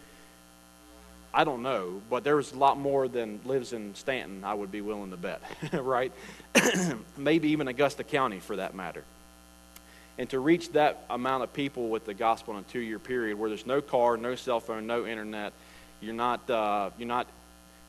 I 1.33 1.45
don't 1.45 1.63
know, 1.63 2.03
but 2.11 2.25
there's 2.25 2.53
a 2.53 2.57
lot 2.57 2.79
more 2.79 3.07
than 3.07 3.41
lives 3.45 3.73
in 3.73 3.95
Staunton, 3.95 4.43
I 4.45 4.55
would 4.55 4.73
be 4.73 4.81
willing 4.81 5.11
to 5.11 5.17
bet, 5.17 5.41
right? 5.73 6.13
Maybe 7.17 7.51
even 7.51 7.69
Augusta 7.69 8.03
County 8.03 8.41
for 8.41 8.57
that 8.57 8.75
matter. 8.75 9.05
And 10.19 10.29
to 10.31 10.41
reach 10.41 10.73
that 10.73 11.05
amount 11.09 11.45
of 11.45 11.53
people 11.53 11.89
with 11.89 12.05
the 12.05 12.15
gospel 12.15 12.55
in 12.55 12.61
a 12.61 12.63
two 12.65 12.81
year 12.81 12.99
period 12.99 13.39
where 13.39 13.49
there's 13.49 13.67
no 13.67 13.81
car, 13.81 14.17
no 14.17 14.35
cell 14.35 14.61
phone, 14.61 14.87
no 14.87 15.07
internet, 15.07 15.53
you're 16.01 16.15
not, 16.15 16.49
uh, 16.51 16.91
you're 16.99 17.09
not 17.09 17.27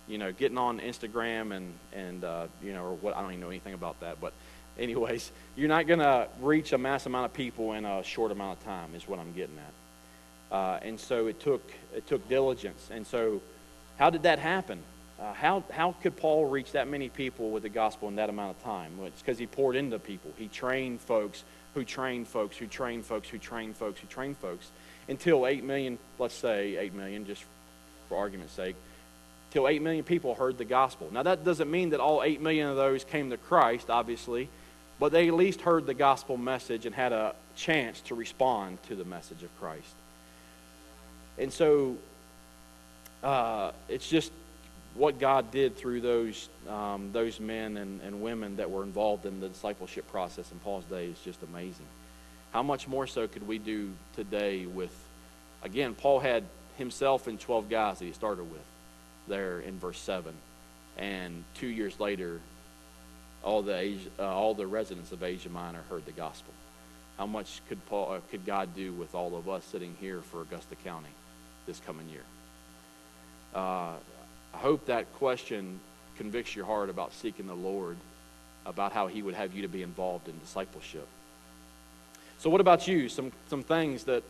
you 0.08 0.18
know, 0.18 0.32
getting 0.32 0.58
on 0.58 0.80
Instagram 0.80 1.56
and, 1.56 1.74
and 1.94 2.24
uh, 2.24 2.48
you 2.64 2.74
know, 2.74 2.84
or 2.84 2.96
what, 2.96 3.16
I 3.16 3.22
don't 3.22 3.32
even 3.32 3.42
know 3.42 3.50
anything 3.50 3.74
about 3.74 4.00
that, 4.02 4.20
but 4.20 4.34
anyways, 4.78 5.32
you're 5.56 5.70
not 5.70 5.88
going 5.88 6.00
to 6.00 6.28
reach 6.42 6.74
a 6.74 6.78
mass 6.78 7.06
amount 7.06 7.26
of 7.26 7.34
people 7.34 7.74
in 7.74 7.86
a 7.86 8.04
short 8.04 8.32
amount 8.32 8.60
of 8.60 8.66
time, 8.66 8.94
is 8.96 9.08
what 9.08 9.20
I'm 9.20 9.34
getting 9.34 9.58
at. 9.58 9.74
Uh, 10.52 10.80
and 10.82 11.00
so 11.00 11.28
it 11.28 11.40
took, 11.40 11.62
it 11.96 12.06
took 12.08 12.28
diligence. 12.28 12.90
And 12.92 13.08
so, 13.08 13.42
how 13.98 14.10
did 14.10 14.24
that 14.24 14.40
happen? 14.40 14.80
Uh, 15.20 15.34
how, 15.34 15.64
how 15.72 15.94
could 16.02 16.18
Paul 16.18 16.46
reach 16.46 16.72
that 16.72 16.88
many 16.88 17.08
people 17.08 17.52
with 17.52 17.64
the 17.64 17.70
gospel 17.70 18.08
in 18.08 18.16
that 18.16 18.30
amount 18.30 18.58
of 18.58 18.64
time? 18.64 18.98
Well, 18.98 19.08
it's 19.08 19.22
because 19.22 19.38
he 19.38 19.46
poured 19.46 19.76
into 19.76 20.00
people. 20.00 20.32
He 20.38 20.48
trained 20.48 21.00
folks 21.00 21.44
who 21.74 21.86
trained 21.86 22.28
folks 22.28 22.58
who 22.58 22.68
trained 22.68 23.06
folks 23.06 23.30
who 23.30 23.38
trained 23.38 23.78
folks 23.78 24.02
who 24.02 24.08
trained 24.08 24.38
folks 24.38 24.70
until 25.08 25.48
8 25.48 25.64
million, 25.64 25.98
let's 26.20 26.34
say 26.34 26.76
8 26.78 26.94
million, 26.94 27.26
just 27.26 27.44
for 28.10 28.18
argument's 28.18 28.54
sake, 28.54 28.76
till 29.52 29.68
8 29.68 29.82
million 29.82 30.04
people 30.04 30.36
heard 30.36 30.58
the 30.58 30.66
gospel. 30.66 31.10
Now, 31.12 31.24
that 31.24 31.46
doesn't 31.46 31.70
mean 31.70 31.92
that 31.92 32.00
all 32.00 32.24
8 32.24 32.42
million 32.42 32.68
of 32.68 32.76
those 32.76 33.04
came 33.04 33.30
to 33.30 33.38
Christ, 33.38 33.90
obviously, 33.90 34.50
but 35.00 35.12
they 35.12 35.28
at 35.28 35.34
least 35.34 35.62
heard 35.62 35.86
the 35.86 35.94
gospel 35.94 36.38
message 36.38 36.86
and 36.86 36.96
had 36.96 37.14
a 37.14 37.36
chance 37.56 38.02
to 38.02 38.16
respond 38.16 38.82
to 38.84 38.96
the 38.96 39.06
message 39.06 39.44
of 39.44 39.60
Christ. 39.60 39.94
And 41.38 41.52
so 41.52 41.98
uh, 43.24 43.72
it's 43.90 44.08
just 44.08 44.32
what 44.96 45.20
God 45.20 45.52
did 45.52 45.78
through 45.78 46.02
those, 46.02 46.50
um, 46.68 47.12
those 47.14 47.40
men 47.40 47.78
and, 47.78 48.02
and 48.02 48.22
women 48.22 48.58
that 48.58 48.70
were 48.70 48.84
involved 48.84 49.26
in 49.26 49.40
the 49.40 49.50
discipleship 49.50 50.10
process 50.12 50.52
in 50.52 50.60
Paul's 50.60 50.86
day 50.86 51.08
is 51.08 51.20
just 51.24 51.42
amazing. 51.44 51.86
How 52.52 52.64
much 52.64 52.88
more 52.88 53.08
so 53.08 53.28
could 53.28 53.48
we 53.48 53.58
do 53.58 53.92
today 54.16 54.66
with, 54.66 54.94
again, 55.64 55.96
Paul 55.96 56.20
had 56.20 56.44
himself 56.78 57.28
and 57.28 57.40
12 57.40 57.70
guys 57.70 58.00
that 58.00 58.06
he 58.06 58.12
started 58.12 58.52
with 58.52 58.62
there 59.28 59.60
in 59.62 59.80
verse 59.80 60.00
7. 60.00 60.34
And 60.98 61.44
two 61.56 61.68
years 61.68 62.00
later, 62.00 62.42
all 63.44 63.62
the, 63.62 63.76
Asia, 63.76 64.10
uh, 64.20 64.24
all 64.24 64.54
the 64.54 64.68
residents 64.68 65.12
of 65.12 65.24
Asia 65.24 65.50
Minor 65.50 65.82
heard 65.90 66.06
the 66.06 66.12
gospel. 66.12 66.54
How 67.18 67.26
much 67.26 67.62
could, 67.70 67.84
Paul, 67.88 68.14
uh, 68.14 68.20
could 68.30 68.46
God 68.46 68.76
do 68.76 68.92
with 68.94 69.16
all 69.16 69.36
of 69.36 69.48
us 69.48 69.64
sitting 69.64 69.96
here 70.02 70.22
for 70.22 70.42
Augusta 70.42 70.76
County? 70.76 71.10
This 71.66 71.80
coming 71.86 72.08
year. 72.10 72.24
Uh, 73.54 73.94
I 74.54 74.58
hope 74.58 74.86
that 74.86 75.12
question 75.14 75.80
convicts 76.18 76.56
your 76.56 76.66
heart 76.66 76.90
about 76.90 77.14
seeking 77.14 77.48
the 77.48 77.56
Lord, 77.56 77.98
about 78.66 78.92
how 78.92 79.08
He 79.08 79.22
would 79.22 79.34
have 79.34 79.54
you 79.54 79.62
to 79.64 79.68
be 79.68 79.82
involved 79.82 80.28
in 80.28 80.38
discipleship. 80.40 81.08
So, 82.40 82.50
what 82.50 82.62
about 82.62 82.88
you? 82.88 83.10
Some, 83.10 83.32
some 83.50 83.64
things 83.64 84.06
that 84.06 84.24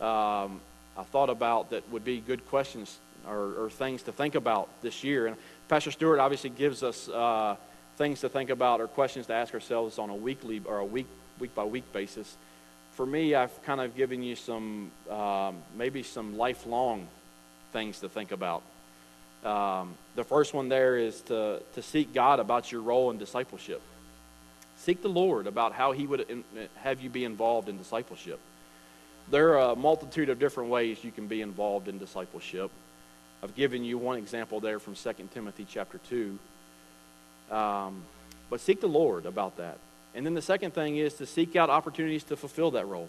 um, 0.00 0.60
I 0.96 1.02
thought 1.10 1.30
about 1.30 1.70
that 1.70 1.88
would 1.90 2.04
be 2.04 2.20
good 2.20 2.46
questions 2.48 2.98
or, 3.28 3.64
or, 3.64 3.70
things 3.70 4.02
to 4.04 4.12
think 4.12 4.34
about 4.34 4.68
this 4.80 5.04
year. 5.04 5.26
And 5.26 5.36
Pastor 5.68 5.90
Stewart 5.90 6.20
obviously 6.20 6.50
gives 6.50 6.82
us 6.82 7.08
uh, 7.08 7.56
things 7.96 8.20
to 8.20 8.30
think 8.30 8.48
about 8.48 8.80
or 8.80 8.88
questions 8.88 9.26
to 9.26 9.34
ask 9.34 9.52
ourselves 9.52 9.98
on 9.98 10.08
a 10.08 10.14
weekly 10.14 10.62
or 10.64 10.78
a 10.78 10.84
week, 10.84 11.06
week 11.38 11.54
by 11.54 11.64
week 11.64 11.92
basis 11.92 12.36
for 12.92 13.06
me, 13.06 13.34
I've 13.34 13.62
kind 13.62 13.80
of 13.80 13.96
given 13.96 14.22
you 14.22 14.36
some, 14.36 14.90
um, 15.08 15.56
maybe 15.76 16.02
some 16.02 16.36
lifelong 16.36 17.06
things 17.72 18.00
to 18.00 18.08
think 18.08 18.32
about. 18.32 18.62
Um, 19.44 19.94
the 20.16 20.24
first 20.24 20.52
one 20.52 20.68
there 20.68 20.98
is 20.98 21.20
to, 21.22 21.62
to 21.74 21.82
seek 21.82 22.12
God 22.12 22.40
about 22.40 22.70
your 22.70 22.82
role 22.82 23.10
in 23.10 23.18
discipleship. 23.18 23.80
Seek 24.78 25.02
the 25.02 25.08
Lord 25.08 25.46
about 25.46 25.72
how 25.72 25.92
He 25.92 26.06
would 26.06 26.20
in, 26.28 26.44
have 26.76 27.00
you 27.00 27.08
be 27.08 27.24
involved 27.24 27.68
in 27.68 27.78
discipleship. 27.78 28.38
There 29.30 29.58
are 29.58 29.72
a 29.72 29.76
multitude 29.76 30.28
of 30.28 30.38
different 30.38 30.70
ways 30.70 31.04
you 31.04 31.12
can 31.12 31.26
be 31.26 31.40
involved 31.40 31.88
in 31.88 31.98
discipleship. 31.98 32.70
I've 33.42 33.54
given 33.54 33.84
you 33.84 33.96
one 33.96 34.18
example 34.18 34.60
there 34.60 34.78
from 34.78 34.94
2 34.94 35.12
Timothy 35.32 35.66
chapter 35.68 35.98
2. 36.10 36.38
Um, 37.50 38.02
but 38.50 38.60
seek 38.60 38.80
the 38.80 38.88
Lord 38.88 39.26
about 39.26 39.56
that. 39.56 39.78
And 40.14 40.26
then 40.26 40.34
the 40.34 40.42
second 40.42 40.74
thing 40.74 40.96
is 40.96 41.14
to 41.14 41.26
seek 41.26 41.56
out 41.56 41.70
opportunities 41.70 42.24
to 42.24 42.36
fulfill 42.36 42.72
that 42.72 42.86
role. 42.86 43.08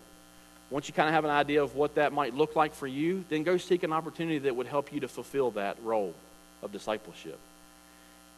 Once 0.70 0.88
you 0.88 0.94
kind 0.94 1.10
of 1.10 1.14
have 1.14 1.26
an 1.26 1.32
idea 1.32 1.62
of 1.62 1.76
what 1.76 1.96
that 1.96 2.14
might 2.14 2.34
look 2.34 2.56
like 2.56 2.74
for 2.74 2.88
you, 2.88 3.26
then 3.30 3.44
go 3.44 3.58
seek 3.58 3.84
an 3.84 3.92
opportunity 3.92 4.38
that 4.40 4.56
would 4.56 4.68
help 4.68 4.94
you 4.94 5.00
to 5.02 5.08
fulfill 5.08 5.52
that 5.52 5.78
role 5.84 6.14
of 6.62 6.72
discipleship. 6.72 7.38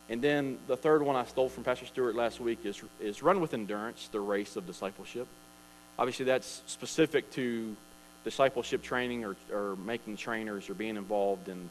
And 0.09 0.21
then 0.21 0.57
the 0.67 0.75
third 0.75 1.01
one 1.01 1.15
I 1.15 1.25
stole 1.25 1.49
from 1.49 1.63
Pastor 1.63 1.85
Stewart 1.85 2.15
last 2.15 2.39
week 2.39 2.59
is, 2.65 2.81
is 2.99 3.21
run 3.21 3.39
with 3.39 3.53
endurance 3.53 4.09
the 4.11 4.19
race 4.19 4.55
of 4.55 4.65
discipleship. 4.65 5.27
Obviously, 5.97 6.25
that's 6.25 6.61
specific 6.65 7.31
to 7.33 7.75
discipleship 8.23 8.81
training 8.81 9.25
or, 9.25 9.35
or 9.51 9.75
making 9.77 10.17
trainers 10.17 10.69
or 10.69 10.73
being 10.73 10.97
involved 10.97 11.49
in 11.49 11.69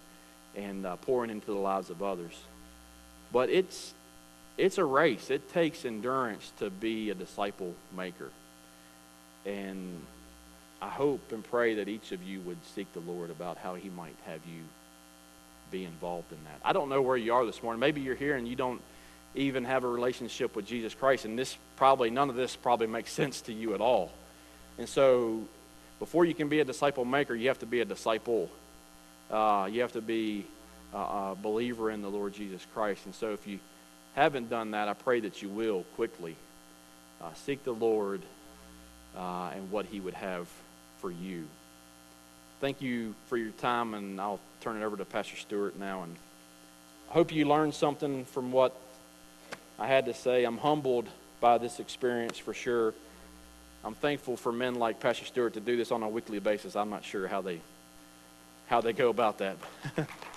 and 0.55 0.85
uh, 0.85 0.97
pouring 0.97 1.31
into 1.31 1.47
the 1.47 1.59
lives 1.59 1.91
of 1.91 2.03
others. 2.03 2.39
But 3.33 3.49
it's 3.49 3.95
it's 4.59 4.79
a 4.79 4.85
race. 4.85 5.31
It 5.31 5.53
takes 5.53 5.85
endurance 5.85 6.53
to 6.59 6.71
be 6.71 7.11
a 7.11 7.15
disciple 7.15 7.75
maker. 7.97 8.31
And 9.47 10.01
I 10.81 10.89
hope 10.89 11.33
and 11.33 11.43
pray 11.43 11.75
that 11.77 11.89
each 11.89 12.13
of 12.13 12.23
you 12.23 12.41
would 12.41 12.59
seek 12.75 12.93
the 12.93 13.01
Lord 13.01 13.31
about 13.31 13.57
how 13.59 13.75
He 13.75 13.89
might 13.91 14.17
have 14.27 14.41
you 14.47 14.63
be 15.71 15.85
involved 15.85 16.31
in 16.33 16.39
that. 16.45 16.61
I 16.65 16.73
don't 16.73 16.89
know 16.89 17.03
where 17.03 17.17
you 17.17 17.33
are 17.35 17.47
this 17.47 17.63
morning. 17.63 17.81
Maybe 17.81 18.03
you're 18.03 18.15
here 18.15 18.37
and 18.37 18.47
you 18.47 18.57
don't 18.57 18.81
even 19.35 19.65
have 19.65 19.85
a 19.85 19.89
relationship 19.89 20.55
with 20.55 20.67
Jesus 20.67 20.95
Christ, 20.95 21.25
and 21.25 21.39
this 21.39 21.57
probably, 21.77 22.11
none 22.11 22.29
of 22.29 22.37
this 22.37 22.55
probably 22.55 22.87
makes 22.87 23.11
sense 23.11 23.41
to 23.43 23.53
you 23.53 23.75
at 23.75 23.81
all. 23.81 24.13
And 24.77 24.87
so, 24.87 25.43
before 25.99 26.25
you 26.25 26.35
can 26.35 26.49
be 26.49 26.61
a 26.61 26.65
disciple 26.65 27.05
maker, 27.05 27.35
you 27.35 27.49
have 27.49 27.61
to 27.61 27.67
be 27.67 27.81
a 27.81 27.85
disciple. 27.85 28.51
Uh, 29.31 29.69
you 29.71 29.81
have 29.81 29.93
to 29.93 30.03
be 30.03 30.45
a, 30.93 30.99
a 30.99 31.37
believer 31.41 31.91
in 31.91 32.03
the 32.03 32.11
Lord 32.11 32.35
Jesus 32.35 32.67
Christ. 32.75 33.07
And 33.07 33.15
so 33.15 33.33
if 33.33 33.47
you 33.47 33.59
haven't 34.15 34.51
done 34.51 34.73
that, 34.73 34.89
I 34.89 34.95
pray 34.95 35.21
that 35.21 35.43
you 35.43 35.49
will 35.49 35.85
quickly. 35.97 36.37
Uh, 37.21 37.33
seek 37.35 37.65
the 37.65 37.73
Lord 37.73 38.21
uh, 39.17 39.51
and 39.55 39.71
what 39.71 39.87
He 39.87 40.01
would 40.01 40.15
have 40.15 40.49
for 41.01 41.11
you. 41.11 41.45
Thank 42.61 42.81
you 42.81 43.15
for 43.29 43.37
your 43.37 43.51
time, 43.53 43.95
and 43.95 44.21
I'll 44.21 44.41
turn 44.61 44.81
it 44.81 44.85
over 44.85 44.97
to 44.97 45.05
Pastor 45.05 45.37
Stewart 45.37 45.79
now. 45.79 46.03
And 46.03 46.17
I 47.11 47.15
hope 47.15 47.33
you 47.33 47.47
learned 47.47 47.75
something 47.75 48.25
from 48.27 48.53
what 48.53 48.77
I 49.79 49.87
had 49.87 50.07
to 50.07 50.15
say. 50.15 50.45
I'm 50.45 50.59
humbled 50.59 51.09
by 51.41 51.59
this 51.59 51.81
experience 51.81 52.39
for 52.39 52.55
sure. 52.55 52.95
I'm 53.85 53.95
thankful 53.95 54.37
for 54.37 54.53
men 54.53 54.77
like 54.77 55.01
Pastor 55.01 55.25
Stewart 55.25 55.55
to 55.55 55.61
do 55.61 55.77
this 55.77 55.91
on 55.91 56.03
a 56.05 56.09
weekly 56.09 56.39
basis. 56.39 56.77
I'm 56.77 56.91
not 56.91 57.05
sure 57.05 57.27
how 57.27 57.41
they 57.41 57.61
how 58.69 58.81
they 58.81 58.93
go 58.93 59.11
about 59.11 59.39
that. 59.39 59.57